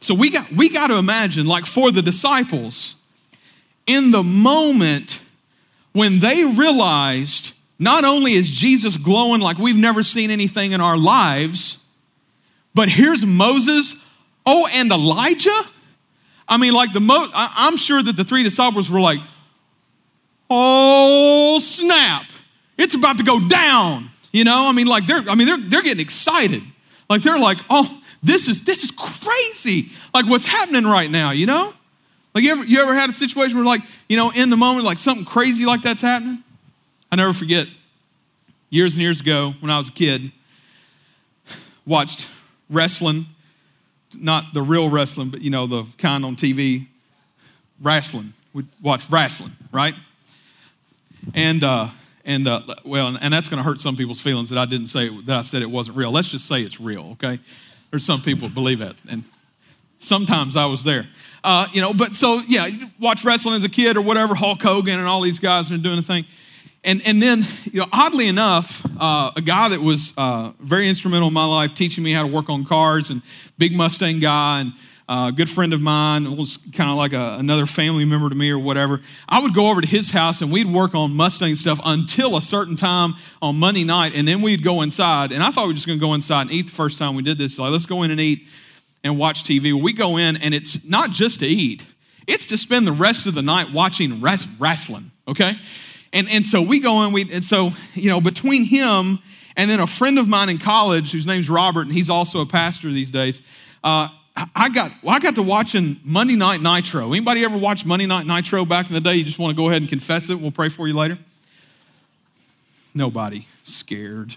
So 0.00 0.14
we 0.14 0.30
got 0.30 0.50
we 0.50 0.70
got 0.70 0.88
to 0.88 0.96
imagine 0.96 1.46
like 1.46 1.66
for 1.66 1.92
the 1.92 2.00
disciples 2.00 2.96
in 3.86 4.10
the 4.10 4.22
moment 4.22 5.20
when 5.92 6.20
they 6.20 6.44
realized 6.44 7.54
not 7.78 8.04
only 8.04 8.32
is 8.32 8.50
Jesus 8.50 8.96
glowing 8.96 9.40
like 9.40 9.58
we've 9.58 9.76
never 9.76 10.02
seen 10.02 10.30
anything 10.30 10.72
in 10.72 10.80
our 10.80 10.96
lives, 10.96 11.87
but 12.78 12.88
here's 12.88 13.26
Moses, 13.26 14.08
oh, 14.46 14.68
and 14.72 14.88
Elijah. 14.92 15.50
I 16.48 16.58
mean, 16.58 16.72
like 16.72 16.92
the 16.92 17.00
Mo, 17.00 17.26
I'm 17.34 17.76
sure 17.76 18.00
that 18.00 18.16
the 18.16 18.22
three 18.22 18.44
disciples 18.44 18.88
were 18.88 19.00
like, 19.00 19.18
oh 20.48 21.58
snap, 21.60 22.22
it's 22.76 22.94
about 22.94 23.18
to 23.18 23.24
go 23.24 23.40
down. 23.48 24.04
You 24.32 24.44
know, 24.44 24.68
I 24.68 24.72
mean, 24.72 24.86
like 24.86 25.06
they're, 25.06 25.28
I 25.28 25.34
mean, 25.34 25.48
they're 25.48 25.56
they're 25.56 25.82
getting 25.82 26.00
excited. 26.00 26.62
Like 27.10 27.22
they're 27.22 27.40
like, 27.40 27.58
oh, 27.68 28.00
this 28.22 28.46
is 28.46 28.64
this 28.64 28.84
is 28.84 28.92
crazy. 28.92 29.90
Like 30.14 30.26
what's 30.26 30.46
happening 30.46 30.84
right 30.84 31.10
now, 31.10 31.32
you 31.32 31.46
know? 31.46 31.72
Like 32.32 32.44
you 32.44 32.52
ever 32.52 32.64
you 32.64 32.80
ever 32.80 32.94
had 32.94 33.10
a 33.10 33.12
situation 33.12 33.56
where 33.56 33.66
like, 33.66 33.82
you 34.08 34.16
know, 34.16 34.30
in 34.30 34.50
the 34.50 34.56
moment, 34.56 34.86
like 34.86 34.98
something 34.98 35.24
crazy 35.24 35.66
like 35.66 35.82
that's 35.82 36.02
happening? 36.02 36.44
I 37.10 37.16
never 37.16 37.32
forget 37.32 37.66
years 38.70 38.94
and 38.94 39.02
years 39.02 39.20
ago 39.20 39.52
when 39.58 39.68
I 39.68 39.78
was 39.78 39.88
a 39.88 39.92
kid, 39.92 40.30
watched 41.84 42.37
wrestling, 42.70 43.26
not 44.18 44.54
the 44.54 44.62
real 44.62 44.88
wrestling, 44.88 45.30
but 45.30 45.40
you 45.42 45.50
know, 45.50 45.66
the 45.66 45.84
kind 45.98 46.24
on 46.24 46.36
TV, 46.36 46.86
wrestling. 47.80 48.32
We 48.52 48.64
watch 48.82 49.08
wrestling, 49.10 49.52
right? 49.72 49.94
And, 51.34 51.62
uh, 51.62 51.88
and 52.24 52.46
uh, 52.46 52.60
well, 52.84 53.16
and 53.20 53.32
that's 53.32 53.48
going 53.48 53.58
to 53.58 53.64
hurt 53.64 53.80
some 53.80 53.96
people's 53.96 54.20
feelings 54.20 54.50
that 54.50 54.58
I 54.58 54.66
didn't 54.66 54.88
say 54.88 55.08
that 55.22 55.36
I 55.36 55.42
said 55.42 55.62
it 55.62 55.70
wasn't 55.70 55.96
real. 55.96 56.10
Let's 56.10 56.30
just 56.30 56.46
say 56.46 56.60
it's 56.60 56.78
real, 56.78 57.12
okay? 57.12 57.40
There's 57.90 58.04
some 58.04 58.20
people 58.20 58.50
believe 58.50 58.82
it, 58.82 58.94
and 59.10 59.24
sometimes 59.98 60.54
I 60.54 60.66
was 60.66 60.84
there, 60.84 61.06
uh, 61.42 61.66
you 61.72 61.80
know. 61.80 61.94
But 61.94 62.16
so 62.16 62.42
yeah, 62.46 62.68
watch 63.00 63.24
wrestling 63.24 63.54
as 63.54 63.64
a 63.64 63.70
kid 63.70 63.96
or 63.96 64.02
whatever, 64.02 64.34
Hulk 64.34 64.60
Hogan 64.60 64.98
and 64.98 65.08
all 65.08 65.22
these 65.22 65.38
guys 65.38 65.72
are 65.72 65.78
doing 65.78 65.96
the 65.96 66.02
thing. 66.02 66.26
And, 66.84 67.02
and 67.06 67.20
then, 67.20 67.42
you 67.72 67.80
know, 67.80 67.86
oddly 67.92 68.28
enough, 68.28 68.86
uh, 69.00 69.32
a 69.36 69.40
guy 69.40 69.68
that 69.70 69.80
was 69.80 70.14
uh, 70.16 70.52
very 70.60 70.88
instrumental 70.88 71.28
in 71.28 71.34
my 71.34 71.44
life, 71.44 71.74
teaching 71.74 72.04
me 72.04 72.12
how 72.12 72.22
to 72.22 72.32
work 72.32 72.48
on 72.48 72.64
cars, 72.64 73.10
and 73.10 73.20
big 73.58 73.74
Mustang 73.74 74.20
guy, 74.20 74.60
and 74.60 74.72
uh, 75.08 75.30
a 75.30 75.32
good 75.32 75.50
friend 75.50 75.72
of 75.72 75.80
mine, 75.80 76.36
was 76.36 76.58
kind 76.72 76.90
of 76.90 76.96
like 76.96 77.12
a, 77.12 77.36
another 77.38 77.66
family 77.66 78.04
member 78.04 78.28
to 78.28 78.34
me 78.34 78.50
or 78.50 78.58
whatever. 78.58 79.00
I 79.28 79.42
would 79.42 79.54
go 79.54 79.70
over 79.70 79.80
to 79.80 79.88
his 79.88 80.10
house 80.10 80.40
and 80.40 80.52
we'd 80.52 80.66
work 80.66 80.94
on 80.94 81.14
Mustang 81.16 81.56
stuff 81.56 81.80
until 81.84 82.36
a 82.36 82.42
certain 82.42 82.76
time 82.76 83.14
on 83.42 83.56
Monday 83.56 83.84
night, 83.84 84.12
and 84.14 84.28
then 84.28 84.40
we'd 84.40 84.62
go 84.62 84.82
inside. 84.82 85.32
And 85.32 85.42
I 85.42 85.50
thought 85.50 85.64
we 85.64 85.68
were 85.68 85.74
just 85.74 85.86
going 85.86 85.98
to 85.98 86.04
go 86.04 86.14
inside 86.14 86.42
and 86.42 86.52
eat 86.52 86.66
the 86.66 86.72
first 86.72 86.98
time 86.98 87.16
we 87.16 87.22
did 87.22 87.38
this. 87.38 87.58
Like, 87.58 87.72
let's 87.72 87.86
go 87.86 88.02
in 88.02 88.10
and 88.10 88.20
eat 88.20 88.48
and 89.02 89.18
watch 89.18 89.42
TV. 89.42 89.72
We 89.72 89.92
go 89.92 90.16
in, 90.16 90.36
and 90.36 90.54
it's 90.54 90.84
not 90.84 91.10
just 91.10 91.40
to 91.40 91.46
eat; 91.46 91.84
it's 92.26 92.46
to 92.48 92.56
spend 92.56 92.86
the 92.86 92.92
rest 92.92 93.26
of 93.26 93.34
the 93.34 93.42
night 93.42 93.72
watching 93.72 94.20
wrestling. 94.20 95.10
Okay. 95.26 95.54
And, 96.12 96.28
and 96.30 96.44
so 96.44 96.62
we 96.62 96.80
go 96.80 97.04
in, 97.04 97.12
we, 97.12 97.30
and 97.32 97.44
so, 97.44 97.70
you 97.94 98.08
know, 98.10 98.20
between 98.20 98.64
him 98.64 99.18
And 99.58 99.68
then 99.68 99.80
a 99.80 99.88
friend 99.88 100.20
of 100.20 100.28
mine 100.28 100.48
in 100.48 100.58
college, 100.58 101.10
whose 101.10 101.26
name's 101.26 101.50
Robert, 101.50 101.82
and 101.82 101.92
he's 101.92 102.08
also 102.08 102.40
a 102.40 102.46
pastor 102.46 102.92
these 102.92 103.10
days, 103.10 103.42
uh, 103.82 104.08
I 104.54 104.68
got 104.68 104.92
well, 105.02 105.16
I 105.16 105.18
got 105.18 105.34
to 105.34 105.42
watching 105.42 105.96
Monday 106.04 106.36
Night 106.36 106.60
Nitro. 106.60 107.08
Anybody 107.08 107.44
ever 107.44 107.58
watch 107.58 107.84
Monday 107.84 108.06
Night 108.06 108.24
Nitro 108.24 108.64
back 108.64 108.86
in 108.86 108.94
the 108.94 109.00
day? 109.00 109.16
You 109.16 109.24
just 109.24 109.40
want 109.40 109.56
to 109.56 109.60
go 109.60 109.68
ahead 109.68 109.82
and 109.82 109.88
confess 109.88 110.30
it. 110.30 110.38
We'll 110.38 110.52
pray 110.52 110.68
for 110.68 110.86
you 110.86 110.94
later. 110.94 111.18
Nobody 112.94 113.46
scared. 113.64 114.36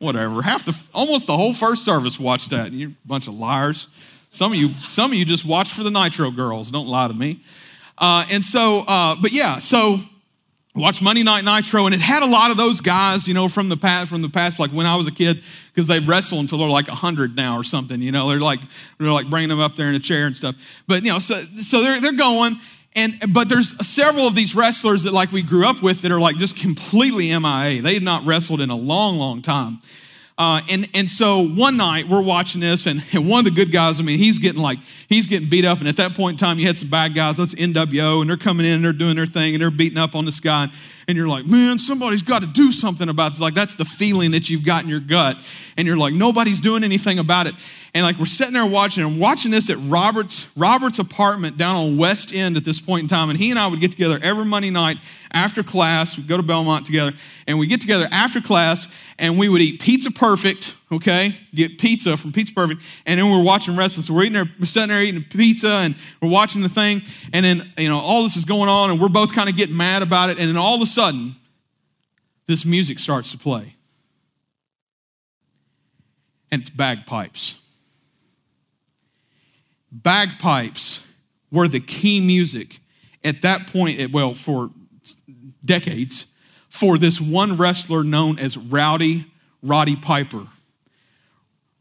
Whatever. 0.00 0.42
Half 0.42 0.66
the 0.66 0.78
almost 0.92 1.28
the 1.28 1.36
whole 1.36 1.54
first 1.54 1.82
service 1.82 2.20
watched 2.20 2.50
that. 2.50 2.70
You're 2.74 2.90
a 2.90 3.08
bunch 3.08 3.26
of 3.26 3.38
liars. 3.38 3.88
Some 4.28 4.52
of 4.52 4.58
you, 4.58 4.68
some 4.82 5.12
of 5.12 5.16
you 5.16 5.24
just 5.24 5.46
watched 5.46 5.72
for 5.72 5.82
the 5.82 5.90
Nitro 5.90 6.30
girls. 6.30 6.70
Don't 6.70 6.88
lie 6.88 7.08
to 7.08 7.14
me. 7.14 7.40
Uh, 7.96 8.26
and 8.30 8.44
so, 8.44 8.84
uh, 8.86 9.16
but 9.20 9.32
yeah, 9.32 9.56
so 9.56 9.96
watch 10.74 11.02
Monday 11.02 11.22
Night 11.22 11.44
Nitro, 11.44 11.86
and 11.86 11.94
it 11.94 12.00
had 12.00 12.22
a 12.22 12.26
lot 12.26 12.50
of 12.50 12.56
those 12.56 12.80
guys, 12.80 13.26
you 13.26 13.34
know, 13.34 13.48
from 13.48 13.68
the 13.68 13.76
past, 13.76 14.10
from 14.10 14.22
the 14.22 14.28
past, 14.28 14.58
like 14.60 14.70
when 14.70 14.86
I 14.86 14.96
was 14.96 15.06
a 15.06 15.12
kid, 15.12 15.42
because 15.68 15.86
they 15.86 15.98
wrestle 15.98 16.38
until 16.40 16.58
they're 16.58 16.68
like 16.68 16.88
hundred 16.88 17.36
now 17.36 17.56
or 17.56 17.64
something. 17.64 18.00
You 18.00 18.12
know, 18.12 18.28
they're 18.28 18.40
like 18.40 18.60
they're 18.98 19.12
like 19.12 19.28
bringing 19.28 19.48
them 19.48 19.60
up 19.60 19.76
there 19.76 19.88
in 19.88 19.94
a 19.94 20.00
chair 20.00 20.26
and 20.26 20.36
stuff. 20.36 20.56
But 20.86 21.02
you 21.04 21.12
know, 21.12 21.18
so 21.18 21.42
so 21.56 21.82
they're 21.82 22.00
they're 22.00 22.12
going, 22.12 22.56
and 22.94 23.14
but 23.32 23.48
there's 23.48 23.86
several 23.86 24.26
of 24.26 24.34
these 24.34 24.54
wrestlers 24.54 25.04
that 25.04 25.12
like 25.12 25.32
we 25.32 25.42
grew 25.42 25.66
up 25.66 25.82
with 25.82 26.02
that 26.02 26.12
are 26.12 26.20
like 26.20 26.36
just 26.36 26.60
completely 26.60 27.28
MIA. 27.28 27.82
They 27.82 27.94
had 27.94 28.02
not 28.02 28.24
wrestled 28.26 28.60
in 28.60 28.70
a 28.70 28.76
long, 28.76 29.18
long 29.18 29.42
time. 29.42 29.78
Uh, 30.38 30.60
and, 30.70 30.88
and 30.94 31.10
so 31.10 31.44
one 31.44 31.76
night 31.76 32.08
we're 32.08 32.22
watching 32.22 32.60
this, 32.60 32.86
and, 32.86 33.02
and 33.12 33.28
one 33.28 33.40
of 33.40 33.44
the 33.44 33.50
good 33.50 33.72
guys, 33.72 33.98
I 33.98 34.04
mean, 34.04 34.18
he's 34.18 34.38
getting 34.38 34.62
like, 34.62 34.78
he's 35.08 35.26
getting 35.26 35.48
beat 35.48 35.64
up. 35.64 35.80
And 35.80 35.88
at 35.88 35.96
that 35.96 36.14
point 36.14 36.34
in 36.34 36.46
time, 36.46 36.60
you 36.60 36.66
had 36.66 36.76
some 36.76 36.88
bad 36.88 37.12
guys, 37.12 37.38
that's 37.38 37.56
NWO, 37.56 38.20
and 38.20 38.30
they're 38.30 38.36
coming 38.36 38.64
in 38.64 38.74
and 38.74 38.84
they're 38.84 38.92
doing 38.92 39.16
their 39.16 39.26
thing 39.26 39.54
and 39.54 39.60
they're 39.60 39.72
beating 39.72 39.98
up 39.98 40.14
on 40.14 40.24
this 40.24 40.38
guy. 40.38 40.68
And 41.08 41.16
you're 41.16 41.26
like, 41.26 41.46
man, 41.46 41.78
somebody's 41.78 42.20
got 42.20 42.42
to 42.42 42.46
do 42.46 42.70
something 42.70 43.08
about 43.08 43.30
this. 43.30 43.40
Like, 43.40 43.54
that's 43.54 43.76
the 43.76 43.86
feeling 43.86 44.32
that 44.32 44.50
you've 44.50 44.64
got 44.64 44.84
in 44.84 44.90
your 44.90 45.00
gut. 45.00 45.38
And 45.78 45.88
you're 45.88 45.96
like, 45.96 46.12
nobody's 46.12 46.60
doing 46.60 46.84
anything 46.84 47.18
about 47.18 47.46
it. 47.46 47.54
And 47.94 48.04
like, 48.04 48.18
we're 48.18 48.26
sitting 48.26 48.52
there 48.52 48.66
watching, 48.66 49.02
and 49.02 49.18
watching 49.18 49.50
this 49.50 49.70
at 49.70 49.78
Robert's, 49.78 50.52
Robert's 50.54 50.98
apartment 50.98 51.56
down 51.56 51.76
on 51.76 51.96
West 51.96 52.34
End 52.34 52.58
at 52.58 52.64
this 52.64 52.78
point 52.78 53.04
in 53.04 53.08
time. 53.08 53.30
And 53.30 53.38
he 53.38 53.50
and 53.50 53.58
I 53.58 53.68
would 53.68 53.80
get 53.80 53.90
together 53.90 54.20
every 54.22 54.44
Monday 54.44 54.68
night 54.68 54.98
after 55.32 55.62
class. 55.62 56.18
We'd 56.18 56.28
go 56.28 56.36
to 56.36 56.42
Belmont 56.42 56.84
together, 56.84 57.12
and 57.46 57.58
we 57.58 57.66
get 57.66 57.80
together 57.80 58.06
after 58.12 58.42
class, 58.42 58.86
and 59.18 59.38
we 59.38 59.48
would 59.48 59.62
eat 59.62 59.80
Pizza 59.80 60.10
Perfect, 60.10 60.76
okay? 60.90 61.34
Get 61.54 61.78
pizza 61.78 62.16
from 62.16 62.32
Pizza 62.32 62.52
Perfect, 62.52 62.82
and 63.06 63.18
then 63.18 63.26
we 63.26 63.32
are 63.32 63.42
watching 63.42 63.76
wrestling. 63.76 64.02
So 64.04 64.14
we're 64.14 64.22
eating 64.22 64.34
there, 64.34 64.46
we're 64.58 64.66
sitting 64.66 64.88
there 64.88 65.02
eating 65.02 65.24
pizza, 65.24 65.68
and 65.68 65.94
we're 66.20 66.30
watching 66.30 66.62
the 66.62 66.68
thing, 66.68 67.02
and 67.32 67.44
then 67.44 67.62
you 67.76 67.88
know 67.88 67.98
all 67.98 68.22
this 68.22 68.36
is 68.36 68.44
going 68.44 68.68
on, 68.68 68.90
and 68.90 69.00
we're 69.00 69.08
both 69.08 69.34
kind 69.34 69.48
of 69.48 69.56
getting 69.56 69.76
mad 69.76 70.02
about 70.02 70.30
it, 70.30 70.38
and 70.38 70.48
then 70.48 70.56
all 70.56 70.74
of 70.74 70.82
a 70.82 70.86
sudden, 70.86 71.32
this 72.46 72.64
music 72.64 72.98
starts 72.98 73.32
to 73.32 73.38
play, 73.38 73.74
and 76.50 76.60
it's 76.60 76.70
bagpipes. 76.70 77.64
Bagpipes 79.90 81.06
were 81.50 81.68
the 81.68 81.80
key 81.80 82.20
music 82.20 82.78
at 83.24 83.42
that 83.42 83.66
point, 83.68 83.98
eh, 83.98 84.08
well, 84.10 84.34
for 84.34 84.70
decades 85.64 86.32
for 86.68 86.98
this 86.98 87.20
one 87.20 87.56
wrestler 87.56 88.04
known 88.04 88.38
as 88.38 88.56
Rowdy 88.56 89.26
Roddy 89.62 89.96
Piper. 89.96 90.46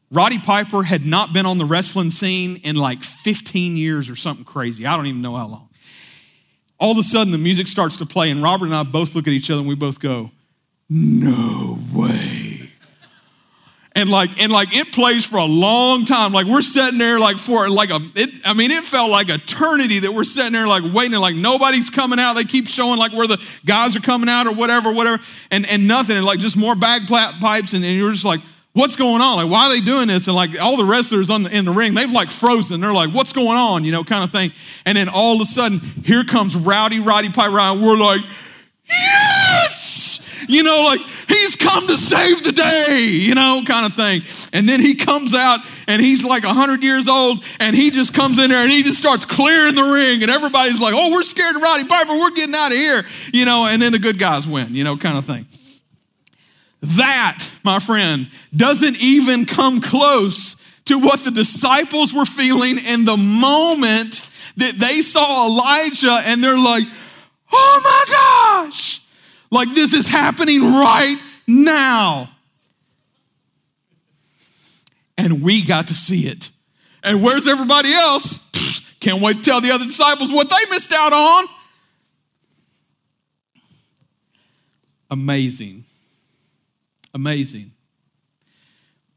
Roddy 0.10 0.39
Piper 0.39 0.84
had 0.84 1.05
not 1.05 1.34
been 1.34 1.45
on 1.45 1.58
the 1.58 1.66
wrestling 1.66 2.10
scene 2.10 2.62
in 2.64 2.76
like 2.76 3.03
15 3.03 3.76
years 3.76 4.10
or 4.10 4.16
something 4.16 4.45
crazy. 4.45 4.86
I 4.86 4.95
don't 4.95 5.08
even 5.08 5.22
know 5.22 5.36
how 5.36 5.47
long. 5.47 5.70
All 6.80 6.91
of 6.91 6.97
a 6.97 7.03
sudden, 7.03 7.32
the 7.32 7.38
music 7.38 7.68
starts 7.68 7.97
to 7.97 8.05
play, 8.05 8.30
and 8.30 8.41
Robert 8.41 8.66
and 8.66 8.76
I 8.76 8.84
both 8.84 9.16
look 9.16 9.28
at 9.28 9.34
each 9.34 9.49
other 9.49 9.60
and 9.60 9.68
we 9.68 9.76
both 9.76 9.99
go, 9.99 10.32
No 10.89 11.80
way. 11.93 12.70
And 13.95 14.10
like 14.10 14.39
and 14.39 14.51
like 14.51 14.78
it 14.78 14.91
plays 14.91 15.26
for 15.26 15.38
a 15.38 15.45
long 15.45 16.05
time. 16.05 16.32
Like 16.32 16.45
we're 16.45 16.62
sitting 16.62 16.99
there 16.99 17.20
like 17.20 17.38
for 17.38 17.68
like 17.68 17.89
a 17.89 17.97
it, 18.14 18.30
i 18.45 18.53
mean 18.53 18.70
it 18.70 18.84
felt 18.84 19.10
like 19.10 19.28
eternity 19.28 19.97
that 19.97 20.12
we're 20.12 20.24
sitting 20.24 20.51
there 20.51 20.68
like 20.68 20.84
waiting 20.93 21.20
like 21.20 21.36
nobody's 21.36 21.89
coming 21.89 22.20
out. 22.20 22.34
They 22.34 22.43
keep 22.43 22.68
showing 22.68 22.99
like 22.99 23.12
where 23.12 23.26
the 23.26 23.43
guys 23.66 23.97
are 23.97 23.99
coming 23.99 24.30
out 24.30 24.45
or 24.45 24.53
whatever 24.53 24.93
whatever. 24.93 25.22
And 25.49 25.66
and 25.66 25.88
nothing. 25.88 26.16
And 26.16 26.28
like 26.28 26.38
just 26.38 26.55
more 26.55 26.76
bagpipes 26.76 27.74
and, 27.74 27.84
and 27.84 27.97
you're 27.97 28.12
just 28.12 28.24
like 28.24 28.41
what's 28.78 28.95
going 28.95 29.21
on? 29.21 29.38
Like 29.38 29.51
why 29.51 29.65
are 29.65 29.69
they 29.69 29.82
doing 29.82 30.07
this? 30.07 30.28
And 30.28 30.36
like 30.36 30.59
all 30.59 30.78
the 30.78 30.86
wrestlers 30.86 31.30
on 31.30 31.43
the, 31.43 31.55
in 31.55 31.65
the 31.65 31.71
ring 31.71 31.93
they've 31.93 32.11
like 32.11 32.30
frozen. 32.32 32.80
They're 32.80 32.93
like 32.93 33.09
what's 33.13 33.34
going 33.34 33.57
on? 33.57 33.84
You 33.84 33.91
know 33.91 34.03
kind 34.03 34.23
of 34.23 34.32
thing. 34.32 34.51
And 34.86 34.97
then 34.97 35.09
all 35.09 35.36
of 35.36 35.41
a 35.41 35.45
sudden 35.45 35.80
here 36.05 36.23
comes 36.23 36.55
rowdy 36.55 36.99
roddy 36.99 37.30
piper 37.30 37.59
and 37.59 37.82
we're 37.82 37.97
like 37.97 38.21
yes! 38.88 40.45
You 40.47 40.63
know, 40.63 40.86
like 40.86 40.99
he's 41.28 41.55
come 41.57 41.88
to 41.88 41.97
save 41.97 42.43
the 42.43 42.53
day, 42.53 43.09
you 43.11 43.36
know, 43.36 43.63
kind 43.65 43.86
of 43.86 43.93
thing. 43.93 44.21
And 44.53 44.69
then 44.69 44.80
he 44.80 44.95
comes 44.95 45.34
out 45.34 45.59
and 45.88 46.01
he's 46.01 46.23
like 46.23 46.43
100 46.43 46.84
years 46.84 47.07
old 47.07 47.43
and 47.59 47.75
he 47.75 47.91
just 47.91 48.13
comes 48.13 48.39
in 48.39 48.49
there 48.49 48.61
and 48.61 48.71
he 48.71 48.84
just 48.84 48.97
starts 48.97 49.25
clearing 49.25 49.75
the 49.75 49.84
ring. 49.84 50.21
And 50.21 50.32
everybody's 50.32 50.82
like, 50.82 50.93
oh, 50.95 51.11
we're 51.11 51.23
scared 51.23 51.55
of 51.55 51.61
Roddy 51.61 51.86
Piper, 51.86 52.13
we're 52.13 52.32
getting 52.32 52.55
out 52.55 52.71
of 52.71 52.78
here, 52.78 53.01
you 53.34 53.45
know, 53.45 53.67
and 53.69 53.82
then 53.82 53.91
the 53.91 53.99
good 53.99 54.19
guys 54.19 54.47
win, 54.47 54.73
you 54.73 54.84
know, 54.84 54.95
kind 54.95 55.17
of 55.17 55.25
thing. 55.25 55.45
That, 56.82 57.43
my 57.63 57.80
friend, 57.80 58.30
doesn't 58.55 59.01
even 59.01 59.45
come 59.45 59.82
close 59.82 60.55
to 60.86 60.99
what 60.99 61.19
the 61.21 61.32
disciples 61.32 62.13
were 62.13 62.25
feeling 62.25 62.78
in 62.78 63.05
the 63.05 63.17
moment 63.17 64.28
that 64.57 64.73
they 64.75 65.01
saw 65.01 65.47
Elijah 65.47 66.21
and 66.25 66.43
they're 66.43 66.57
like, 66.57 66.84
oh 67.51 67.82
my 67.84 68.65
gosh, 68.65 69.01
like 69.51 69.73
this 69.73 69.93
is 69.93 70.07
happening 70.07 70.61
right 70.61 71.15
now. 71.47 72.30
And 75.17 75.41
we 75.41 75.63
got 75.63 75.88
to 75.88 75.95
see 75.95 76.28
it. 76.28 76.49
And 77.03 77.23
where's 77.23 77.47
everybody 77.47 77.91
else? 77.93 78.97
Can't 78.99 79.21
wait 79.21 79.38
to 79.38 79.43
tell 79.43 79.61
the 79.61 79.71
other 79.71 79.86
disciples 79.86 80.32
what 80.32 80.49
they 80.49 80.69
missed 80.69 80.93
out 80.93 81.13
on. 81.13 81.45
Amazing. 85.09 85.84
Amazing. 87.14 87.72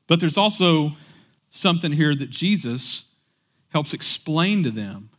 But 0.07 0.20
there's 0.20 0.38
also 0.38 0.91
something 1.51 1.93
here 1.93 2.14
that 2.14 2.30
Jesus 2.30 3.11
helps 3.72 3.95
explain 3.95 4.62
to 4.64 4.70
them 4.70 5.11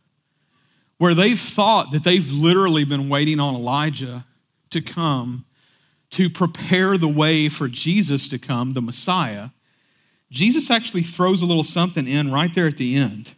where 0.98 1.14
they've 1.14 1.38
thought 1.38 1.90
that 1.92 2.04
they've 2.04 2.30
literally 2.30 2.84
been 2.84 3.08
waiting 3.08 3.40
on 3.40 3.54
Elijah 3.54 4.24
to 4.70 4.80
come 4.80 5.44
to 6.12 6.28
prepare 6.28 6.98
the 6.98 7.08
way 7.08 7.48
for 7.48 7.68
Jesus 7.68 8.28
to 8.28 8.38
come, 8.38 8.74
the 8.74 8.82
Messiah, 8.82 9.48
Jesus 10.30 10.70
actually 10.70 11.02
throws 11.02 11.42
a 11.42 11.46
little 11.46 11.64
something 11.64 12.06
in 12.06 12.30
right 12.30 12.52
there 12.54 12.66
at 12.66 12.76
the 12.76 12.96
end. 12.96 13.34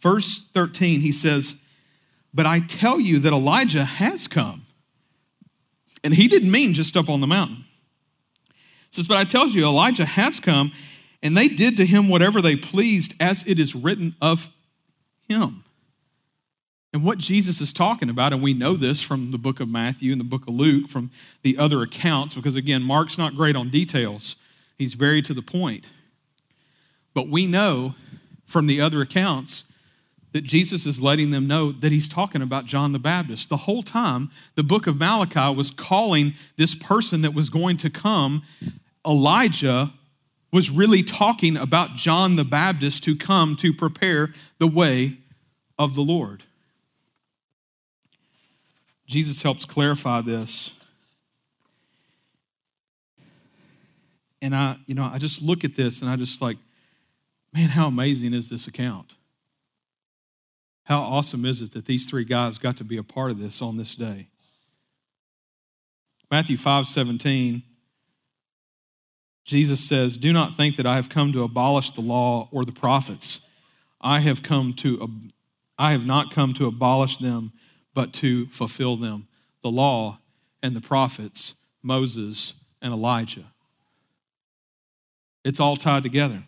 Verse 0.00 0.48
13, 0.52 1.00
he 1.00 1.12
says, 1.12 1.62
But 2.32 2.46
I 2.46 2.60
tell 2.60 2.98
you 2.98 3.18
that 3.20 3.32
Elijah 3.32 3.84
has 3.84 4.26
come. 4.26 4.62
And 6.02 6.14
he 6.14 6.28
didn't 6.28 6.50
mean 6.50 6.74
just 6.74 6.96
up 6.96 7.08
on 7.08 7.20
the 7.20 7.26
mountain. 7.26 7.64
He 8.48 8.90
says, 8.90 9.06
But 9.06 9.18
I 9.18 9.24
tell 9.24 9.48
you, 9.48 9.66
Elijah 9.66 10.04
has 10.04 10.40
come, 10.40 10.72
and 11.22 11.36
they 11.36 11.48
did 11.48 11.76
to 11.76 11.86
him 11.86 12.08
whatever 12.08 12.40
they 12.40 12.56
pleased, 12.56 13.14
as 13.20 13.46
it 13.46 13.58
is 13.58 13.74
written 13.74 14.14
of 14.20 14.48
him. 15.28 15.62
And 16.92 17.04
what 17.04 17.18
Jesus 17.18 17.60
is 17.60 17.72
talking 17.72 18.10
about, 18.10 18.32
and 18.32 18.42
we 18.42 18.52
know 18.52 18.74
this 18.74 19.00
from 19.00 19.30
the 19.30 19.38
book 19.38 19.60
of 19.60 19.68
Matthew 19.68 20.10
and 20.10 20.20
the 20.20 20.24
book 20.24 20.42
of 20.48 20.54
Luke, 20.54 20.88
from 20.88 21.10
the 21.42 21.56
other 21.56 21.82
accounts, 21.82 22.34
because 22.34 22.56
again, 22.56 22.82
Mark's 22.82 23.16
not 23.16 23.36
great 23.36 23.54
on 23.54 23.68
details, 23.68 24.36
he's 24.76 24.94
very 24.94 25.22
to 25.22 25.34
the 25.34 25.42
point. 25.42 25.88
But 27.14 27.28
we 27.28 27.46
know 27.46 27.94
from 28.44 28.66
the 28.66 28.80
other 28.80 29.00
accounts 29.00 29.69
that 30.32 30.44
Jesus 30.44 30.86
is 30.86 31.02
letting 31.02 31.30
them 31.30 31.46
know 31.46 31.72
that 31.72 31.92
he's 31.92 32.08
talking 32.08 32.42
about 32.42 32.66
John 32.66 32.92
the 32.92 32.98
Baptist. 32.98 33.48
The 33.48 33.56
whole 33.58 33.82
time, 33.82 34.30
the 34.54 34.62
book 34.62 34.86
of 34.86 34.98
Malachi 34.98 35.54
was 35.54 35.70
calling 35.70 36.34
this 36.56 36.74
person 36.74 37.22
that 37.22 37.34
was 37.34 37.50
going 37.50 37.76
to 37.78 37.90
come, 37.90 38.42
Elijah, 39.06 39.92
was 40.52 40.70
really 40.70 41.02
talking 41.02 41.56
about 41.56 41.94
John 41.94 42.36
the 42.36 42.44
Baptist 42.44 43.04
to 43.04 43.16
come 43.16 43.56
to 43.56 43.72
prepare 43.72 44.30
the 44.58 44.66
way 44.66 45.18
of 45.78 45.94
the 45.94 46.02
Lord. 46.02 46.44
Jesus 49.06 49.42
helps 49.42 49.64
clarify 49.64 50.20
this. 50.20 50.76
And 54.42 54.54
I, 54.54 54.76
you 54.86 54.94
know, 54.94 55.04
I 55.04 55.18
just 55.18 55.42
look 55.42 55.64
at 55.64 55.74
this 55.74 56.00
and 56.00 56.10
I 56.10 56.16
just 56.16 56.40
like, 56.40 56.56
man, 57.52 57.70
how 57.70 57.88
amazing 57.88 58.32
is 58.32 58.48
this 58.48 58.66
account? 58.66 59.14
How 60.84 61.00
awesome 61.00 61.44
is 61.44 61.62
it 61.62 61.72
that 61.72 61.84
these 61.84 62.08
three 62.08 62.24
guys 62.24 62.58
got 62.58 62.76
to 62.78 62.84
be 62.84 62.96
a 62.96 63.02
part 63.02 63.30
of 63.30 63.38
this 63.38 63.62
on 63.62 63.76
this 63.76 63.94
day? 63.94 64.28
Matthew 66.30 66.56
5 66.56 66.86
17, 66.86 67.62
Jesus 69.44 69.80
says, 69.80 70.16
Do 70.16 70.32
not 70.32 70.54
think 70.54 70.76
that 70.76 70.86
I 70.86 70.96
have 70.96 71.08
come 71.08 71.32
to 71.32 71.42
abolish 71.42 71.92
the 71.92 72.00
law 72.00 72.48
or 72.52 72.64
the 72.64 72.72
prophets. 72.72 73.46
I 74.00 74.20
have 74.20 74.42
come 74.42 74.72
to, 74.74 75.08
I 75.78 75.92
have 75.92 76.06
not 76.06 76.32
come 76.32 76.54
to 76.54 76.66
abolish 76.66 77.18
them, 77.18 77.52
but 77.94 78.12
to 78.14 78.46
fulfill 78.46 78.96
them. 78.96 79.26
The 79.62 79.70
law 79.70 80.20
and 80.62 80.74
the 80.74 80.80
prophets, 80.80 81.56
Moses, 81.82 82.64
and 82.80 82.92
Elijah. 82.92 83.44
It's 85.44 85.60
all 85.60 85.76
tied 85.76 86.02
together. 86.02 86.42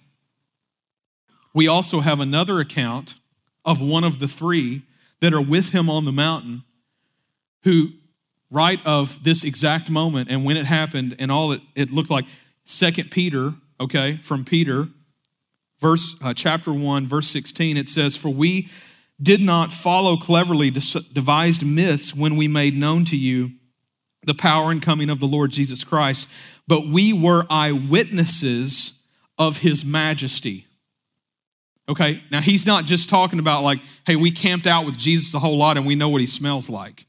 We 1.54 1.68
also 1.68 2.00
have 2.00 2.20
another 2.20 2.60
account 2.60 3.14
of 3.64 3.80
one 3.80 4.04
of 4.04 4.18
the 4.18 4.28
three 4.28 4.82
that 5.20 5.32
are 5.32 5.42
with 5.42 5.70
him 5.70 5.88
on 5.88 6.04
the 6.04 6.12
mountain 6.12 6.64
who 7.64 7.90
right 8.50 8.80
of 8.84 9.24
this 9.24 9.44
exact 9.44 9.90
moment 9.90 10.30
and 10.30 10.44
when 10.44 10.56
it 10.56 10.66
happened 10.66 11.16
and 11.18 11.32
all 11.32 11.52
it, 11.52 11.60
it 11.74 11.90
looked 11.90 12.10
like 12.10 12.26
second 12.64 13.10
peter 13.10 13.54
okay 13.80 14.16
from 14.16 14.44
peter 14.44 14.88
verse 15.80 16.16
uh, 16.22 16.34
chapter 16.34 16.72
1 16.72 17.06
verse 17.06 17.28
16 17.28 17.76
it 17.76 17.88
says 17.88 18.14
for 18.14 18.28
we 18.28 18.68
did 19.20 19.40
not 19.40 19.72
follow 19.72 20.16
cleverly 20.16 20.70
devised 20.70 21.64
myths 21.64 22.14
when 22.14 22.36
we 22.36 22.48
made 22.48 22.74
known 22.74 23.04
to 23.04 23.16
you 23.16 23.52
the 24.24 24.34
power 24.34 24.70
and 24.70 24.82
coming 24.82 25.08
of 25.08 25.18
the 25.18 25.26
lord 25.26 25.50
jesus 25.50 25.82
christ 25.82 26.28
but 26.68 26.86
we 26.86 27.12
were 27.12 27.46
eyewitnesses 27.48 29.06
of 29.38 29.58
his 29.58 29.84
majesty 29.84 30.66
okay 31.92 32.22
now 32.30 32.40
he's 32.40 32.66
not 32.66 32.84
just 32.84 33.08
talking 33.08 33.38
about 33.38 33.62
like 33.62 33.78
hey 34.06 34.16
we 34.16 34.30
camped 34.30 34.66
out 34.66 34.84
with 34.84 34.98
jesus 34.98 35.32
a 35.34 35.38
whole 35.38 35.56
lot 35.56 35.76
and 35.76 35.86
we 35.86 35.94
know 35.94 36.08
what 36.08 36.20
he 36.20 36.26
smells 36.26 36.68
like 36.68 37.06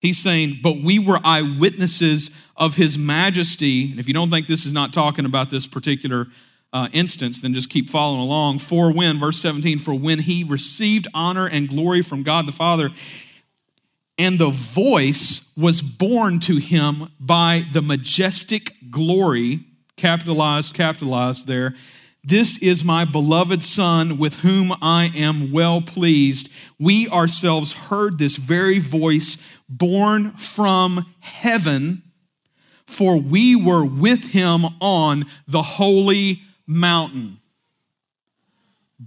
He's 0.00 0.18
saying, 0.18 0.60
but 0.62 0.78
we 0.78 0.98
were 0.98 1.20
eyewitnesses 1.22 2.34
of 2.56 2.76
his 2.76 2.96
majesty. 2.96 3.90
And 3.90 4.00
if 4.00 4.08
you 4.08 4.14
don't 4.14 4.30
think 4.30 4.46
this 4.46 4.64
is 4.64 4.72
not 4.72 4.94
talking 4.94 5.26
about 5.26 5.50
this 5.50 5.66
particular 5.66 6.26
uh, 6.72 6.88
instance, 6.92 7.42
then 7.42 7.52
just 7.52 7.68
keep 7.68 7.90
following 7.90 8.22
along. 8.22 8.60
For 8.60 8.92
when, 8.92 9.18
verse 9.18 9.38
17, 9.40 9.78
for 9.78 9.94
when 9.94 10.20
he 10.20 10.42
received 10.42 11.06
honor 11.12 11.46
and 11.46 11.68
glory 11.68 12.00
from 12.00 12.22
God 12.22 12.46
the 12.46 12.52
Father, 12.52 12.90
and 14.16 14.38
the 14.38 14.50
voice 14.50 15.52
was 15.56 15.82
borne 15.82 16.40
to 16.40 16.56
him 16.56 17.10
by 17.18 17.64
the 17.72 17.82
majestic 17.82 18.72
glory, 18.90 19.60
capitalized, 19.96 20.74
capitalized 20.74 21.46
there. 21.46 21.74
This 22.22 22.58
is 22.58 22.84
my 22.84 23.04
beloved 23.04 23.62
Son 23.62 24.18
with 24.18 24.40
whom 24.40 24.72
I 24.82 25.10
am 25.14 25.52
well 25.52 25.80
pleased. 25.80 26.52
We 26.78 27.08
ourselves 27.08 27.72
heard 27.72 28.18
this 28.18 28.36
very 28.36 28.78
voice 28.78 29.62
borne 29.68 30.32
from 30.32 31.14
heaven, 31.20 32.02
for 32.86 33.16
we 33.16 33.56
were 33.56 33.84
with 33.84 34.32
him 34.32 34.66
on 34.80 35.24
the 35.48 35.62
holy 35.62 36.42
mountain. 36.66 37.38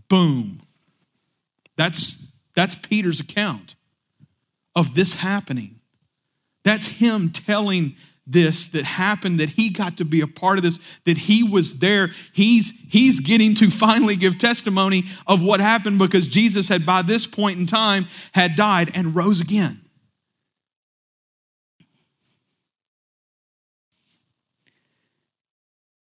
Boom. 0.09 0.59
That's, 1.75 2.33
that's 2.55 2.75
Peter's 2.75 3.19
account 3.19 3.75
of 4.75 4.95
this 4.95 5.15
happening. 5.15 5.79
That's 6.63 6.87
him 6.87 7.29
telling 7.29 7.95
this 8.25 8.69
that 8.69 8.85
happened 8.85 9.39
that 9.39 9.49
he 9.49 9.69
got 9.69 9.97
to 9.97 10.05
be 10.05 10.21
a 10.21 10.27
part 10.27 10.57
of 10.57 10.63
this 10.63 10.79
that 11.05 11.17
he 11.17 11.43
was 11.43 11.79
there 11.79 12.09
he's 12.31 12.71
he's 12.89 13.19
getting 13.19 13.53
to 13.53 13.69
finally 13.69 14.15
give 14.15 14.37
testimony 14.37 15.03
of 15.27 15.43
what 15.43 15.59
happened 15.59 15.99
because 15.99 16.27
jesus 16.29 16.69
had 16.69 16.85
by 16.85 17.01
this 17.01 17.27
point 17.27 17.59
in 17.59 17.65
time 17.65 18.05
had 18.31 18.55
died 18.55 18.89
and 18.95 19.13
rose 19.13 19.41
again 19.41 19.77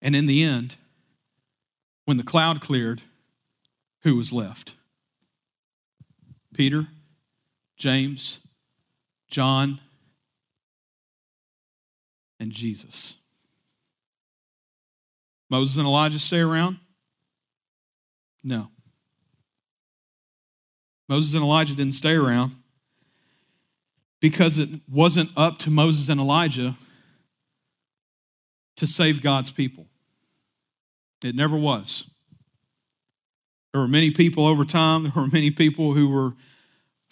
And 0.02 0.16
in 0.16 0.26
the 0.26 0.42
end, 0.42 0.74
when 2.04 2.16
the 2.16 2.24
cloud 2.24 2.60
cleared, 2.60 3.00
who 4.02 4.16
was 4.16 4.32
left? 4.32 4.74
Peter, 6.52 6.88
James, 7.76 8.40
John, 9.28 9.78
and 12.42 12.50
Jesus. 12.50 13.16
Moses 15.48 15.76
and 15.76 15.86
Elijah 15.86 16.18
stay 16.18 16.40
around? 16.40 16.76
No. 18.42 18.68
Moses 21.08 21.34
and 21.34 21.44
Elijah 21.44 21.76
didn't 21.76 21.94
stay 21.94 22.14
around 22.14 22.50
because 24.20 24.58
it 24.58 24.68
wasn't 24.90 25.30
up 25.36 25.58
to 25.58 25.70
Moses 25.70 26.08
and 26.08 26.20
Elijah 26.20 26.74
to 28.76 28.86
save 28.88 29.22
God's 29.22 29.50
people. 29.52 29.86
It 31.22 31.36
never 31.36 31.56
was. 31.56 32.10
There 33.72 33.80
were 33.80 33.88
many 33.88 34.10
people 34.10 34.46
over 34.46 34.64
time, 34.64 35.04
there 35.04 35.12
were 35.14 35.28
many 35.32 35.52
people 35.52 35.92
who 35.92 36.08
were 36.08 36.32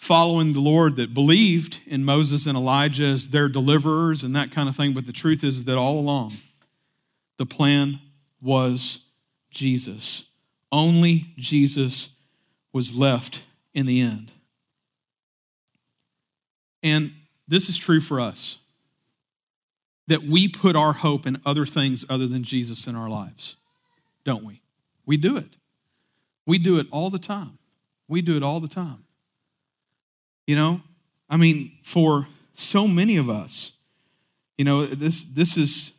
following 0.01 0.51
the 0.53 0.59
Lord 0.59 0.95
that 0.95 1.13
believed 1.13 1.79
in 1.85 2.03
Moses 2.03 2.47
and 2.47 2.57
Elijah 2.57 3.03
as 3.03 3.27
their 3.27 3.47
deliverers 3.47 4.23
and 4.23 4.35
that 4.35 4.49
kind 4.49 4.67
of 4.67 4.75
thing. 4.75 4.93
But 4.93 5.05
the 5.05 5.13
truth 5.13 5.43
is 5.43 5.65
that 5.65 5.77
all 5.77 5.99
along, 5.99 6.33
the 7.37 7.45
plan 7.45 7.99
was 8.41 9.05
Jesus. 9.51 10.27
Only 10.71 11.27
Jesus 11.37 12.15
was 12.73 12.95
left 12.95 13.43
in 13.75 13.85
the 13.85 14.01
end. 14.01 14.31
And 16.81 17.13
this 17.47 17.69
is 17.69 17.77
true 17.77 17.99
for 18.01 18.19
us 18.19 18.57
that 20.07 20.23
we 20.23 20.47
put 20.47 20.75
our 20.75 20.93
hope 20.93 21.27
in 21.27 21.37
other 21.45 21.67
things 21.67 22.05
other 22.09 22.25
than 22.25 22.43
Jesus 22.43 22.87
in 22.87 22.95
our 22.95 23.07
lives 23.07 23.55
don't 24.23 24.43
we? 24.43 24.61
We 25.07 25.17
do 25.17 25.35
it. 25.35 25.49
We 26.45 26.59
do 26.59 26.77
it 26.77 26.85
all 26.91 27.09
the 27.09 27.17
time. 27.17 27.57
We 28.07 28.21
do 28.21 28.37
it 28.37 28.43
all 28.43 28.59
the 28.59 28.67
time. 28.67 29.03
You 30.47 30.55
know, 30.55 30.81
I 31.29 31.37
mean, 31.37 31.71
for 31.83 32.27
so 32.53 32.87
many 32.87 33.17
of 33.17 33.29
us, 33.29 33.73
you 34.57 34.65
know, 34.65 34.85
this 34.85 35.25
this 35.25 35.57
is 35.57 35.95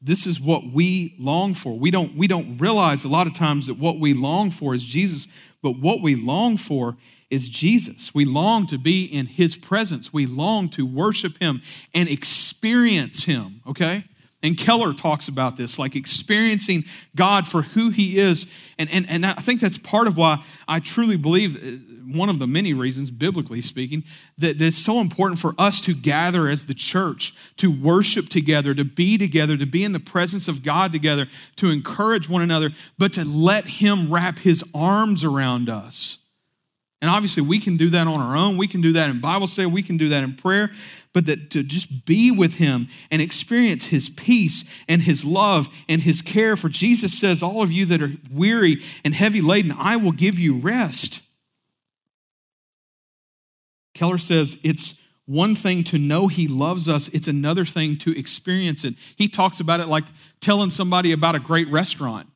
this 0.00 0.26
is 0.26 0.40
what 0.40 0.72
we 0.72 1.14
long 1.18 1.54
for. 1.54 1.76
We 1.76 1.90
don't 1.90 2.14
we 2.14 2.26
don't 2.26 2.58
realize 2.58 3.04
a 3.04 3.08
lot 3.08 3.26
of 3.26 3.34
times 3.34 3.66
that 3.66 3.78
what 3.78 3.98
we 3.98 4.14
long 4.14 4.50
for 4.50 4.74
is 4.74 4.84
Jesus, 4.84 5.28
but 5.62 5.78
what 5.78 6.00
we 6.00 6.14
long 6.14 6.56
for 6.56 6.96
is 7.30 7.48
Jesus. 7.48 8.14
We 8.14 8.24
long 8.24 8.66
to 8.68 8.78
be 8.78 9.04
in 9.04 9.26
his 9.26 9.56
presence. 9.56 10.12
We 10.12 10.26
long 10.26 10.68
to 10.70 10.86
worship 10.86 11.38
him 11.38 11.60
and 11.94 12.08
experience 12.08 13.24
him, 13.24 13.60
okay? 13.66 14.04
And 14.42 14.56
Keller 14.56 14.92
talks 14.92 15.26
about 15.26 15.56
this, 15.56 15.78
like 15.78 15.96
experiencing 15.96 16.84
God 17.16 17.46
for 17.46 17.62
who 17.62 17.90
He 17.90 18.18
is. 18.18 18.46
And, 18.78 18.88
and, 18.92 19.04
and 19.08 19.26
I 19.26 19.34
think 19.34 19.60
that's 19.60 19.78
part 19.78 20.06
of 20.06 20.16
why 20.16 20.44
I 20.68 20.78
truly 20.78 21.16
believe, 21.16 21.56
uh, 21.56 22.16
one 22.16 22.28
of 22.28 22.38
the 22.38 22.46
many 22.46 22.72
reasons, 22.72 23.10
biblically 23.10 23.60
speaking, 23.60 24.04
that 24.38 24.62
it's 24.62 24.78
so 24.78 25.00
important 25.00 25.40
for 25.40 25.54
us 25.58 25.80
to 25.82 25.94
gather 25.94 26.46
as 26.48 26.66
the 26.66 26.74
church, 26.74 27.34
to 27.56 27.70
worship 27.70 28.28
together, 28.28 28.74
to 28.74 28.84
be 28.84 29.18
together, 29.18 29.56
to 29.56 29.66
be 29.66 29.82
in 29.82 29.92
the 29.92 30.00
presence 30.00 30.46
of 30.46 30.62
God 30.62 30.92
together, 30.92 31.26
to 31.56 31.70
encourage 31.70 32.28
one 32.28 32.42
another, 32.42 32.70
but 32.96 33.12
to 33.14 33.24
let 33.24 33.64
Him 33.64 34.12
wrap 34.12 34.38
His 34.38 34.62
arms 34.72 35.24
around 35.24 35.68
us. 35.68 36.17
And 37.00 37.10
obviously, 37.10 37.44
we 37.44 37.60
can 37.60 37.76
do 37.76 37.90
that 37.90 38.08
on 38.08 38.20
our 38.20 38.36
own. 38.36 38.56
We 38.56 38.66
can 38.66 38.80
do 38.80 38.92
that 38.94 39.08
in 39.08 39.20
Bible 39.20 39.46
study. 39.46 39.66
We 39.66 39.82
can 39.82 39.98
do 39.98 40.08
that 40.08 40.24
in 40.24 40.34
prayer 40.34 40.70
but 41.18 41.26
that 41.26 41.50
to 41.50 41.64
just 41.64 42.06
be 42.06 42.30
with 42.30 42.58
him 42.58 42.86
and 43.10 43.20
experience 43.20 43.86
his 43.86 44.08
peace 44.08 44.64
and 44.88 45.02
his 45.02 45.24
love 45.24 45.68
and 45.88 46.02
his 46.02 46.22
care. 46.22 46.56
For 46.56 46.68
Jesus 46.68 47.18
says, 47.18 47.42
All 47.42 47.60
of 47.60 47.72
you 47.72 47.86
that 47.86 48.00
are 48.00 48.12
weary 48.30 48.82
and 49.04 49.12
heavy 49.12 49.40
laden, 49.40 49.72
I 49.76 49.96
will 49.96 50.12
give 50.12 50.38
you 50.38 50.60
rest. 50.60 51.22
Keller 53.94 54.18
says, 54.18 54.60
It's 54.62 55.04
one 55.26 55.56
thing 55.56 55.82
to 55.84 55.98
know 55.98 56.28
he 56.28 56.46
loves 56.46 56.88
us, 56.88 57.08
it's 57.08 57.26
another 57.26 57.64
thing 57.64 57.96
to 57.96 58.16
experience 58.16 58.84
it. 58.84 58.94
He 59.16 59.26
talks 59.26 59.58
about 59.58 59.80
it 59.80 59.88
like 59.88 60.04
telling 60.40 60.70
somebody 60.70 61.10
about 61.10 61.34
a 61.34 61.40
great 61.40 61.66
restaurant. 61.66 62.28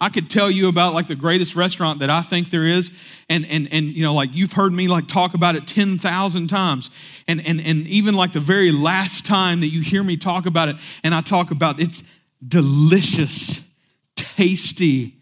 I 0.00 0.08
could 0.08 0.30
tell 0.30 0.50
you 0.50 0.68
about 0.68 0.94
like 0.94 1.08
the 1.08 1.14
greatest 1.14 1.54
restaurant 1.54 1.98
that 1.98 2.08
I 2.08 2.22
think 2.22 2.48
there 2.48 2.64
is. 2.64 2.90
And, 3.28 3.44
and, 3.46 3.68
and 3.70 3.86
you 3.86 4.02
know, 4.02 4.14
like 4.14 4.30
you've 4.32 4.54
heard 4.54 4.72
me 4.72 4.88
like 4.88 5.06
talk 5.06 5.34
about 5.34 5.56
it 5.56 5.66
10,000 5.66 6.48
times. 6.48 6.90
And, 7.28 7.46
and, 7.46 7.60
and 7.60 7.86
even 7.86 8.14
like 8.14 8.32
the 8.32 8.40
very 8.40 8.72
last 8.72 9.26
time 9.26 9.60
that 9.60 9.68
you 9.68 9.82
hear 9.82 10.02
me 10.02 10.16
talk 10.16 10.46
about 10.46 10.70
it, 10.70 10.76
and 11.04 11.14
I 11.14 11.20
talk 11.20 11.50
about 11.50 11.80
it's 11.80 12.02
delicious, 12.46 13.76
tasty, 14.16 15.16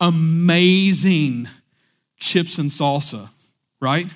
amazing 0.00 1.46
chips 2.18 2.58
and 2.58 2.70
salsa, 2.70 3.28
right? 3.80 4.06
Is 4.06 4.12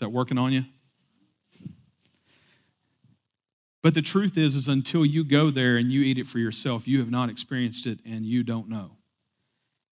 that 0.00 0.10
working 0.10 0.36
on 0.36 0.52
you? 0.52 0.64
But 3.84 3.92
the 3.92 4.00
truth 4.00 4.38
is, 4.38 4.54
is 4.54 4.66
until 4.66 5.04
you 5.04 5.24
go 5.24 5.50
there 5.50 5.76
and 5.76 5.92
you 5.92 6.00
eat 6.00 6.16
it 6.16 6.26
for 6.26 6.38
yourself, 6.38 6.88
you 6.88 7.00
have 7.00 7.10
not 7.10 7.28
experienced 7.28 7.86
it 7.86 7.98
and 8.06 8.24
you 8.24 8.42
don't 8.42 8.70
know. 8.70 8.92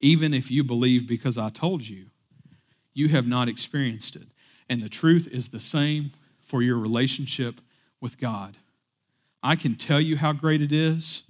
Even 0.00 0.32
if 0.32 0.50
you 0.50 0.64
believe 0.64 1.06
because 1.06 1.36
I 1.36 1.50
told 1.50 1.86
you, 1.86 2.06
you 2.94 3.08
have 3.08 3.28
not 3.28 3.48
experienced 3.48 4.16
it. 4.16 4.28
And 4.66 4.82
the 4.82 4.88
truth 4.88 5.28
is 5.30 5.50
the 5.50 5.60
same 5.60 6.06
for 6.40 6.62
your 6.62 6.78
relationship 6.78 7.60
with 8.00 8.18
God. 8.18 8.56
I 9.42 9.56
can 9.56 9.74
tell 9.74 10.00
you 10.00 10.16
how 10.16 10.32
great 10.32 10.62
it 10.62 10.72
is, 10.72 11.24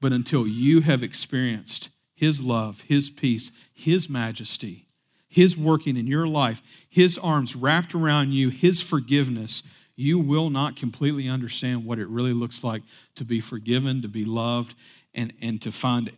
but 0.00 0.12
until 0.12 0.46
you 0.46 0.80
have 0.80 1.02
experienced 1.02 1.90
His 2.14 2.42
love, 2.42 2.80
His 2.88 3.10
peace, 3.10 3.50
His 3.74 4.08
majesty, 4.08 4.86
His 5.28 5.54
working 5.54 5.98
in 5.98 6.06
your 6.06 6.26
life, 6.26 6.62
His 6.88 7.18
arms 7.18 7.54
wrapped 7.54 7.94
around 7.94 8.32
you, 8.32 8.48
His 8.48 8.80
forgiveness, 8.80 9.62
you 9.96 10.18
will 10.18 10.50
not 10.50 10.76
completely 10.76 11.28
understand 11.28 11.86
what 11.86 11.98
it 11.98 12.06
really 12.08 12.34
looks 12.34 12.62
like 12.62 12.82
to 13.14 13.24
be 13.24 13.40
forgiven, 13.40 14.02
to 14.02 14.08
be 14.08 14.24
loved, 14.24 14.74
and, 15.14 15.32
and 15.40 15.60
to 15.62 15.72
find 15.72 16.10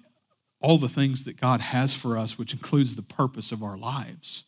all 0.61 0.77
the 0.79 0.89
things 0.89 1.25
that 1.25 1.41
God 1.41 1.61
has 1.61 1.95
for 1.95 2.19
us, 2.19 2.37
which 2.37 2.53
includes 2.53 2.97
the 2.97 3.03
purpose 3.03 3.53
of 3.53 3.63
our 3.63 3.79
lives. 3.79 4.45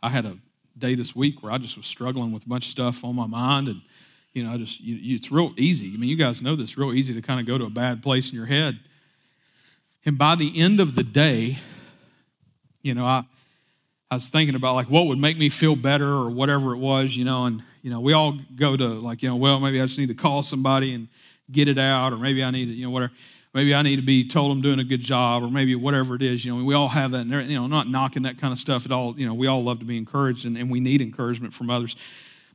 I 0.00 0.10
had 0.10 0.24
a 0.24 0.36
day 0.78 0.94
this 0.94 1.14
week 1.14 1.42
where 1.42 1.52
I 1.52 1.58
just 1.58 1.76
was 1.76 1.86
struggling 1.86 2.32
with 2.32 2.44
a 2.44 2.48
bunch 2.48 2.66
of 2.66 2.70
stuff 2.70 3.04
on 3.04 3.16
my 3.16 3.26
mind, 3.26 3.68
and 3.68 3.80
you 4.32 4.44
know, 4.44 4.52
I 4.52 4.56
just 4.56 4.80
you, 4.80 4.94
you, 4.96 5.16
it's 5.16 5.30
real 5.30 5.52
easy. 5.56 5.92
I 5.94 5.98
mean, 5.98 6.08
you 6.08 6.16
guys 6.16 6.40
know 6.40 6.56
this. 6.56 6.78
Real 6.78 6.94
easy 6.94 7.14
to 7.14 7.22
kind 7.22 7.40
of 7.40 7.46
go 7.46 7.58
to 7.58 7.64
a 7.64 7.70
bad 7.70 8.02
place 8.02 8.30
in 8.30 8.36
your 8.36 8.46
head. 8.46 8.78
And 10.04 10.16
by 10.16 10.34
the 10.34 10.60
end 10.60 10.80
of 10.80 10.94
the 10.94 11.04
day, 11.04 11.58
you 12.80 12.94
know, 12.94 13.04
I 13.04 13.24
I 14.12 14.16
was 14.16 14.28
thinking 14.28 14.56
about 14.56 14.74
like 14.74 14.90
what 14.90 15.06
would 15.06 15.16
make 15.16 15.38
me 15.38 15.48
feel 15.48 15.74
better 15.74 16.06
or 16.06 16.28
whatever 16.28 16.74
it 16.74 16.76
was, 16.76 17.16
you 17.16 17.24
know, 17.24 17.46
and 17.46 17.62
you 17.80 17.90
know, 17.90 17.98
we 17.98 18.12
all 18.12 18.38
go 18.54 18.76
to 18.76 18.86
like, 18.86 19.22
you 19.22 19.30
know, 19.30 19.36
well, 19.36 19.58
maybe 19.58 19.80
I 19.80 19.86
just 19.86 19.98
need 19.98 20.08
to 20.08 20.14
call 20.14 20.42
somebody 20.42 20.92
and 20.92 21.08
get 21.50 21.66
it 21.66 21.78
out, 21.78 22.12
or 22.12 22.18
maybe 22.18 22.44
I 22.44 22.50
need 22.50 22.66
to, 22.66 22.72
you 22.72 22.84
know, 22.84 22.90
whatever. 22.90 23.14
Maybe 23.54 23.74
I 23.74 23.80
need 23.80 23.96
to 23.96 24.02
be 24.02 24.28
told 24.28 24.52
I'm 24.52 24.60
doing 24.60 24.80
a 24.80 24.84
good 24.84 25.00
job, 25.00 25.42
or 25.42 25.50
maybe 25.50 25.74
whatever 25.76 26.14
it 26.14 26.20
is. 26.20 26.44
You 26.44 26.54
know, 26.54 26.62
we 26.62 26.74
all 26.74 26.88
have 26.88 27.12
that. 27.12 27.24
You 27.24 27.58
know, 27.58 27.66
not 27.68 27.88
knocking 27.88 28.24
that 28.24 28.36
kind 28.36 28.52
of 28.52 28.58
stuff 28.58 28.84
at 28.84 28.92
all. 28.92 29.18
You 29.18 29.26
know, 29.26 29.32
we 29.32 29.46
all 29.46 29.64
love 29.64 29.78
to 29.78 29.86
be 29.86 29.96
encouraged, 29.96 30.44
and, 30.44 30.58
and 30.58 30.70
we 30.70 30.78
need 30.78 31.00
encouragement 31.00 31.54
from 31.54 31.70
others. 31.70 31.96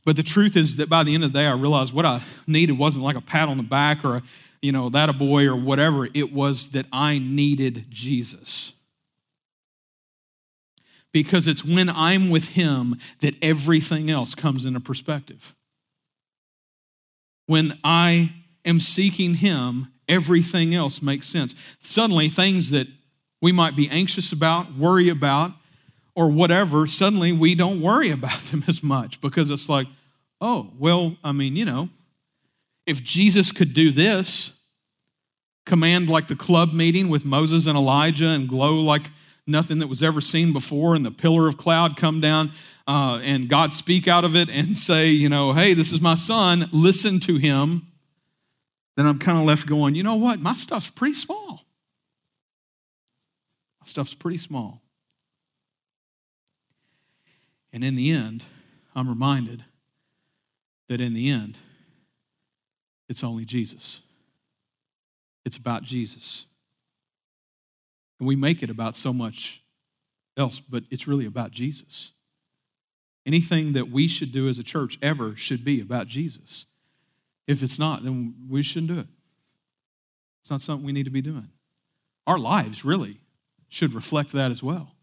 But 0.04 0.14
the 0.14 0.22
truth 0.22 0.56
is 0.56 0.76
that 0.76 0.88
by 0.88 1.02
the 1.02 1.12
end 1.12 1.24
of 1.24 1.32
the 1.32 1.40
day, 1.40 1.46
I 1.46 1.54
realized 1.54 1.92
what 1.92 2.06
I 2.06 2.22
needed 2.46 2.78
wasn't 2.78 3.04
like 3.04 3.16
a 3.16 3.20
pat 3.20 3.48
on 3.48 3.56
the 3.56 3.64
back 3.64 4.04
or 4.04 4.18
a, 4.18 4.22
you 4.62 4.70
know, 4.70 4.90
that 4.90 5.08
a 5.08 5.12
boy 5.12 5.48
or 5.48 5.56
whatever. 5.56 6.06
It 6.14 6.32
was 6.32 6.70
that 6.70 6.86
I 6.92 7.18
needed 7.18 7.86
Jesus. 7.90 8.74
Because 11.12 11.46
it's 11.46 11.64
when 11.64 11.88
I'm 11.88 12.30
with 12.30 12.50
Him 12.50 12.96
that 13.20 13.34
everything 13.42 14.10
else 14.10 14.34
comes 14.34 14.64
into 14.64 14.80
perspective. 14.80 15.54
When 17.46 17.78
I 17.82 18.32
am 18.64 18.80
seeking 18.80 19.34
Him, 19.34 19.88
everything 20.08 20.74
else 20.74 21.02
makes 21.02 21.26
sense. 21.26 21.54
Suddenly, 21.80 22.28
things 22.28 22.70
that 22.70 22.86
we 23.40 23.52
might 23.52 23.76
be 23.76 23.88
anxious 23.88 24.32
about, 24.32 24.76
worry 24.76 25.08
about, 25.08 25.52
or 26.14 26.30
whatever, 26.30 26.86
suddenly 26.86 27.32
we 27.32 27.54
don't 27.54 27.80
worry 27.80 28.10
about 28.18 28.38
them 28.40 28.64
as 28.66 28.82
much 28.82 29.20
because 29.20 29.50
it's 29.50 29.68
like, 29.68 29.86
oh, 30.40 30.70
well, 30.78 31.16
I 31.22 31.32
mean, 31.32 31.56
you 31.56 31.64
know, 31.64 31.88
if 32.86 33.02
Jesus 33.02 33.52
could 33.52 33.74
do 33.74 33.90
this, 33.90 34.58
command 35.66 36.08
like 36.08 36.26
the 36.26 36.34
club 36.34 36.72
meeting 36.72 37.08
with 37.08 37.24
Moses 37.24 37.66
and 37.66 37.76
Elijah 37.76 38.28
and 38.28 38.48
glow 38.48 38.80
like 38.80 39.10
nothing 39.48 39.78
that 39.80 39.88
was 39.88 40.02
ever 40.02 40.20
seen 40.20 40.52
before, 40.52 40.94
and 40.94 41.04
the 41.04 41.10
pillar 41.10 41.48
of 41.48 41.56
cloud 41.56 41.96
come 41.96 42.20
down 42.20 42.50
uh, 42.86 43.20
and 43.22 43.48
God 43.48 43.72
speak 43.72 44.06
out 44.06 44.24
of 44.24 44.36
it 44.36 44.48
and 44.48 44.76
say, 44.76 45.08
you 45.08 45.28
know, 45.28 45.52
hey, 45.52 45.74
this 45.74 45.92
is 45.92 46.00
my 46.00 46.14
son, 46.14 46.66
listen 46.72 47.20
to 47.20 47.36
him 47.36 47.88
then 48.98 49.06
I'm 49.06 49.20
kind 49.20 49.38
of 49.38 49.44
left 49.44 49.68
going, 49.68 49.94
you 49.94 50.02
know 50.02 50.16
what? 50.16 50.40
My 50.40 50.54
stuff's 50.54 50.90
pretty 50.90 51.14
small. 51.14 51.64
My 53.80 53.84
stuff's 53.84 54.12
pretty 54.12 54.38
small. 54.38 54.82
And 57.72 57.84
in 57.84 57.94
the 57.94 58.10
end, 58.10 58.42
I'm 58.96 59.08
reminded 59.08 59.64
that 60.88 61.00
in 61.00 61.14
the 61.14 61.30
end, 61.30 61.58
it's 63.08 63.22
only 63.22 63.44
Jesus. 63.44 64.00
It's 65.44 65.56
about 65.56 65.84
Jesus. 65.84 66.46
And 68.18 68.26
we 68.26 68.36
make 68.36 68.62
it 68.62 68.70
about 68.70 68.96
so 68.96 69.12
much 69.12 69.62
else, 70.36 70.60
but 70.60 70.84
it's 70.90 71.06
really 71.06 71.26
about 71.26 71.50
Jesus. 71.50 72.12
Anything 73.26 73.74
that 73.74 73.90
we 73.90 74.08
should 74.08 74.32
do 74.32 74.48
as 74.48 74.58
a 74.58 74.64
church 74.64 74.98
ever 75.02 75.36
should 75.36 75.64
be 75.64 75.80
about 75.80 76.06
Jesus. 76.06 76.66
If 77.46 77.62
it's 77.62 77.78
not, 77.78 78.02
then 78.02 78.34
we 78.48 78.62
shouldn't 78.62 78.90
do 78.90 79.00
it. 79.00 79.06
It's 80.40 80.50
not 80.50 80.60
something 80.60 80.86
we 80.86 80.92
need 80.92 81.04
to 81.04 81.10
be 81.10 81.20
doing. 81.20 81.48
Our 82.26 82.38
lives 82.38 82.84
really 82.84 83.20
should 83.68 83.92
reflect 83.94 84.32
that 84.32 84.50
as 84.50 84.62
well. 84.62 84.94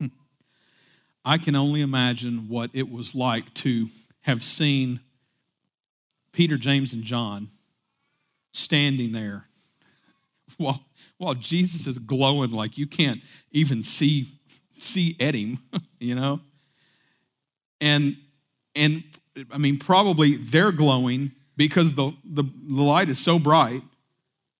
Hmm. 0.00 0.08
I 1.24 1.38
can 1.38 1.56
only 1.56 1.80
imagine 1.80 2.48
what 2.48 2.70
it 2.72 2.90
was 2.90 3.14
like 3.14 3.52
to 3.54 3.86
have 4.22 4.42
seen 4.42 5.00
Peter, 6.32 6.56
James, 6.56 6.94
and 6.94 7.04
John 7.04 7.48
standing 8.54 9.12
there 9.12 9.44
while, 10.56 10.80
while 11.18 11.34
Jesus 11.34 11.86
is 11.86 11.98
glowing 11.98 12.50
like 12.50 12.78
you 12.78 12.86
can't 12.86 13.20
even 13.52 13.82
see, 13.82 14.28
see 14.72 15.16
at 15.20 15.34
him, 15.34 15.58
you 16.00 16.14
know? 16.14 16.40
And 17.80 18.16
and 18.76 19.04
I 19.52 19.58
mean, 19.58 19.78
probably 19.78 20.36
they're 20.36 20.72
glowing 20.72 21.32
because 21.56 21.94
the, 21.94 22.12
the, 22.24 22.42
the 22.42 22.82
light 22.82 23.08
is 23.08 23.18
so 23.18 23.38
bright. 23.38 23.82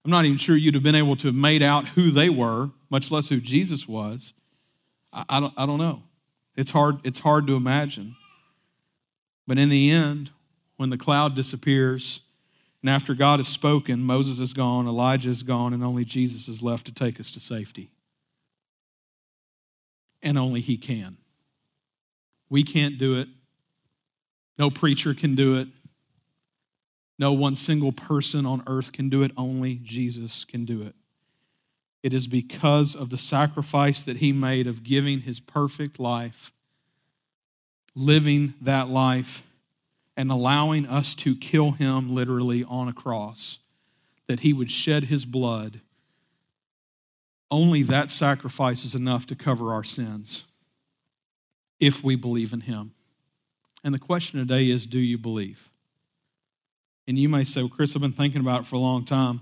I'm 0.04 0.10
not 0.10 0.24
even 0.24 0.38
sure 0.38 0.56
you'd 0.56 0.74
have 0.74 0.82
been 0.82 0.94
able 0.94 1.16
to 1.16 1.28
have 1.28 1.34
made 1.34 1.62
out 1.62 1.88
who 1.88 2.10
they 2.10 2.28
were, 2.28 2.70
much 2.90 3.10
less 3.10 3.28
who 3.28 3.40
Jesus 3.40 3.88
was. 3.88 4.34
I, 5.12 5.24
I, 5.28 5.40
don't, 5.40 5.54
I 5.56 5.66
don't 5.66 5.78
know. 5.78 6.02
It's 6.56 6.70
hard, 6.70 6.98
it's 7.04 7.20
hard 7.20 7.46
to 7.46 7.56
imagine. 7.56 8.14
But 9.46 9.58
in 9.58 9.68
the 9.68 9.90
end, 9.90 10.30
when 10.76 10.90
the 10.90 10.98
cloud 10.98 11.34
disappears, 11.34 12.23
and 12.84 12.90
after 12.90 13.14
God 13.14 13.38
has 13.38 13.48
spoken, 13.48 14.04
Moses 14.04 14.40
is 14.40 14.52
gone, 14.52 14.86
Elijah 14.86 15.30
is 15.30 15.42
gone, 15.42 15.72
and 15.72 15.82
only 15.82 16.04
Jesus 16.04 16.48
is 16.48 16.62
left 16.62 16.84
to 16.84 16.92
take 16.92 17.18
us 17.18 17.32
to 17.32 17.40
safety. 17.40 17.88
And 20.22 20.36
only 20.36 20.60
He 20.60 20.76
can. 20.76 21.16
We 22.50 22.62
can't 22.62 22.98
do 22.98 23.18
it. 23.18 23.28
No 24.58 24.68
preacher 24.68 25.14
can 25.14 25.34
do 25.34 25.56
it. 25.60 25.68
No 27.18 27.32
one 27.32 27.54
single 27.54 27.90
person 27.90 28.44
on 28.44 28.62
earth 28.66 28.92
can 28.92 29.08
do 29.08 29.22
it. 29.22 29.32
Only 29.34 29.80
Jesus 29.82 30.44
can 30.44 30.66
do 30.66 30.82
it. 30.82 30.94
It 32.02 32.12
is 32.12 32.26
because 32.26 32.94
of 32.94 33.08
the 33.08 33.16
sacrifice 33.16 34.02
that 34.02 34.18
he 34.18 34.30
made 34.30 34.66
of 34.66 34.84
giving 34.84 35.20
his 35.20 35.40
perfect 35.40 35.98
life, 35.98 36.52
living 37.96 38.52
that 38.60 38.90
life, 38.90 39.42
and 40.16 40.30
allowing 40.30 40.86
us 40.86 41.14
to 41.16 41.34
kill 41.34 41.72
him 41.72 42.14
literally 42.14 42.64
on 42.64 42.88
a 42.88 42.92
cross, 42.92 43.58
that 44.26 44.40
he 44.40 44.52
would 44.52 44.70
shed 44.70 45.04
his 45.04 45.24
blood. 45.24 45.80
Only 47.50 47.82
that 47.84 48.10
sacrifice 48.10 48.84
is 48.84 48.94
enough 48.94 49.26
to 49.26 49.34
cover 49.34 49.72
our 49.72 49.84
sins 49.84 50.44
if 51.80 52.02
we 52.02 52.16
believe 52.16 52.52
in 52.52 52.60
him. 52.60 52.92
And 53.82 53.94
the 53.94 53.98
question 53.98 54.40
today 54.40 54.70
is 54.70 54.86
do 54.86 54.98
you 54.98 55.18
believe? 55.18 55.68
And 57.06 57.18
you 57.18 57.28
may 57.28 57.44
say, 57.44 57.60
well, 57.60 57.68
Chris, 57.68 57.94
I've 57.94 58.02
been 58.02 58.12
thinking 58.12 58.40
about 58.40 58.62
it 58.62 58.66
for 58.66 58.76
a 58.76 58.80
long 58.80 59.04
time. 59.04 59.40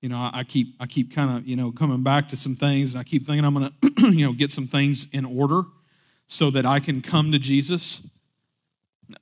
You 0.00 0.08
know, 0.08 0.30
I 0.32 0.42
keep 0.42 0.74
I 0.80 0.86
keep 0.86 1.14
kind 1.14 1.38
of, 1.38 1.46
you 1.46 1.54
know, 1.54 1.70
coming 1.70 2.02
back 2.02 2.28
to 2.30 2.36
some 2.36 2.54
things 2.56 2.92
and 2.92 3.00
I 3.00 3.04
keep 3.04 3.24
thinking 3.24 3.44
I'm 3.44 3.52
gonna, 3.52 3.70
you 3.98 4.26
know, 4.26 4.32
get 4.32 4.50
some 4.50 4.66
things 4.66 5.06
in 5.12 5.24
order 5.24 5.62
so 6.26 6.50
that 6.50 6.66
I 6.66 6.80
can 6.80 7.02
come 7.02 7.30
to 7.30 7.38
Jesus. 7.38 8.08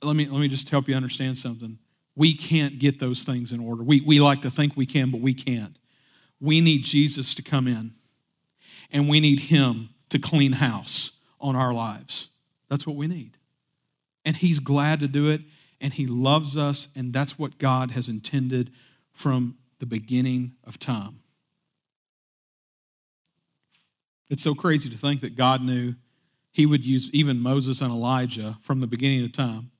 Let 0.02 0.16
me 0.16 0.26
let 0.26 0.40
me 0.40 0.48
just 0.48 0.68
help 0.70 0.88
you 0.88 0.94
understand 0.94 1.36
something. 1.36 1.78
We 2.16 2.34
can't 2.34 2.78
get 2.78 2.98
those 2.98 3.22
things 3.22 3.52
in 3.52 3.60
order. 3.60 3.82
We, 3.82 4.00
we 4.02 4.20
like 4.20 4.42
to 4.42 4.50
think 4.50 4.76
we 4.76 4.86
can, 4.86 5.10
but 5.10 5.20
we 5.20 5.32
can't. 5.32 5.76
We 6.40 6.60
need 6.60 6.84
Jesus 6.84 7.34
to 7.36 7.42
come 7.42 7.68
in, 7.68 7.92
and 8.90 9.08
we 9.08 9.20
need 9.20 9.40
Him 9.40 9.90
to 10.10 10.18
clean 10.18 10.52
house 10.52 11.18
on 11.40 11.56
our 11.56 11.72
lives. 11.72 12.28
That's 12.68 12.86
what 12.86 12.96
we 12.96 13.06
need. 13.06 13.36
And 14.24 14.36
He's 14.36 14.58
glad 14.58 15.00
to 15.00 15.08
do 15.08 15.30
it, 15.30 15.42
and 15.80 15.94
He 15.94 16.06
loves 16.06 16.56
us, 16.56 16.88
and 16.96 17.12
that's 17.12 17.38
what 17.38 17.58
God 17.58 17.92
has 17.92 18.08
intended 18.08 18.70
from 19.12 19.56
the 19.78 19.86
beginning 19.86 20.52
of 20.64 20.78
time. 20.78 21.16
It's 24.28 24.42
so 24.42 24.54
crazy 24.54 24.88
to 24.90 24.96
think 24.96 25.20
that 25.22 25.36
God 25.36 25.62
knew 25.62 25.94
He 26.52 26.66
would 26.66 26.84
use 26.84 27.10
even 27.12 27.40
Moses 27.40 27.80
and 27.80 27.92
Elijah 27.92 28.56
from 28.60 28.80
the 28.80 28.86
beginning 28.86 29.24
of 29.24 29.32
time. 29.32 29.70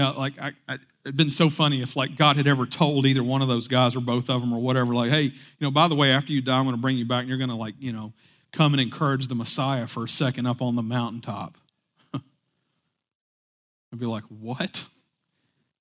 Now, 0.00 0.14
like, 0.16 0.40
I, 0.40 0.52
I 0.66 0.78
it'd 1.04 1.18
been 1.18 1.28
so 1.28 1.50
funny 1.50 1.82
if 1.82 1.94
like 1.94 2.16
God 2.16 2.38
had 2.38 2.46
ever 2.46 2.64
told 2.64 3.04
either 3.04 3.22
one 3.22 3.42
of 3.42 3.48
those 3.48 3.68
guys 3.68 3.94
or 3.94 4.00
both 4.00 4.30
of 4.30 4.40
them 4.40 4.50
or 4.50 4.58
whatever, 4.58 4.94
like, 4.94 5.10
hey, 5.10 5.24
you 5.24 5.32
know, 5.60 5.70
by 5.70 5.88
the 5.88 5.94
way, 5.94 6.10
after 6.10 6.32
you 6.32 6.40
die, 6.40 6.56
I'm 6.56 6.64
going 6.64 6.74
to 6.74 6.80
bring 6.80 6.96
you 6.96 7.04
back 7.04 7.20
and 7.20 7.28
you're 7.28 7.36
going 7.36 7.50
to 7.50 7.56
like, 7.56 7.74
you 7.78 7.92
know, 7.92 8.14
come 8.50 8.72
and 8.72 8.80
encourage 8.80 9.28
the 9.28 9.34
Messiah 9.34 9.86
for 9.86 10.04
a 10.04 10.08
second 10.08 10.46
up 10.46 10.62
on 10.62 10.74
the 10.74 10.80
mountaintop. 10.80 11.54
I'd 12.14 12.22
be 13.98 14.06
like, 14.06 14.24
what? 14.24 14.86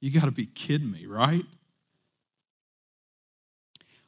You 0.01 0.11
got 0.11 0.25
to 0.25 0.31
be 0.31 0.47
kidding 0.47 0.91
me, 0.91 1.05
right? 1.05 1.45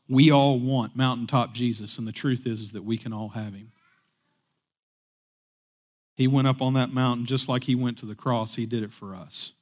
We 0.09 0.29
all 0.29 0.59
want 0.59 0.93
mountaintop 0.93 1.53
Jesus, 1.53 1.97
and 1.97 2.05
the 2.05 2.11
truth 2.11 2.45
is, 2.45 2.59
is 2.59 2.71
that 2.73 2.83
we 2.83 2.97
can 2.97 3.13
all 3.13 3.29
have 3.29 3.53
him. 3.53 3.71
He 6.17 6.27
went 6.27 6.49
up 6.49 6.61
on 6.61 6.73
that 6.73 6.91
mountain 6.91 7.25
just 7.25 7.47
like 7.47 7.63
he 7.63 7.75
went 7.75 7.97
to 7.99 8.05
the 8.05 8.13
cross. 8.13 8.55
He 8.55 8.65
did 8.65 8.83
it 8.83 8.91
for 8.91 9.15
us. 9.15 9.53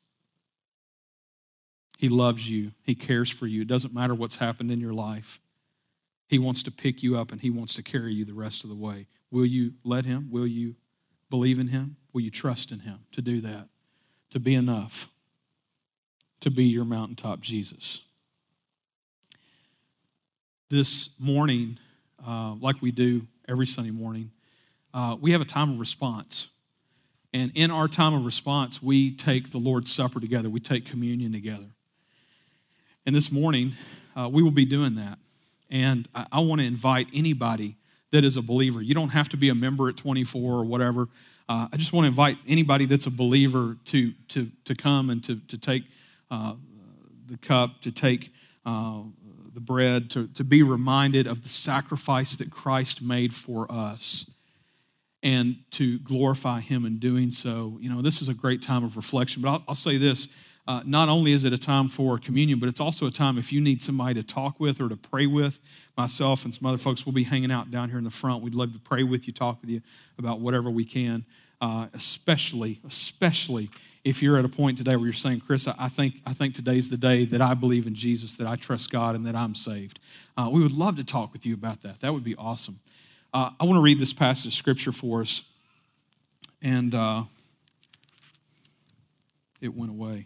He 1.99 2.07
loves 2.07 2.49
you. 2.49 2.71
He 2.81 2.95
cares 2.95 3.29
for 3.29 3.45
you. 3.45 3.63
It 3.63 3.67
doesn't 3.67 3.93
matter 3.93 4.15
what's 4.15 4.37
happened 4.37 4.71
in 4.71 4.79
your 4.79 4.93
life. 4.93 5.41
He 6.27 6.39
wants 6.39 6.63
to 6.63 6.71
pick 6.71 7.03
you 7.03 7.17
up 7.17 7.33
and 7.33 7.41
He 7.41 7.49
wants 7.49 7.73
to 7.73 7.83
carry 7.83 8.13
you 8.13 8.23
the 8.23 8.31
rest 8.31 8.63
of 8.63 8.69
the 8.69 8.75
way. 8.77 9.05
Will 9.31 9.45
you 9.45 9.73
let 9.83 10.05
Him? 10.05 10.29
Will 10.31 10.47
you 10.47 10.77
believe 11.29 11.59
in 11.59 11.67
Him? 11.67 11.97
Will 12.13 12.21
you 12.21 12.31
trust 12.31 12.71
in 12.71 12.79
Him 12.79 12.99
to 13.11 13.21
do 13.21 13.41
that? 13.41 13.67
To 14.29 14.39
be 14.39 14.55
enough? 14.55 15.09
To 16.39 16.49
be 16.49 16.63
your 16.63 16.85
mountaintop 16.85 17.41
Jesus? 17.41 18.07
This 20.69 21.19
morning, 21.19 21.77
uh, 22.25 22.55
like 22.61 22.81
we 22.81 22.91
do 22.91 23.27
every 23.49 23.67
Sunday 23.67 23.91
morning, 23.91 24.31
uh, 24.93 25.17
we 25.19 25.33
have 25.33 25.41
a 25.41 25.45
time 25.45 25.69
of 25.69 25.81
response. 25.81 26.47
And 27.33 27.51
in 27.55 27.71
our 27.71 27.89
time 27.89 28.13
of 28.13 28.23
response, 28.23 28.81
we 28.81 29.13
take 29.13 29.51
the 29.51 29.57
Lord's 29.57 29.91
Supper 29.91 30.21
together, 30.21 30.49
we 30.49 30.61
take 30.61 30.85
communion 30.85 31.33
together. 31.33 31.65
And 33.05 33.15
this 33.15 33.31
morning, 33.31 33.71
uh, 34.15 34.29
we 34.31 34.43
will 34.43 34.51
be 34.51 34.65
doing 34.65 34.95
that. 34.95 35.17
And 35.69 36.07
I, 36.13 36.25
I 36.31 36.39
want 36.41 36.61
to 36.61 36.67
invite 36.67 37.07
anybody 37.13 37.75
that 38.11 38.23
is 38.23 38.37
a 38.37 38.41
believer. 38.41 38.81
You 38.81 38.93
don't 38.93 39.09
have 39.09 39.29
to 39.29 39.37
be 39.37 39.49
a 39.49 39.55
member 39.55 39.89
at 39.89 39.97
24 39.97 40.53
or 40.53 40.65
whatever. 40.65 41.07
Uh, 41.47 41.67
I 41.71 41.77
just 41.77 41.93
want 41.93 42.05
to 42.05 42.09
invite 42.09 42.37
anybody 42.47 42.85
that's 42.85 43.07
a 43.07 43.11
believer 43.11 43.77
to, 43.85 44.11
to, 44.29 44.51
to 44.65 44.75
come 44.75 45.09
and 45.09 45.23
to, 45.23 45.37
to 45.47 45.57
take 45.57 45.83
uh, 46.29 46.55
the 47.27 47.37
cup, 47.37 47.79
to 47.81 47.91
take 47.91 48.31
uh, 48.65 49.01
the 49.53 49.61
bread, 49.61 50.09
to, 50.11 50.27
to 50.27 50.43
be 50.43 50.61
reminded 50.61 51.25
of 51.25 51.41
the 51.43 51.49
sacrifice 51.49 52.35
that 52.35 52.51
Christ 52.51 53.01
made 53.01 53.33
for 53.33 53.71
us 53.71 54.29
and 55.23 55.57
to 55.71 55.99
glorify 55.99 56.59
Him 56.59 56.85
in 56.85 56.99
doing 56.99 57.31
so. 57.31 57.77
You 57.81 57.89
know, 57.89 58.01
this 58.01 58.21
is 58.21 58.29
a 58.29 58.33
great 58.33 58.61
time 58.61 58.83
of 58.83 58.95
reflection, 58.95 59.41
but 59.41 59.49
I'll, 59.49 59.63
I'll 59.69 59.75
say 59.75 59.97
this 59.97 60.27
uh, 60.69 60.83
not 60.85 61.09
only 61.09 61.31
is 61.31 61.45
it 61.45 61.51
a 61.51 61.57
time 61.57 61.87
for 61.87 62.19
communion, 62.19 62.59
but 62.59 62.69
it's 62.69 62.79
also 62.79 63.07
a 63.07 63.11
time 63.11 63.39
if 63.39 63.51
you 63.51 63.59
need 63.59 63.81
somebody 63.81 64.13
to 64.13 64.21
talk 64.21 64.59
with 64.59 64.79
or 64.79 64.87
to 64.87 64.95
pray 64.95 65.25
with. 65.25 65.59
Myself 65.97 66.45
and 66.45 66.53
some 66.53 66.67
other 66.67 66.77
folks 66.77 67.07
will 67.07 67.11
be 67.11 67.23
hanging 67.23 67.51
out 67.51 67.71
down 67.71 67.89
here 67.89 67.97
in 67.97 68.03
the 68.03 68.11
front. 68.11 68.43
We'd 68.43 68.53
love 68.53 68.73
to 68.73 68.79
pray 68.79 69.01
with 69.01 69.25
you, 69.25 69.33
talk 69.33 69.59
with 69.61 69.71
you 69.71 69.81
about 70.19 70.41
whatever 70.41 70.69
we 70.69 70.85
can, 70.85 71.25
uh, 71.59 71.87
especially, 71.95 72.79
especially 72.85 73.71
if 74.03 74.21
you're 74.21 74.37
at 74.37 74.45
a 74.45 74.49
point 74.49 74.77
today 74.77 74.95
where 74.95 75.05
you're 75.05 75.13
saying, 75.13 75.39
Chris, 75.39 75.67
I 75.67 75.87
think, 75.87 76.21
I 76.27 76.33
think 76.33 76.53
today's 76.53 76.87
the 76.87 76.97
day 76.97 77.25
that 77.25 77.41
I 77.41 77.55
believe 77.55 77.87
in 77.87 77.95
Jesus, 77.95 78.35
that 78.35 78.45
I 78.45 78.55
trust 78.55 78.91
God, 78.91 79.15
and 79.15 79.25
that 79.25 79.35
I'm 79.35 79.55
saved. 79.55 79.99
Uh, 80.37 80.51
we 80.51 80.61
would 80.61 80.71
love 80.71 80.97
to 80.97 81.03
talk 81.03 81.33
with 81.33 81.47
you 81.47 81.55
about 81.55 81.81
that. 81.81 81.99
That 82.01 82.13
would 82.13 82.23
be 82.23 82.35
awesome. 82.35 82.79
Uh, 83.33 83.49
I 83.59 83.63
want 83.63 83.77
to 83.77 83.81
read 83.81 83.97
this 83.97 84.13
passage 84.13 84.45
of 84.45 84.53
scripture 84.53 84.91
for 84.91 85.21
us. 85.21 85.51
And 86.61 86.93
uh, 86.93 87.23
it 89.61 89.73
went 89.73 89.89
away. 89.89 90.25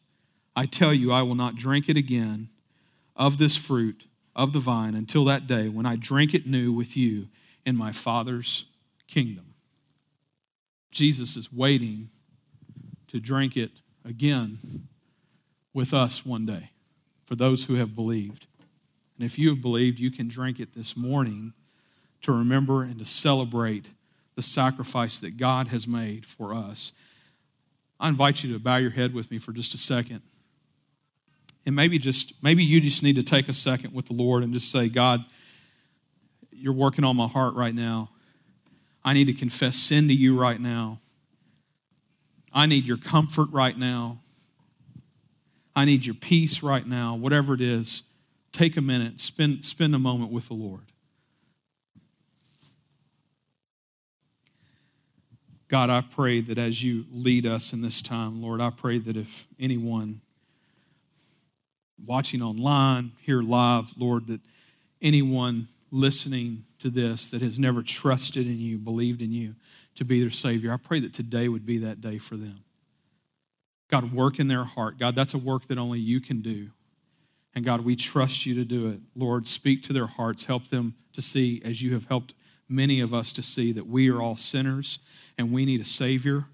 I 0.55 0.65
tell 0.65 0.93
you, 0.93 1.11
I 1.11 1.21
will 1.21 1.35
not 1.35 1.55
drink 1.55 1.89
it 1.89 1.97
again 1.97 2.49
of 3.15 3.37
this 3.37 3.57
fruit 3.57 4.07
of 4.35 4.53
the 4.53 4.59
vine 4.59 4.95
until 4.95 5.25
that 5.25 5.47
day 5.47 5.69
when 5.69 5.85
I 5.85 5.95
drink 5.95 6.33
it 6.33 6.45
new 6.45 6.71
with 6.71 6.95
you 6.97 7.27
in 7.65 7.75
my 7.75 7.91
Father's 7.91 8.65
kingdom. 9.07 9.45
Jesus 10.91 11.37
is 11.37 11.51
waiting 11.51 12.09
to 13.07 13.19
drink 13.19 13.55
it 13.55 13.71
again 14.05 14.57
with 15.73 15.93
us 15.93 16.25
one 16.25 16.45
day 16.45 16.71
for 17.25 17.35
those 17.35 17.65
who 17.65 17.75
have 17.75 17.95
believed. 17.95 18.47
And 19.17 19.25
if 19.25 19.37
you 19.37 19.49
have 19.49 19.61
believed, 19.61 19.99
you 19.99 20.11
can 20.11 20.27
drink 20.27 20.59
it 20.59 20.73
this 20.73 20.97
morning 20.97 21.53
to 22.21 22.31
remember 22.31 22.83
and 22.83 22.99
to 22.99 23.05
celebrate 23.05 23.89
the 24.35 24.41
sacrifice 24.41 25.19
that 25.19 25.37
God 25.37 25.67
has 25.67 25.87
made 25.87 26.25
for 26.25 26.53
us. 26.53 26.91
I 27.99 28.09
invite 28.09 28.43
you 28.43 28.51
to 28.53 28.59
bow 28.59 28.77
your 28.77 28.91
head 28.91 29.13
with 29.13 29.29
me 29.31 29.37
for 29.37 29.53
just 29.53 29.73
a 29.73 29.77
second. 29.77 30.21
And 31.65 31.75
maybe 31.75 31.97
just 31.99 32.43
maybe 32.43 32.63
you 32.63 32.81
just 32.81 33.03
need 33.03 33.15
to 33.17 33.23
take 33.23 33.47
a 33.47 33.53
second 33.53 33.93
with 33.93 34.07
the 34.07 34.13
Lord 34.13 34.43
and 34.43 34.53
just 34.53 34.71
say, 34.71 34.89
God, 34.89 35.23
you're 36.51 36.73
working 36.73 37.03
on 37.03 37.15
my 37.15 37.27
heart 37.27 37.55
right 37.55 37.73
now. 37.73 38.09
I 39.03 39.13
need 39.13 39.27
to 39.27 39.33
confess 39.33 39.75
sin 39.75 40.07
to 40.07 40.13
you 40.13 40.39
right 40.39 40.59
now. 40.59 40.99
I 42.53 42.65
need 42.65 42.85
your 42.85 42.97
comfort 42.97 43.49
right 43.51 43.77
now. 43.77 44.19
I 45.75 45.85
need 45.85 46.05
your 46.05 46.15
peace 46.15 46.61
right 46.61 46.85
now. 46.85 47.15
Whatever 47.15 47.53
it 47.53 47.61
is, 47.61 48.03
take 48.51 48.77
a 48.77 48.81
minute, 48.81 49.19
spend, 49.19 49.63
spend 49.63 49.95
a 49.95 49.99
moment 49.99 50.31
with 50.31 50.49
the 50.49 50.53
Lord. 50.53 50.81
God, 55.69 55.89
I 55.89 56.01
pray 56.01 56.41
that 56.41 56.57
as 56.57 56.83
you 56.83 57.05
lead 57.09 57.45
us 57.45 57.71
in 57.71 57.81
this 57.81 58.01
time, 58.01 58.41
Lord, 58.41 58.59
I 58.59 58.71
pray 58.71 58.97
that 58.97 59.15
if 59.15 59.47
anyone 59.57 60.19
watching 62.05 62.41
online, 62.41 63.11
here 63.21 63.41
live, 63.41 63.91
Lord, 63.97 64.27
that 64.27 64.41
anyone 65.01 65.67
listening 65.91 66.63
to 66.79 66.89
this 66.89 67.27
that 67.27 67.41
has 67.41 67.59
never 67.59 67.81
trusted 67.81 68.47
in 68.47 68.59
you, 68.59 68.77
believed 68.77 69.21
in 69.21 69.31
you 69.31 69.55
to 69.95 70.05
be 70.05 70.21
their 70.21 70.29
Savior, 70.29 70.73
I 70.73 70.77
pray 70.77 70.99
that 71.01 71.13
today 71.13 71.47
would 71.47 71.65
be 71.65 71.79
that 71.79 72.01
day 72.01 72.17
for 72.17 72.35
them. 72.35 72.63
God, 73.89 74.13
work 74.13 74.39
in 74.39 74.47
their 74.47 74.63
heart. 74.63 74.97
God, 74.97 75.15
that's 75.15 75.33
a 75.33 75.37
work 75.37 75.63
that 75.67 75.77
only 75.77 75.99
you 75.99 76.21
can 76.21 76.41
do. 76.41 76.69
And 77.53 77.65
God, 77.65 77.81
we 77.81 77.97
trust 77.97 78.45
you 78.45 78.55
to 78.55 78.63
do 78.63 78.89
it. 78.89 79.01
Lord, 79.15 79.45
speak 79.45 79.83
to 79.83 79.93
their 79.93 80.07
hearts. 80.07 80.45
Help 80.45 80.67
them 80.67 80.95
to 81.13 81.21
see, 81.21 81.61
as 81.65 81.81
you 81.81 81.93
have 81.93 82.07
helped 82.07 82.33
many 82.69 83.01
of 83.01 83.13
us 83.13 83.33
to 83.33 83.43
see, 83.43 83.73
that 83.73 83.87
we 83.87 84.09
are 84.09 84.21
all 84.21 84.37
sinners 84.37 84.99
and 85.37 85.51
we 85.51 85.65
need 85.65 85.81
a 85.81 85.85
Savior. 85.85 86.45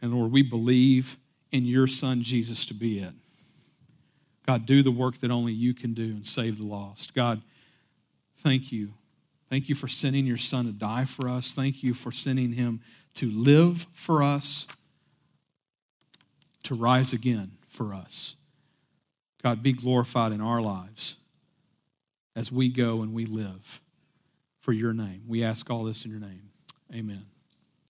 And 0.00 0.14
Lord, 0.14 0.32
we 0.32 0.42
believe 0.42 1.18
in 1.52 1.66
your 1.66 1.86
Son, 1.86 2.22
Jesus, 2.22 2.64
to 2.66 2.74
be 2.74 3.00
it. 3.00 3.12
God, 4.48 4.64
do 4.64 4.82
the 4.82 4.90
work 4.90 5.18
that 5.18 5.30
only 5.30 5.52
you 5.52 5.74
can 5.74 5.92
do 5.92 6.04
and 6.04 6.24
save 6.24 6.56
the 6.56 6.64
lost. 6.64 7.14
God, 7.14 7.42
thank 8.38 8.72
you. 8.72 8.94
Thank 9.50 9.68
you 9.68 9.74
for 9.74 9.88
sending 9.88 10.24
your 10.24 10.38
Son 10.38 10.64
to 10.64 10.72
die 10.72 11.04
for 11.04 11.28
us. 11.28 11.52
Thank 11.52 11.82
you 11.82 11.92
for 11.92 12.10
sending 12.10 12.54
him 12.54 12.80
to 13.16 13.30
live 13.30 13.86
for 13.92 14.22
us, 14.22 14.66
to 16.62 16.74
rise 16.74 17.12
again 17.12 17.50
for 17.68 17.92
us. 17.92 18.36
God, 19.42 19.62
be 19.62 19.74
glorified 19.74 20.32
in 20.32 20.40
our 20.40 20.62
lives 20.62 21.16
as 22.34 22.50
we 22.50 22.70
go 22.70 23.02
and 23.02 23.12
we 23.12 23.26
live 23.26 23.82
for 24.62 24.72
your 24.72 24.94
name. 24.94 25.24
We 25.28 25.44
ask 25.44 25.70
all 25.70 25.84
this 25.84 26.06
in 26.06 26.10
your 26.10 26.20
name. 26.20 26.48
Amen. 26.94 27.37